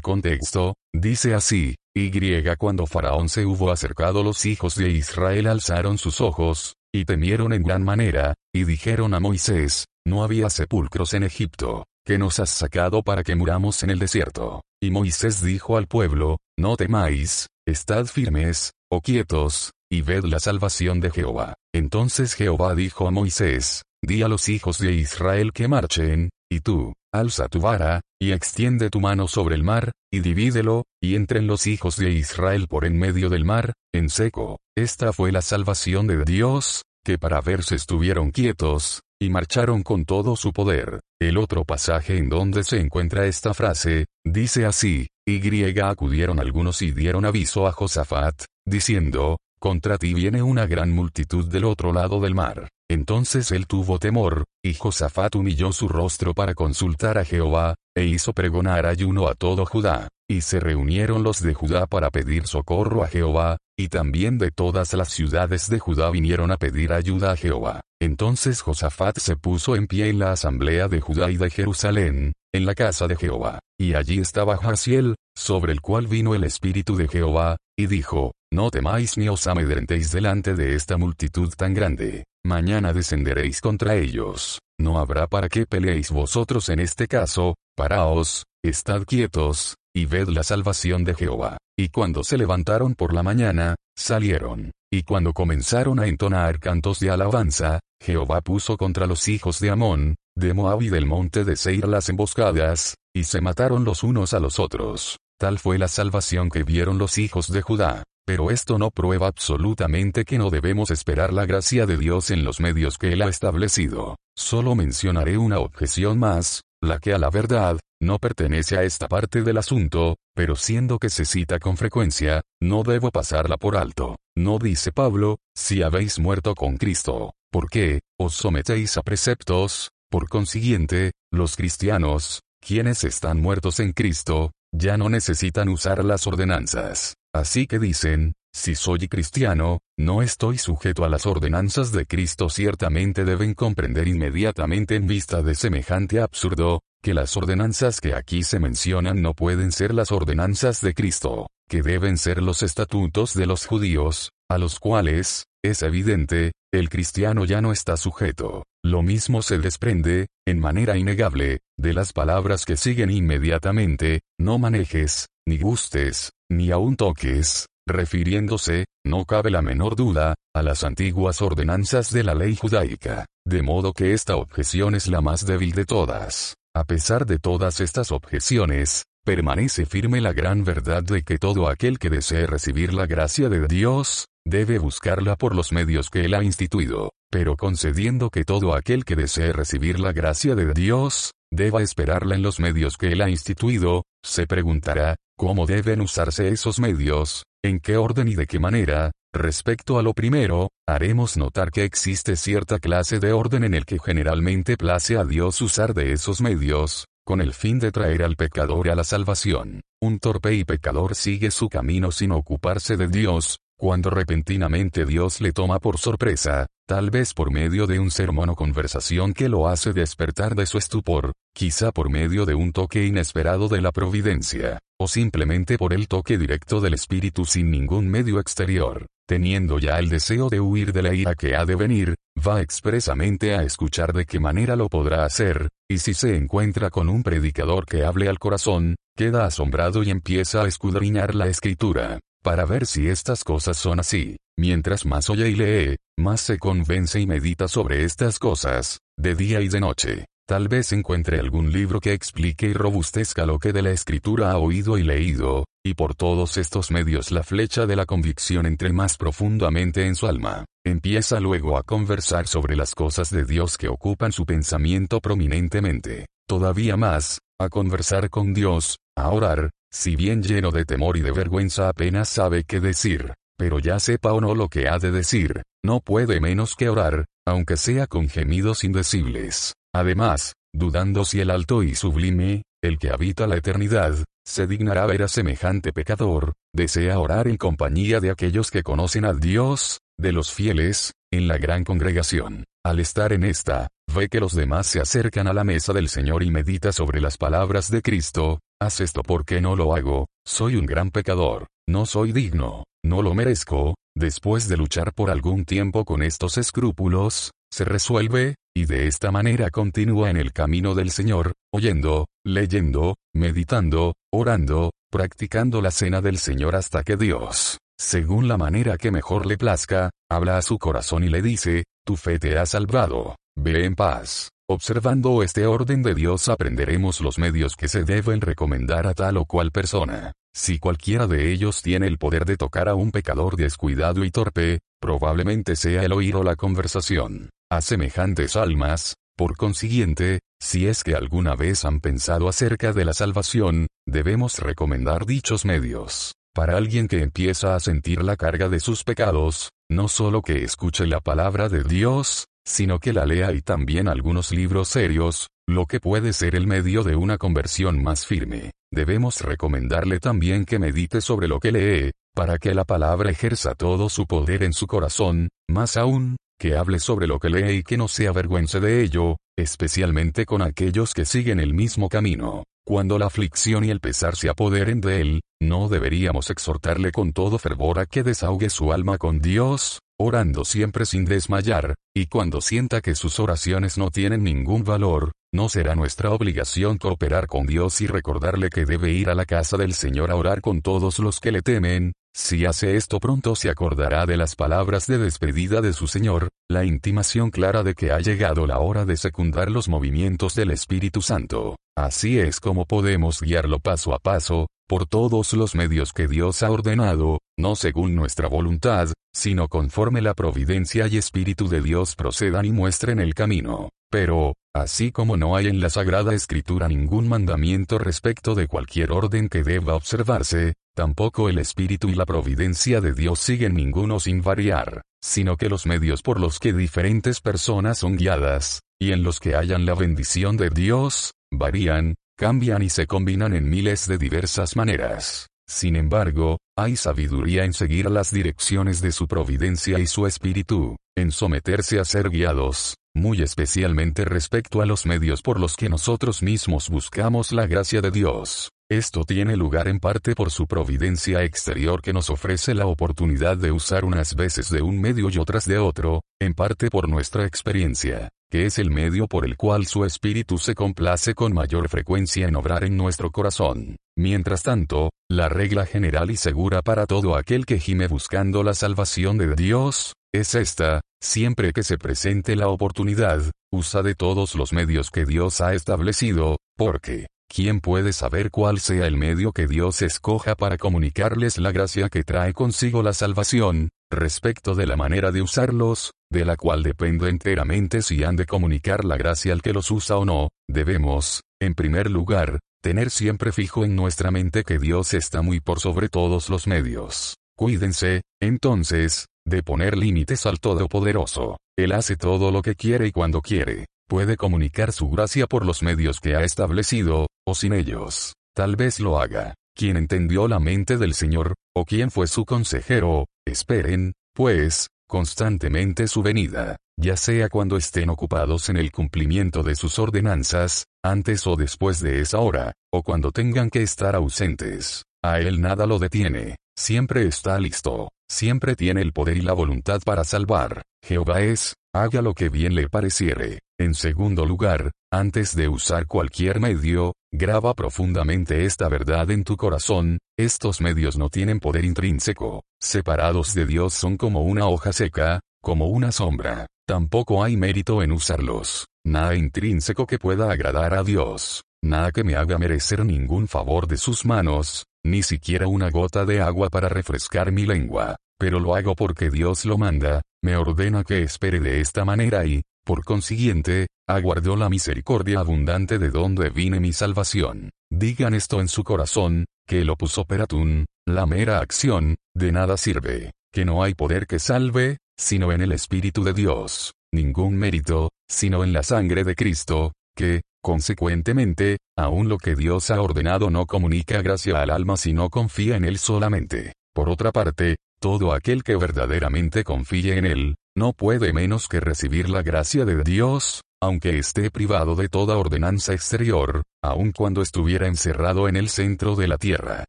contexto, 0.00 0.74
dice 0.92 1.34
así, 1.34 1.74
y 1.94 2.10
cuando 2.56 2.86
Faraón 2.86 3.28
se 3.28 3.44
hubo 3.44 3.72
acercado 3.72 4.22
los 4.22 4.46
hijos 4.46 4.76
de 4.76 4.90
Israel 4.90 5.48
alzaron 5.48 5.98
sus 5.98 6.20
ojos, 6.20 6.74
y 6.94 7.04
temieron 7.04 7.52
en 7.52 7.62
gran 7.62 7.82
manera, 7.82 8.34
y 8.54 8.64
dijeron 8.64 9.12
a 9.14 9.20
Moisés, 9.20 9.86
no 10.06 10.22
había 10.22 10.50
sepulcros 10.50 11.14
en 11.14 11.24
Egipto, 11.24 11.84
que 12.06 12.18
nos 12.18 12.38
has 12.38 12.50
sacado 12.50 13.02
para 13.02 13.24
que 13.24 13.34
muramos 13.34 13.82
en 13.82 13.90
el 13.90 13.98
desierto. 13.98 14.62
Y 14.80 14.90
Moisés 14.90 15.42
dijo 15.42 15.76
al 15.76 15.86
pueblo, 15.86 16.38
no 16.58 16.76
temáis, 16.76 17.48
estad 17.66 18.06
firmes, 18.06 18.72
o 18.90 19.00
quietos, 19.00 19.72
y 19.90 20.02
ved 20.02 20.24
la 20.24 20.38
salvación 20.38 21.00
de 21.00 21.10
Jehová. 21.10 21.54
Entonces 21.74 22.34
Jehová 22.34 22.74
dijo 22.74 23.08
a 23.08 23.10
Moisés, 23.10 23.82
di 24.02 24.22
a 24.22 24.28
los 24.28 24.48
hijos 24.48 24.78
de 24.78 24.92
Israel 24.92 25.52
que 25.52 25.68
marchen, 25.68 26.30
y 26.50 26.60
tú, 26.60 26.94
alza 27.12 27.48
tu 27.48 27.60
vara, 27.60 28.00
y 28.20 28.32
extiende 28.32 28.90
tu 28.90 29.00
mano 29.00 29.28
sobre 29.28 29.54
el 29.54 29.62
mar, 29.62 29.92
y 30.12 30.20
divídelo, 30.20 30.84
y 31.00 31.14
entren 31.14 31.46
los 31.46 31.66
hijos 31.66 31.96
de 31.96 32.10
Israel 32.10 32.66
por 32.68 32.84
en 32.84 32.98
medio 32.98 33.28
del 33.28 33.44
mar, 33.44 33.72
en 33.92 34.10
seco. 34.10 34.58
Esta 34.76 35.12
fue 35.12 35.32
la 35.32 35.42
salvación 35.42 36.06
de 36.06 36.24
Dios, 36.24 36.82
que 37.04 37.18
para 37.18 37.40
verse 37.40 37.74
estuvieron 37.74 38.30
quietos, 38.30 39.00
y 39.20 39.30
marcharon 39.30 39.82
con 39.82 40.04
todo 40.04 40.36
su 40.36 40.52
poder. 40.52 41.00
El 41.20 41.36
otro 41.36 41.64
pasaje 41.64 42.16
en 42.16 42.28
donde 42.28 42.64
se 42.64 42.80
encuentra 42.80 43.26
esta 43.26 43.54
frase, 43.54 44.06
dice 44.24 44.64
así, 44.64 45.08
y 45.26 45.80
acudieron 45.80 46.40
algunos 46.40 46.82
y 46.82 46.90
dieron 46.90 47.24
aviso 47.24 47.66
a 47.66 47.72
Josafat, 47.72 48.44
diciendo, 48.66 49.38
contra 49.60 49.98
ti 49.98 50.14
viene 50.14 50.42
una 50.42 50.66
gran 50.66 50.90
multitud 50.90 51.46
del 51.46 51.64
otro 51.64 51.92
lado 51.92 52.20
del 52.20 52.34
mar. 52.34 52.68
Entonces 52.90 53.52
él 53.52 53.68
tuvo 53.68 54.00
temor, 54.00 54.46
y 54.64 54.74
Josafat 54.74 55.36
humilló 55.36 55.70
su 55.70 55.86
rostro 55.86 56.34
para 56.34 56.54
consultar 56.54 57.18
a 57.18 57.24
Jehová, 57.24 57.76
e 57.96 58.04
hizo 58.06 58.32
pregonar 58.32 58.84
ayuno 58.84 59.28
a 59.28 59.36
todo 59.36 59.64
Judá. 59.64 60.08
Y 60.28 60.40
se 60.40 60.58
reunieron 60.58 61.22
los 61.22 61.40
de 61.40 61.54
Judá 61.54 61.86
para 61.86 62.10
pedir 62.10 62.48
socorro 62.48 63.04
a 63.04 63.06
Jehová, 63.06 63.58
y 63.80 63.88
también 63.88 64.36
de 64.38 64.50
todas 64.50 64.92
las 64.92 65.08
ciudades 65.08 65.70
de 65.70 65.78
Judá 65.78 66.10
vinieron 66.10 66.50
a 66.50 66.58
pedir 66.58 66.92
ayuda 66.92 67.32
a 67.32 67.36
Jehová. 67.36 67.80
Entonces 68.00 68.60
Josafat 68.60 69.18
se 69.18 69.36
puso 69.36 69.74
en 69.74 69.86
pie 69.86 70.08
en 70.10 70.18
la 70.18 70.32
asamblea 70.32 70.88
de 70.88 71.00
Judá 71.00 71.30
y 71.30 71.36
de 71.36 71.50
Jerusalén, 71.50 72.32
en 72.52 72.66
la 72.66 72.74
casa 72.74 73.08
de 73.08 73.16
Jehová. 73.16 73.58
Y 73.78 73.94
allí 73.94 74.18
estaba 74.18 74.58
Jaciel, 74.58 75.16
sobre 75.34 75.72
el 75.72 75.80
cual 75.80 76.06
vino 76.06 76.34
el 76.34 76.44
Espíritu 76.44 76.96
de 76.96 77.08
Jehová, 77.08 77.56
y 77.78 77.86
dijo, 77.86 78.32
No 78.52 78.70
temáis 78.70 79.16
ni 79.16 79.28
os 79.28 79.46
amedrentéis 79.46 80.12
delante 80.12 80.54
de 80.54 80.74
esta 80.74 80.98
multitud 80.98 81.52
tan 81.56 81.72
grande. 81.72 82.24
Mañana 82.44 82.92
descenderéis 82.92 83.60
contra 83.60 83.96
ellos. 83.96 84.58
No 84.78 84.98
habrá 84.98 85.26
para 85.26 85.48
qué 85.48 85.66
peleéis 85.66 86.10
vosotros 86.10 86.68
en 86.68 86.80
este 86.80 87.06
caso, 87.06 87.54
paraos, 87.76 88.44
estad 88.62 89.04
quietos, 89.04 89.76
y 89.94 90.06
ved 90.06 90.28
la 90.28 90.42
salvación 90.42 91.04
de 91.04 91.14
Jehová. 91.14 91.58
Y 91.78 91.88
cuando 91.88 92.24
se 92.24 92.36
levantaron 92.36 92.94
por 92.94 93.14
la 93.14 93.22
mañana, 93.22 93.76
salieron. 93.96 94.70
Y 94.92 95.02
cuando 95.02 95.32
comenzaron 95.32 96.00
a 96.00 96.06
entonar 96.06 96.58
cantos 96.58 97.00
de 97.00 97.10
alabanza, 97.10 97.80
Jehová 98.02 98.40
puso 98.40 98.76
contra 98.76 99.06
los 99.06 99.28
hijos 99.28 99.60
de 99.60 99.70
Amón, 99.70 100.16
de 100.36 100.54
Moab 100.54 100.82
y 100.82 100.88
del 100.88 101.06
monte 101.06 101.44
de 101.44 101.56
Seir 101.56 101.86
las 101.86 102.08
emboscadas, 102.08 102.94
y 103.14 103.24
se 103.24 103.40
mataron 103.40 103.84
los 103.84 104.02
unos 104.02 104.34
a 104.34 104.40
los 104.40 104.58
otros. 104.58 105.18
Tal 105.38 105.58
fue 105.58 105.78
la 105.78 105.88
salvación 105.88 106.50
que 106.50 106.64
vieron 106.64 106.98
los 106.98 107.18
hijos 107.18 107.50
de 107.50 107.62
Judá. 107.62 108.02
Pero 108.26 108.50
esto 108.50 108.78
no 108.78 108.90
prueba 108.90 109.26
absolutamente 109.26 110.24
que 110.24 110.38
no 110.38 110.50
debemos 110.50 110.90
esperar 110.90 111.32
la 111.32 111.46
gracia 111.46 111.86
de 111.86 111.96
Dios 111.96 112.30
en 112.30 112.44
los 112.44 112.60
medios 112.60 112.98
que 112.98 113.12
Él 113.12 113.22
ha 113.22 113.28
establecido. 113.28 114.16
Solo 114.36 114.74
mencionaré 114.74 115.36
una 115.36 115.58
objeción 115.58 116.18
más, 116.18 116.62
la 116.82 116.98
que 116.98 117.12
a 117.12 117.18
la 117.18 117.30
verdad, 117.30 117.80
no 118.00 118.18
pertenece 118.18 118.78
a 118.78 118.82
esta 118.82 119.08
parte 119.08 119.42
del 119.42 119.58
asunto, 119.58 120.16
pero 120.34 120.56
siendo 120.56 120.98
que 120.98 121.10
se 121.10 121.24
cita 121.24 121.58
con 121.58 121.76
frecuencia, 121.76 122.42
no 122.60 122.82
debo 122.82 123.10
pasarla 123.10 123.58
por 123.58 123.76
alto. 123.76 124.16
No 124.36 124.58
dice 124.58 124.90
Pablo, 124.90 125.38
si 125.54 125.82
habéis 125.82 126.18
muerto 126.18 126.54
con 126.54 126.78
Cristo, 126.78 127.34
¿por 127.52 127.68
qué? 127.68 128.00
Os 128.18 128.34
sometéis 128.34 128.96
a 128.96 129.02
preceptos, 129.02 129.90
por 130.10 130.28
consiguiente, 130.28 131.12
los 131.30 131.56
cristianos, 131.56 132.40
quienes 132.60 133.04
están 133.04 133.40
muertos 133.40 133.80
en 133.80 133.92
Cristo, 133.92 134.52
ya 134.72 134.96
no 134.96 135.08
necesitan 135.08 135.68
usar 135.68 136.04
las 136.04 136.26
ordenanzas. 136.26 137.14
Así 137.34 137.66
que 137.66 137.78
dicen, 137.78 138.32
si 138.52 138.74
soy 138.74 139.08
cristiano, 139.08 139.78
no 139.96 140.22
estoy 140.22 140.58
sujeto 140.58 141.04
a 141.04 141.08
las 141.08 141.24
ordenanzas 141.26 141.92
de 141.92 142.04
Cristo. 142.06 142.50
Ciertamente 142.50 143.24
deben 143.24 143.54
comprender 143.54 144.08
inmediatamente 144.08 144.96
en 144.96 145.06
vista 145.06 145.42
de 145.42 145.54
semejante 145.54 146.20
absurdo, 146.20 146.80
que 147.02 147.14
las 147.14 147.36
ordenanzas 147.36 148.00
que 148.00 148.14
aquí 148.14 148.42
se 148.42 148.58
mencionan 148.58 149.22
no 149.22 149.34
pueden 149.34 149.72
ser 149.72 149.94
las 149.94 150.12
ordenanzas 150.12 150.80
de 150.80 150.94
Cristo, 150.94 151.48
que 151.68 151.82
deben 151.82 152.18
ser 152.18 152.42
los 152.42 152.62
estatutos 152.62 153.34
de 153.34 153.46
los 153.46 153.66
judíos, 153.66 154.32
a 154.50 154.58
los 154.58 154.80
cuales, 154.80 155.44
es 155.62 155.82
evidente, 155.82 156.52
el 156.72 156.88
cristiano 156.88 157.44
ya 157.44 157.60
no 157.60 157.72
está 157.72 157.96
sujeto. 157.96 158.64
Lo 158.82 159.02
mismo 159.02 159.42
se 159.42 159.58
desprende, 159.58 160.26
en 160.46 160.58
manera 160.58 160.96
innegable, 160.96 161.60
de 161.78 161.92
las 161.92 162.12
palabras 162.12 162.64
que 162.64 162.76
siguen 162.76 163.10
inmediatamente, 163.10 164.20
no 164.38 164.58
manejes, 164.58 165.28
ni 165.46 165.58
gustes, 165.58 166.32
ni 166.50 166.70
aun 166.70 166.96
toques, 166.96 167.66
refiriéndose, 167.92 168.86
no 169.04 169.24
cabe 169.24 169.50
la 169.50 169.62
menor 169.62 169.96
duda, 169.96 170.34
a 170.54 170.62
las 170.62 170.84
antiguas 170.84 171.42
ordenanzas 171.42 172.12
de 172.12 172.24
la 172.24 172.34
ley 172.34 172.56
judaica, 172.56 173.26
de 173.46 173.62
modo 173.62 173.92
que 173.92 174.12
esta 174.12 174.36
objeción 174.36 174.94
es 174.94 175.06
la 175.06 175.20
más 175.20 175.46
débil 175.46 175.72
de 175.72 175.84
todas. 175.84 176.54
A 176.74 176.84
pesar 176.84 177.26
de 177.26 177.38
todas 177.38 177.80
estas 177.80 178.12
objeciones, 178.12 179.04
permanece 179.24 179.86
firme 179.86 180.20
la 180.20 180.32
gran 180.32 180.64
verdad 180.64 181.02
de 181.02 181.22
que 181.22 181.38
todo 181.38 181.68
aquel 181.68 181.98
que 181.98 182.10
desee 182.10 182.46
recibir 182.46 182.94
la 182.94 183.06
gracia 183.06 183.48
de 183.48 183.66
Dios, 183.66 184.26
debe 184.46 184.78
buscarla 184.78 185.36
por 185.36 185.54
los 185.54 185.72
medios 185.72 186.10
que 186.10 186.24
Él 186.24 186.34
ha 186.34 186.42
instituido, 186.42 187.12
pero 187.30 187.56
concediendo 187.56 188.30
que 188.30 188.44
todo 188.44 188.74
aquel 188.74 189.04
que 189.04 189.16
desee 189.16 189.52
recibir 189.52 190.00
la 190.00 190.12
gracia 190.12 190.54
de 190.54 190.72
Dios, 190.72 191.32
deba 191.52 191.82
esperarla 191.82 192.34
en 192.34 192.42
los 192.42 192.60
medios 192.60 192.96
que 192.96 193.12
Él 193.12 193.20
ha 193.22 193.30
instituido, 193.30 194.04
se 194.24 194.46
preguntará, 194.46 195.16
¿cómo 195.36 195.66
deben 195.66 196.00
usarse 196.00 196.48
esos 196.48 196.78
medios? 196.78 197.44
¿En 197.62 197.80
qué 197.80 197.98
orden 197.98 198.26
y 198.28 198.34
de 198.34 198.46
qué 198.46 198.58
manera? 198.58 199.12
Respecto 199.34 199.98
a 199.98 200.02
lo 200.02 200.14
primero, 200.14 200.70
haremos 200.88 201.36
notar 201.36 201.70
que 201.70 201.84
existe 201.84 202.34
cierta 202.36 202.78
clase 202.78 203.20
de 203.20 203.34
orden 203.34 203.64
en 203.64 203.74
el 203.74 203.84
que 203.84 203.98
generalmente 203.98 204.78
place 204.78 205.18
a 205.18 205.24
Dios 205.24 205.60
usar 205.60 205.92
de 205.92 206.12
esos 206.14 206.40
medios, 206.40 207.04
con 207.22 207.42
el 207.42 207.52
fin 207.52 207.78
de 207.78 207.92
traer 207.92 208.22
al 208.22 208.36
pecador 208.36 208.88
a 208.88 208.94
la 208.94 209.04
salvación. 209.04 209.82
Un 210.00 210.20
torpe 210.20 210.54
y 210.54 210.64
pecador 210.64 211.14
sigue 211.14 211.50
su 211.50 211.68
camino 211.68 212.12
sin 212.12 212.32
ocuparse 212.32 212.96
de 212.96 213.08
Dios, 213.08 213.58
cuando 213.80 214.10
repentinamente 214.10 215.06
Dios 215.06 215.40
le 215.40 215.52
toma 215.52 215.78
por 215.78 215.96
sorpresa, 215.96 216.66
tal 216.86 217.08
vez 217.08 217.32
por 217.32 217.50
medio 217.50 217.86
de 217.86 217.98
un 217.98 218.10
sermón 218.10 218.50
o 218.50 218.54
conversación 218.54 219.32
que 219.32 219.48
lo 219.48 219.68
hace 219.68 219.94
despertar 219.94 220.54
de 220.54 220.66
su 220.66 220.76
estupor, 220.76 221.32
quizá 221.54 221.90
por 221.90 222.10
medio 222.10 222.44
de 222.44 222.54
un 222.54 222.72
toque 222.72 223.06
inesperado 223.06 223.68
de 223.68 223.80
la 223.80 223.90
providencia, 223.90 224.80
o 225.00 225.08
simplemente 225.08 225.78
por 225.78 225.94
el 225.94 226.08
toque 226.08 226.36
directo 226.36 226.82
del 226.82 226.92
Espíritu 226.92 227.46
sin 227.46 227.70
ningún 227.70 228.06
medio 228.06 228.38
exterior, 228.38 229.06
teniendo 229.26 229.78
ya 229.78 229.98
el 229.98 230.10
deseo 230.10 230.50
de 230.50 230.60
huir 230.60 230.92
de 230.92 231.02
la 231.02 231.14
ira 231.14 231.34
que 231.34 231.56
ha 231.56 231.64
de 231.64 231.74
venir, 231.74 232.16
va 232.46 232.60
expresamente 232.60 233.54
a 233.54 233.62
escuchar 233.62 234.12
de 234.12 234.26
qué 234.26 234.40
manera 234.40 234.76
lo 234.76 234.90
podrá 234.90 235.24
hacer, 235.24 235.70
y 235.90 236.00
si 236.00 236.12
se 236.12 236.36
encuentra 236.36 236.90
con 236.90 237.08
un 237.08 237.22
predicador 237.22 237.86
que 237.86 238.04
hable 238.04 238.28
al 238.28 238.38
corazón, 238.38 238.96
queda 239.16 239.46
asombrado 239.46 240.02
y 240.02 240.10
empieza 240.10 240.64
a 240.64 240.68
escudriñar 240.68 241.34
la 241.34 241.46
escritura 241.46 242.20
para 242.42 242.64
ver 242.64 242.86
si 242.86 243.08
estas 243.08 243.44
cosas 243.44 243.76
son 243.76 244.00
así. 244.00 244.36
Mientras 244.58 245.06
más 245.06 245.30
oye 245.30 245.48
y 245.48 245.54
lee, 245.54 245.96
más 246.18 246.40
se 246.40 246.58
convence 246.58 247.20
y 247.20 247.26
medita 247.26 247.68
sobre 247.68 248.04
estas 248.04 248.38
cosas, 248.38 248.98
de 249.18 249.34
día 249.34 249.60
y 249.60 249.68
de 249.68 249.80
noche. 249.80 250.26
Tal 250.46 250.66
vez 250.66 250.92
encuentre 250.92 251.38
algún 251.38 251.70
libro 251.70 252.00
que 252.00 252.12
explique 252.12 252.66
y 252.66 252.72
robustezca 252.72 253.46
lo 253.46 253.58
que 253.58 253.72
de 253.72 253.82
la 253.82 253.92
escritura 253.92 254.50
ha 254.50 254.58
oído 254.58 254.98
y 254.98 255.04
leído, 255.04 255.64
y 255.86 255.94
por 255.94 256.14
todos 256.14 256.56
estos 256.56 256.90
medios 256.90 257.30
la 257.30 257.44
flecha 257.44 257.86
de 257.86 257.94
la 257.94 258.04
convicción 258.04 258.66
entre 258.66 258.92
más 258.92 259.16
profundamente 259.16 260.06
en 260.06 260.16
su 260.16 260.26
alma. 260.26 260.64
Empieza 260.84 261.38
luego 261.38 261.78
a 261.78 261.84
conversar 261.84 262.48
sobre 262.48 262.74
las 262.74 262.94
cosas 262.94 263.30
de 263.30 263.44
Dios 263.44 263.78
que 263.78 263.88
ocupan 263.88 264.32
su 264.32 264.44
pensamiento 264.44 265.20
prominentemente. 265.20 266.26
Todavía 266.48 266.96
más, 266.96 267.38
a 267.60 267.68
conversar 267.68 268.28
con 268.28 268.52
Dios, 268.52 268.98
a 269.16 269.30
orar, 269.30 269.70
si 269.92 270.16
bien 270.16 270.42
lleno 270.42 270.70
de 270.70 270.84
temor 270.84 271.16
y 271.16 271.20
de 271.20 271.32
vergüenza 271.32 271.88
apenas 271.88 272.28
sabe 272.28 272.64
qué 272.64 272.80
decir, 272.80 273.34
pero 273.58 273.78
ya 273.78 273.98
sepa 273.98 274.32
o 274.32 274.40
no 274.40 274.54
lo 274.54 274.68
que 274.68 274.88
ha 274.88 274.98
de 274.98 275.10
decir, 275.10 275.62
no 275.84 276.00
puede 276.00 276.40
menos 276.40 276.76
que 276.76 276.88
orar, 276.88 277.26
aunque 277.46 277.76
sea 277.76 278.06
con 278.06 278.28
gemidos 278.28 278.84
indecibles. 278.84 279.74
Además, 279.92 280.54
dudando 280.72 281.24
si 281.24 281.40
el 281.40 281.50
alto 281.50 281.82
y 281.82 281.94
sublime, 281.94 282.62
el 282.82 282.98
que 282.98 283.10
habita 283.10 283.46
la 283.46 283.56
eternidad, 283.56 284.14
se 284.46 284.66
dignará 284.66 285.04
ver 285.06 285.24
a 285.24 285.28
semejante 285.28 285.92
pecador, 285.92 286.54
desea 286.72 287.18
orar 287.18 287.48
en 287.48 287.56
compañía 287.56 288.20
de 288.20 288.30
aquellos 288.30 288.70
que 288.70 288.82
conocen 288.82 289.24
a 289.24 289.34
Dios, 289.34 290.00
de 290.18 290.32
los 290.32 290.52
fieles, 290.52 291.12
en 291.30 291.48
la 291.48 291.58
gran 291.58 291.84
congregación. 291.84 292.64
Al 292.84 292.98
estar 292.98 293.32
en 293.32 293.44
esta, 293.44 293.88
ve 294.14 294.28
que 294.28 294.40
los 294.40 294.54
demás 294.54 294.86
se 294.86 295.00
acercan 295.00 295.46
a 295.46 295.52
la 295.52 295.64
mesa 295.64 295.92
del 295.92 296.08
Señor 296.08 296.42
y 296.42 296.50
medita 296.50 296.92
sobre 296.92 297.20
las 297.20 297.36
palabras 297.36 297.90
de 297.90 298.02
Cristo, 298.02 298.60
haz 298.80 299.00
esto 299.00 299.22
porque 299.22 299.60
no 299.60 299.76
lo 299.76 299.94
hago, 299.94 300.26
soy 300.46 300.76
un 300.76 300.86
gran 300.86 301.10
pecador, 301.10 301.66
no 301.88 302.06
soy 302.06 302.32
digno, 302.32 302.84
no 303.04 303.22
lo 303.22 303.34
merezco, 303.34 303.94
después 304.16 304.68
de 304.68 304.76
luchar 304.76 305.12
por 305.12 305.30
algún 305.30 305.64
tiempo 305.64 306.04
con 306.04 306.22
estos 306.22 306.58
escrúpulos, 306.58 307.52
se 307.72 307.84
resuelve, 307.84 308.56
y 308.76 308.86
de 308.86 309.06
esta 309.06 309.30
manera 309.30 309.70
continúa 309.70 310.30
en 310.30 310.36
el 310.36 310.52
camino 310.52 310.94
del 310.94 311.10
Señor, 311.10 311.52
oyendo, 311.72 312.26
leyendo, 312.44 313.16
meditando, 313.34 314.14
orando, 314.32 314.90
practicando 315.10 315.80
la 315.82 315.90
cena 315.90 316.20
del 316.20 316.38
Señor 316.38 316.76
hasta 316.76 317.02
que 317.02 317.16
Dios, 317.16 317.78
según 317.98 318.48
la 318.48 318.56
manera 318.56 318.96
que 318.96 319.10
mejor 319.10 319.46
le 319.46 319.58
plazca, 319.58 320.10
habla 320.30 320.56
a 320.56 320.62
su 320.62 320.78
corazón 320.78 321.24
y 321.24 321.28
le 321.28 321.42
dice, 321.42 321.84
tu 322.06 322.16
fe 322.16 322.38
te 322.38 322.58
ha 322.58 322.66
salvado, 322.66 323.36
ve 323.56 323.84
en 323.84 323.94
paz. 323.94 324.50
Observando 324.68 325.42
este 325.42 325.66
orden 325.66 326.02
de 326.02 326.14
Dios 326.14 326.48
aprenderemos 326.48 327.20
los 327.20 327.38
medios 327.38 327.74
que 327.74 327.88
se 327.88 328.04
deben 328.04 328.40
recomendar 328.40 329.06
a 329.06 329.14
tal 329.14 329.36
o 329.36 329.44
cual 329.44 329.72
persona. 329.72 330.32
Si 330.54 330.78
cualquiera 330.78 331.26
de 331.26 331.52
ellos 331.52 331.82
tiene 331.82 332.06
el 332.06 332.18
poder 332.18 332.44
de 332.44 332.56
tocar 332.56 332.88
a 332.88 332.94
un 332.94 333.10
pecador 333.10 333.56
descuidado 333.56 334.24
y 334.24 334.30
torpe, 334.30 334.80
probablemente 335.00 335.76
sea 335.76 336.04
el 336.04 336.12
oír 336.12 336.36
o 336.36 336.44
la 336.44 336.56
conversación. 336.56 337.50
A 337.70 337.80
semejantes 337.80 338.56
almas, 338.56 339.14
por 339.36 339.56
consiguiente, 339.56 340.40
si 340.60 340.86
es 340.86 341.02
que 341.02 341.14
alguna 341.14 341.56
vez 341.56 341.84
han 341.84 342.00
pensado 342.00 342.48
acerca 342.48 342.92
de 342.92 343.04
la 343.04 343.14
salvación, 343.14 343.86
debemos 344.06 344.58
recomendar 344.58 345.24
dichos 345.24 345.64
medios. 345.64 346.34
Para 346.54 346.76
alguien 346.76 347.08
que 347.08 347.22
empieza 347.22 347.74
a 347.74 347.80
sentir 347.80 348.22
la 348.22 348.36
carga 348.36 348.68
de 348.68 348.80
sus 348.80 349.02
pecados, 349.04 349.70
no 349.88 350.08
solo 350.08 350.42
que 350.42 350.62
escuche 350.64 351.06
la 351.06 351.20
palabra 351.20 351.68
de 351.68 351.84
Dios, 351.84 352.46
sino 352.70 352.98
que 352.98 353.12
la 353.12 353.26
lea 353.26 353.52
y 353.52 353.60
también 353.60 354.08
algunos 354.08 354.52
libros 354.52 354.88
serios, 354.88 355.48
lo 355.68 355.86
que 355.86 356.00
puede 356.00 356.32
ser 356.32 356.54
el 356.54 356.66
medio 356.66 357.02
de 357.02 357.16
una 357.16 357.36
conversión 357.36 358.02
más 358.02 358.26
firme. 358.26 358.70
Debemos 358.92 359.40
recomendarle 359.40 360.20
también 360.20 360.64
que 360.64 360.78
medite 360.78 361.20
sobre 361.20 361.48
lo 361.48 361.60
que 361.60 361.72
lee, 361.72 362.10
para 362.34 362.58
que 362.58 362.74
la 362.74 362.84
palabra 362.84 363.30
ejerza 363.30 363.74
todo 363.74 364.08
su 364.08 364.26
poder 364.26 364.62
en 364.62 364.72
su 364.72 364.86
corazón, 364.86 365.48
más 365.68 365.96
aún, 365.96 366.36
que 366.58 366.76
hable 366.76 366.98
sobre 366.98 367.26
lo 367.26 367.38
que 367.38 367.50
lee 367.50 367.78
y 367.78 367.82
que 367.82 367.96
no 367.96 368.08
se 368.08 368.28
avergüence 368.28 368.80
de 368.80 369.02
ello, 369.02 369.36
especialmente 369.58 370.46
con 370.46 370.62
aquellos 370.62 371.14
que 371.14 371.24
siguen 371.24 371.60
el 371.60 371.74
mismo 371.74 372.08
camino. 372.08 372.64
Cuando 372.86 373.18
la 373.18 373.26
aflicción 373.26 373.84
y 373.84 373.90
el 373.90 374.00
pesar 374.00 374.36
se 374.36 374.48
apoderen 374.48 375.00
de 375.00 375.20
él, 375.20 375.40
no 375.60 375.88
deberíamos 375.88 376.50
exhortarle 376.50 377.12
con 377.12 377.32
todo 377.32 377.58
fervor 377.58 377.98
a 377.98 378.06
que 378.06 378.22
desahogue 378.22 378.70
su 378.70 378.92
alma 378.92 379.18
con 379.18 379.40
Dios, 379.40 380.00
orando 380.22 380.66
siempre 380.66 381.06
sin 381.06 381.24
desmayar, 381.24 381.94
y 382.14 382.26
cuando 382.26 382.60
sienta 382.60 383.00
que 383.00 383.14
sus 383.14 383.40
oraciones 383.40 383.96
no 383.96 384.10
tienen 384.10 384.44
ningún 384.44 384.84
valor, 384.84 385.32
no 385.50 385.70
será 385.70 385.94
nuestra 385.94 386.30
obligación 386.30 386.98
cooperar 386.98 387.46
con 387.46 387.66
Dios 387.66 388.02
y 388.02 388.06
recordarle 388.06 388.68
que 388.68 388.84
debe 388.84 389.12
ir 389.12 389.30
a 389.30 389.34
la 389.34 389.46
casa 389.46 389.78
del 389.78 389.94
Señor 389.94 390.30
a 390.30 390.36
orar 390.36 390.60
con 390.60 390.82
todos 390.82 391.18
los 391.20 391.40
que 391.40 391.52
le 391.52 391.62
temen, 391.62 392.12
si 392.36 392.66
hace 392.66 392.96
esto 392.96 393.18
pronto 393.18 393.56
se 393.56 393.70
acordará 393.70 394.26
de 394.26 394.36
las 394.36 394.56
palabras 394.56 395.06
de 395.06 395.16
despedida 395.16 395.80
de 395.80 395.94
su 395.94 396.06
Señor, 396.06 396.50
la 396.68 396.84
intimación 396.84 397.50
clara 397.50 397.82
de 397.82 397.94
que 397.94 398.12
ha 398.12 398.20
llegado 398.20 398.66
la 398.66 398.78
hora 398.78 399.06
de 399.06 399.16
secundar 399.16 399.70
los 399.70 399.88
movimientos 399.88 400.54
del 400.54 400.70
Espíritu 400.70 401.22
Santo. 401.22 401.76
Así 401.96 402.38
es 402.38 402.60
como 402.60 402.84
podemos 402.84 403.40
guiarlo 403.40 403.80
paso 403.80 404.14
a 404.14 404.18
paso, 404.18 404.68
por 404.90 405.06
todos 405.06 405.52
los 405.52 405.76
medios 405.76 406.12
que 406.12 406.26
Dios 406.26 406.64
ha 406.64 406.70
ordenado, 406.72 407.38
no 407.56 407.76
según 407.76 408.16
nuestra 408.16 408.48
voluntad, 408.48 409.12
sino 409.32 409.68
conforme 409.68 410.20
la 410.20 410.34
providencia 410.34 411.06
y 411.06 411.16
Espíritu 411.16 411.68
de 411.68 411.80
Dios 411.80 412.16
procedan 412.16 412.64
y 412.64 412.72
muestren 412.72 413.20
el 413.20 413.32
camino. 413.34 413.90
Pero, 414.10 414.54
así 414.74 415.12
como 415.12 415.36
no 415.36 415.54
hay 415.54 415.68
en 415.68 415.78
la 415.78 415.90
Sagrada 415.90 416.34
Escritura 416.34 416.88
ningún 416.88 417.28
mandamiento 417.28 417.98
respecto 417.98 418.56
de 418.56 418.66
cualquier 418.66 419.12
orden 419.12 419.48
que 419.48 419.62
deba 419.62 419.94
observarse, 419.94 420.74
tampoco 420.96 421.48
el 421.48 421.60
Espíritu 421.60 422.08
y 422.08 422.16
la 422.16 422.26
providencia 422.26 423.00
de 423.00 423.12
Dios 423.12 423.38
siguen 423.38 423.74
ninguno 423.74 424.18
sin 424.18 424.42
variar, 424.42 425.02
sino 425.22 425.56
que 425.56 425.68
los 425.68 425.86
medios 425.86 426.20
por 426.20 426.40
los 426.40 426.58
que 426.58 426.72
diferentes 426.72 427.40
personas 427.40 427.98
son 427.98 428.16
guiadas, 428.16 428.80
y 429.00 429.12
en 429.12 429.22
los 429.22 429.38
que 429.38 429.54
hayan 429.54 429.86
la 429.86 429.94
bendición 429.94 430.56
de 430.56 430.70
Dios, 430.70 431.30
varían, 431.52 432.16
cambian 432.40 432.80
y 432.80 432.88
se 432.88 433.06
combinan 433.06 433.54
en 433.54 433.68
miles 433.68 434.06
de 434.08 434.16
diversas 434.16 434.74
maneras. 434.74 435.48
Sin 435.68 435.94
embargo, 435.94 436.56
hay 436.74 436.96
sabiduría 436.96 437.66
en 437.66 437.74
seguir 437.74 438.10
las 438.10 438.32
direcciones 438.32 439.02
de 439.02 439.12
su 439.12 439.28
providencia 439.28 439.98
y 439.98 440.06
su 440.06 440.26
espíritu, 440.26 440.96
en 441.14 441.32
someterse 441.32 442.00
a 442.00 442.04
ser 442.06 442.30
guiados, 442.30 442.94
muy 443.14 443.42
especialmente 443.42 444.24
respecto 444.24 444.80
a 444.80 444.86
los 444.86 445.04
medios 445.04 445.42
por 445.42 445.60
los 445.60 445.76
que 445.76 445.90
nosotros 445.90 446.42
mismos 446.42 446.88
buscamos 446.88 447.52
la 447.52 447.66
gracia 447.66 448.00
de 448.00 448.10
Dios. 448.10 448.70
Esto 448.90 449.24
tiene 449.24 449.54
lugar 449.54 449.86
en 449.86 450.00
parte 450.00 450.34
por 450.34 450.50
su 450.50 450.66
providencia 450.66 451.44
exterior 451.44 452.00
que 452.00 452.14
nos 452.14 452.30
ofrece 452.30 452.74
la 452.74 452.86
oportunidad 452.86 453.58
de 453.58 453.70
usar 453.70 454.06
unas 454.06 454.34
veces 454.34 454.70
de 454.70 454.80
un 454.80 454.98
medio 454.98 455.28
y 455.28 455.36
otras 455.36 455.66
de 455.66 455.76
otro, 455.76 456.22
en 456.40 456.54
parte 456.54 456.88
por 456.88 457.06
nuestra 457.06 457.44
experiencia, 457.44 458.30
que 458.50 458.66
es 458.66 458.78
el 458.78 458.90
medio 458.90 459.28
por 459.28 459.44
el 459.44 459.56
cual 459.56 459.86
su 459.86 460.04
espíritu 460.04 460.58
se 460.58 460.74
complace 460.74 461.34
con 461.34 461.54
mayor 461.54 461.88
frecuencia 461.88 462.48
en 462.48 462.56
obrar 462.56 462.82
en 462.82 462.96
nuestro 462.96 463.30
corazón. 463.30 463.96
Mientras 464.16 464.64
tanto, 464.64 465.10
la 465.30 465.48
regla 465.48 465.86
general 465.86 466.30
y 466.30 466.36
segura 466.36 466.82
para 466.82 467.06
todo 467.06 467.36
aquel 467.36 467.64
que 467.64 467.78
gime 467.78 468.08
buscando 468.08 468.64
la 468.64 468.74
salvación 468.74 469.38
de 469.38 469.54
Dios, 469.54 470.14
es 470.34 470.54
esta, 470.56 471.00
siempre 471.22 471.72
que 471.72 471.84
se 471.84 471.96
presente 471.96 472.56
la 472.56 472.68
oportunidad, 472.68 473.40
usa 473.72 474.02
de 474.02 474.16
todos 474.16 474.56
los 474.56 474.72
medios 474.72 475.10
que 475.10 475.24
Dios 475.24 475.60
ha 475.60 475.74
establecido, 475.74 476.56
porque, 476.76 477.28
¿quién 477.48 477.80
puede 477.80 478.12
saber 478.12 478.50
cuál 478.50 478.80
sea 478.80 479.06
el 479.06 479.16
medio 479.16 479.52
que 479.52 479.68
Dios 479.68 480.02
escoja 480.02 480.56
para 480.56 480.76
comunicarles 480.76 481.58
la 481.58 481.70
gracia 481.70 482.08
que 482.08 482.24
trae 482.24 482.52
consigo 482.52 483.02
la 483.02 483.12
salvación, 483.12 483.90
respecto 484.10 484.74
de 484.74 484.86
la 484.86 484.96
manera 484.96 485.30
de 485.32 485.42
usarlos, 485.42 486.12
de 486.30 486.44
la 486.44 486.56
cual 486.56 486.82
depende 486.82 487.28
enteramente 487.28 488.02
si 488.02 488.24
han 488.24 488.36
de 488.36 488.46
comunicar 488.46 489.04
la 489.04 489.16
gracia 489.16 489.52
al 489.52 489.62
que 489.62 489.72
los 489.72 489.90
usa 489.90 490.16
o 490.16 490.24
no, 490.24 490.50
debemos, 490.68 491.42
en 491.60 491.74
primer 491.74 492.10
lugar, 492.10 492.58
tener 492.82 493.10
siempre 493.10 493.52
fijo 493.52 493.84
en 493.84 493.94
nuestra 493.94 494.30
mente 494.30 494.64
que 494.64 494.78
Dios 494.78 495.14
está 495.14 495.42
muy 495.42 495.60
por 495.60 495.80
sobre 495.80 496.08
todos 496.08 496.50
los 496.50 496.66
medios. 496.66 497.36
Cuídense, 497.56 498.22
entonces, 498.40 499.26
de 499.46 499.62
poner 499.62 499.96
límites 499.96 500.46
al 500.46 500.60
Todopoderoso. 500.60 501.58
Él 501.78 501.92
hace 501.92 502.16
todo 502.16 502.50
lo 502.50 502.62
que 502.62 502.74
quiere 502.74 503.06
y 503.06 503.12
cuando 503.12 503.42
quiere. 503.42 503.86
Puede 504.08 504.36
comunicar 504.36 504.92
su 504.92 505.08
gracia 505.08 505.46
por 505.46 505.64
los 505.64 505.82
medios 505.82 506.20
que 506.20 506.34
ha 506.34 506.42
establecido, 506.42 507.26
o 507.46 507.54
sin 507.54 507.72
ellos. 507.72 508.34
Tal 508.54 508.76
vez 508.76 508.98
lo 508.98 509.20
haga. 509.20 509.54
Quien 509.76 509.96
entendió 509.96 510.48
la 510.48 510.58
mente 510.58 510.96
del 510.96 511.14
Señor, 511.14 511.54
o 511.74 511.84
quien 511.84 512.10
fue 512.10 512.26
su 512.26 512.44
consejero, 512.44 513.26
esperen, 513.50 514.14
pues, 514.34 514.88
constantemente 515.08 516.06
su 516.06 516.22
venida, 516.22 516.76
ya 516.98 517.16
sea 517.16 517.48
cuando 517.48 517.76
estén 517.76 518.10
ocupados 518.10 518.68
en 518.68 518.76
el 518.76 518.92
cumplimiento 518.92 519.62
de 519.62 519.74
sus 519.74 519.98
ordenanzas, 519.98 520.84
antes 521.04 521.46
o 521.46 521.56
después 521.56 522.00
de 522.00 522.20
esa 522.20 522.38
hora, 522.38 522.72
o 522.92 523.02
cuando 523.02 523.32
tengan 523.32 523.70
que 523.70 523.82
estar 523.82 524.14
ausentes. 524.14 525.04
A 525.22 525.40
él 525.40 525.60
nada 525.60 525.86
lo 525.86 525.98
detiene, 525.98 526.56
siempre 526.76 527.26
está 527.26 527.58
listo, 527.58 528.10
siempre 528.30 528.76
tiene 528.76 529.02
el 529.02 529.12
poder 529.12 529.36
y 529.36 529.42
la 529.42 529.52
voluntad 529.52 530.00
para 530.04 530.24
salvar. 530.24 530.82
Jehová 531.02 531.40
es, 531.40 531.74
haga 531.92 532.22
lo 532.22 532.34
que 532.34 532.48
bien 532.48 532.74
le 532.74 532.88
pareciere. 532.88 533.60
En 533.80 533.94
segundo 533.94 534.44
lugar, 534.44 534.92
antes 535.10 535.56
de 535.56 535.66
usar 535.66 536.06
cualquier 536.06 536.60
medio, 536.60 537.14
graba 537.32 537.72
profundamente 537.72 538.66
esta 538.66 538.90
verdad 538.90 539.30
en 539.30 539.42
tu 539.42 539.56
corazón, 539.56 540.18
estos 540.38 540.82
medios 540.82 541.16
no 541.16 541.30
tienen 541.30 541.60
poder 541.60 541.86
intrínseco, 541.86 542.62
separados 542.78 543.54
de 543.54 543.64
Dios 543.64 543.94
son 543.94 544.18
como 544.18 544.42
una 544.42 544.66
hoja 544.66 544.92
seca, 544.92 545.40
como 545.62 545.86
una 545.86 546.12
sombra, 546.12 546.66
tampoco 546.86 547.42
hay 547.42 547.56
mérito 547.56 548.02
en 548.02 548.12
usarlos, 548.12 548.86
nada 549.02 549.34
intrínseco 549.34 550.06
que 550.06 550.18
pueda 550.18 550.52
agradar 550.52 550.92
a 550.92 551.02
Dios, 551.02 551.62
nada 551.82 552.12
que 552.12 552.22
me 552.22 552.36
haga 552.36 552.58
merecer 552.58 553.02
ningún 553.06 553.48
favor 553.48 553.86
de 553.86 553.96
sus 553.96 554.26
manos, 554.26 554.84
ni 555.02 555.22
siquiera 555.22 555.68
una 555.68 555.88
gota 555.88 556.26
de 556.26 556.42
agua 556.42 556.68
para 556.68 556.90
refrescar 556.90 557.50
mi 557.50 557.64
lengua, 557.64 558.16
pero 558.38 558.60
lo 558.60 558.74
hago 558.74 558.94
porque 558.94 559.30
Dios 559.30 559.64
lo 559.64 559.78
manda, 559.78 560.20
me 560.42 560.56
ordena 560.56 561.02
que 561.02 561.22
espere 561.22 561.60
de 561.60 561.80
esta 561.80 562.04
manera 562.04 562.44
y, 562.44 562.60
por 562.84 563.04
consiguiente, 563.04 563.88
aguardó 564.08 564.56
la 564.56 564.68
misericordia 564.68 565.40
abundante 565.40 565.98
de 565.98 566.10
donde 566.10 566.50
vine 566.50 566.80
mi 566.80 566.92
salvación. 566.92 567.70
Digan 567.90 568.34
esto 568.34 568.60
en 568.60 568.68
su 568.68 568.84
corazón, 568.84 569.46
que 569.66 569.82
el 569.82 569.90
opus 569.90 570.18
operatum, 570.18 570.86
la 571.06 571.26
mera 571.26 571.60
acción, 571.60 572.16
de 572.34 572.52
nada 572.52 572.76
sirve. 572.76 573.32
que 573.52 573.64
no 573.64 573.82
hay 573.82 573.94
poder 573.94 574.28
que 574.28 574.38
salve, 574.38 574.98
sino 575.18 575.50
en 575.50 575.60
el 575.60 575.72
Espíritu 575.72 576.22
de 576.22 576.32
Dios, 576.32 576.94
ningún 577.12 577.56
mérito, 577.56 578.10
sino 578.28 578.62
en 578.62 578.72
la 578.72 578.84
sangre 578.84 579.24
de 579.24 579.34
Cristo, 579.34 579.92
que, 580.14 580.42
consecuentemente, 580.62 581.78
aun 581.96 582.28
lo 582.28 582.38
que 582.38 582.54
Dios 582.54 582.90
ha 582.92 583.00
ordenado 583.02 583.50
no 583.50 583.66
comunica 583.66 584.22
gracia 584.22 584.62
al 584.62 584.70
alma 584.70 584.96
si 584.96 585.12
no 585.12 585.30
confía 585.30 585.76
en 585.76 585.84
Él 585.84 585.98
solamente. 585.98 586.74
Por 586.94 587.08
otra 587.08 587.32
parte, 587.32 587.76
todo 588.00 588.32
aquel 588.32 588.62
que 588.62 588.76
verdaderamente 588.76 589.64
confíe 589.64 590.16
en 590.16 590.26
Él, 590.26 590.56
no 590.76 590.92
puede 590.92 591.32
menos 591.32 591.68
que 591.68 591.80
recibir 591.80 592.28
la 592.28 592.42
gracia 592.42 592.84
de 592.84 593.02
Dios, 593.02 593.62
aunque 593.82 594.18
esté 594.18 594.50
privado 594.50 594.94
de 594.94 595.08
toda 595.08 595.36
ordenanza 595.36 595.92
exterior, 595.94 596.62
aun 596.82 597.12
cuando 597.12 597.42
estuviera 597.42 597.86
encerrado 597.86 598.48
en 598.48 598.56
el 598.56 598.68
centro 598.68 599.16
de 599.16 599.26
la 599.26 599.38
tierra. 599.38 599.84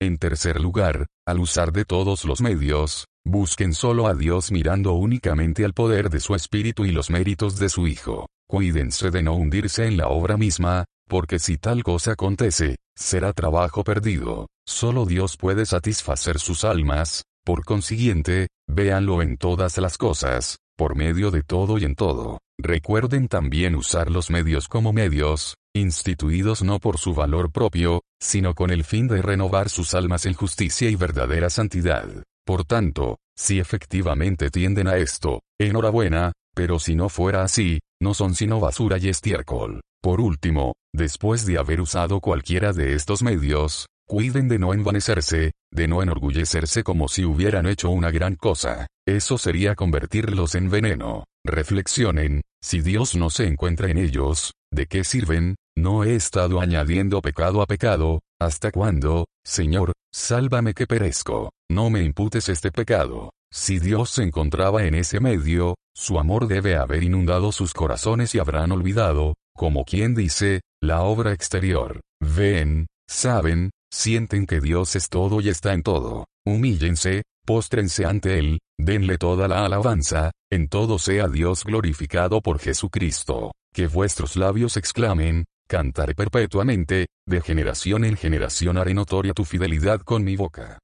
En 0.00 0.18
tercer 0.18 0.60
lugar, 0.60 1.06
al 1.26 1.40
usar 1.40 1.72
de 1.72 1.84
todos 1.84 2.24
los 2.24 2.40
medios, 2.40 3.06
busquen 3.24 3.74
solo 3.74 4.06
a 4.06 4.14
Dios 4.14 4.50
mirando 4.50 4.92
únicamente 4.94 5.64
al 5.64 5.72
poder 5.72 6.10
de 6.10 6.20
su 6.20 6.34
Espíritu 6.34 6.84
y 6.84 6.92
los 6.92 7.10
méritos 7.10 7.58
de 7.58 7.68
su 7.68 7.86
Hijo. 7.86 8.26
Cuídense 8.48 9.10
de 9.10 9.22
no 9.22 9.34
hundirse 9.34 9.86
en 9.86 9.96
la 9.96 10.08
obra 10.08 10.36
misma, 10.36 10.84
porque 11.08 11.38
si 11.38 11.58
tal 11.58 11.82
cosa 11.82 12.12
acontece, 12.12 12.76
será 12.96 13.32
trabajo 13.32 13.84
perdido. 13.84 14.48
Solo 14.66 15.06
Dios 15.06 15.36
puede 15.36 15.66
satisfacer 15.66 16.38
sus 16.38 16.64
almas, 16.64 17.24
por 17.44 17.64
consiguiente, 17.64 18.48
véanlo 18.68 19.22
en 19.22 19.36
todas 19.36 19.78
las 19.78 19.98
cosas, 19.98 20.58
por 20.76 20.96
medio 20.96 21.30
de 21.30 21.42
todo 21.42 21.78
y 21.78 21.84
en 21.84 21.94
todo. 21.94 22.38
Recuerden 22.58 23.28
también 23.28 23.74
usar 23.74 24.10
los 24.10 24.30
medios 24.30 24.68
como 24.68 24.92
medios, 24.92 25.56
instituidos 25.74 26.62
no 26.62 26.78
por 26.78 26.98
su 26.98 27.14
valor 27.14 27.52
propio, 27.52 28.02
sino 28.20 28.54
con 28.54 28.70
el 28.70 28.84
fin 28.84 29.08
de 29.08 29.22
renovar 29.22 29.68
sus 29.68 29.94
almas 29.94 30.26
en 30.26 30.34
justicia 30.34 30.88
y 30.88 30.96
verdadera 30.96 31.50
santidad. 31.50 32.08
Por 32.46 32.64
tanto, 32.64 33.18
si 33.36 33.58
efectivamente 33.58 34.50
tienden 34.50 34.88
a 34.88 34.96
esto, 34.96 35.40
enhorabuena, 35.60 36.32
pero 36.54 36.78
si 36.78 36.94
no 36.94 37.08
fuera 37.10 37.42
así, 37.42 37.80
no 38.00 38.14
son 38.14 38.34
sino 38.34 38.60
basura 38.60 38.96
y 38.98 39.08
estiércol. 39.08 39.82
Por 40.00 40.20
último, 40.20 40.74
después 40.94 41.44
de 41.44 41.58
haber 41.58 41.80
usado 41.80 42.20
cualquiera 42.20 42.72
de 42.72 42.94
estos 42.94 43.22
medios, 43.22 43.86
cuiden 44.06 44.48
de 44.48 44.58
no 44.58 44.72
envanecerse, 44.72 45.52
de 45.72 45.88
no 45.88 46.02
enorgullecerse 46.02 46.82
como 46.82 47.08
si 47.08 47.24
hubieran 47.24 47.66
hecho 47.66 47.90
una 47.90 48.10
gran 48.10 48.36
cosa. 48.36 48.86
Eso 49.06 49.38
sería 49.38 49.74
convertirlos 49.74 50.54
en 50.54 50.70
veneno. 50.70 51.24
Reflexionen, 51.44 52.42
si 52.62 52.80
Dios 52.80 53.14
no 53.14 53.30
se 53.30 53.46
encuentra 53.46 53.90
en 53.90 53.98
ellos, 53.98 54.52
¿de 54.72 54.86
qué 54.86 55.04
sirven? 55.04 55.56
No 55.76 56.04
he 56.04 56.14
estado 56.14 56.60
añadiendo 56.60 57.20
pecado 57.20 57.62
a 57.62 57.66
pecado, 57.66 58.20
¿hasta 58.40 58.72
cuándo, 58.72 59.26
Señor, 59.44 59.92
sálvame 60.12 60.74
que 60.74 60.86
perezco? 60.86 61.50
No 61.70 61.90
me 61.90 62.02
imputes 62.02 62.48
este 62.48 62.72
pecado. 62.72 63.30
Si 63.52 63.78
Dios 63.78 64.10
se 64.10 64.22
encontraba 64.22 64.84
en 64.84 64.94
ese 64.94 65.20
medio, 65.20 65.76
su 65.94 66.18
amor 66.18 66.48
debe 66.48 66.76
haber 66.76 67.02
inundado 67.02 67.52
sus 67.52 67.72
corazones 67.72 68.34
y 68.34 68.38
habrán 68.38 68.72
olvidado, 68.72 69.34
como 69.54 69.84
quien 69.84 70.14
dice, 70.14 70.62
la 70.82 71.02
obra 71.02 71.32
exterior. 71.32 72.00
Ven, 72.20 72.86
saben, 73.08 73.70
sienten 73.92 74.46
que 74.46 74.60
Dios 74.60 74.96
es 74.96 75.08
todo 75.08 75.40
y 75.40 75.48
está 75.48 75.72
en 75.72 75.82
todo. 75.82 76.26
Humíllense, 76.44 77.22
póstrense 77.44 78.04
ante 78.04 78.38
Él, 78.38 78.60
denle 78.78 79.18
toda 79.18 79.48
la 79.48 79.64
alabanza, 79.64 80.30
en 80.50 80.68
todo 80.68 80.98
sea 80.98 81.28
Dios 81.28 81.64
glorificado 81.64 82.40
por 82.40 82.58
Jesucristo. 82.58 83.52
Que 83.72 83.86
vuestros 83.86 84.36
labios 84.36 84.76
exclamen, 84.76 85.44
cantaré 85.68 86.14
perpetuamente, 86.14 87.06
de 87.26 87.40
generación 87.40 88.04
en 88.04 88.16
generación 88.16 88.78
haré 88.78 88.94
notoria 88.94 89.32
tu 89.32 89.44
fidelidad 89.44 90.00
con 90.00 90.24
mi 90.24 90.36
boca. 90.36 90.78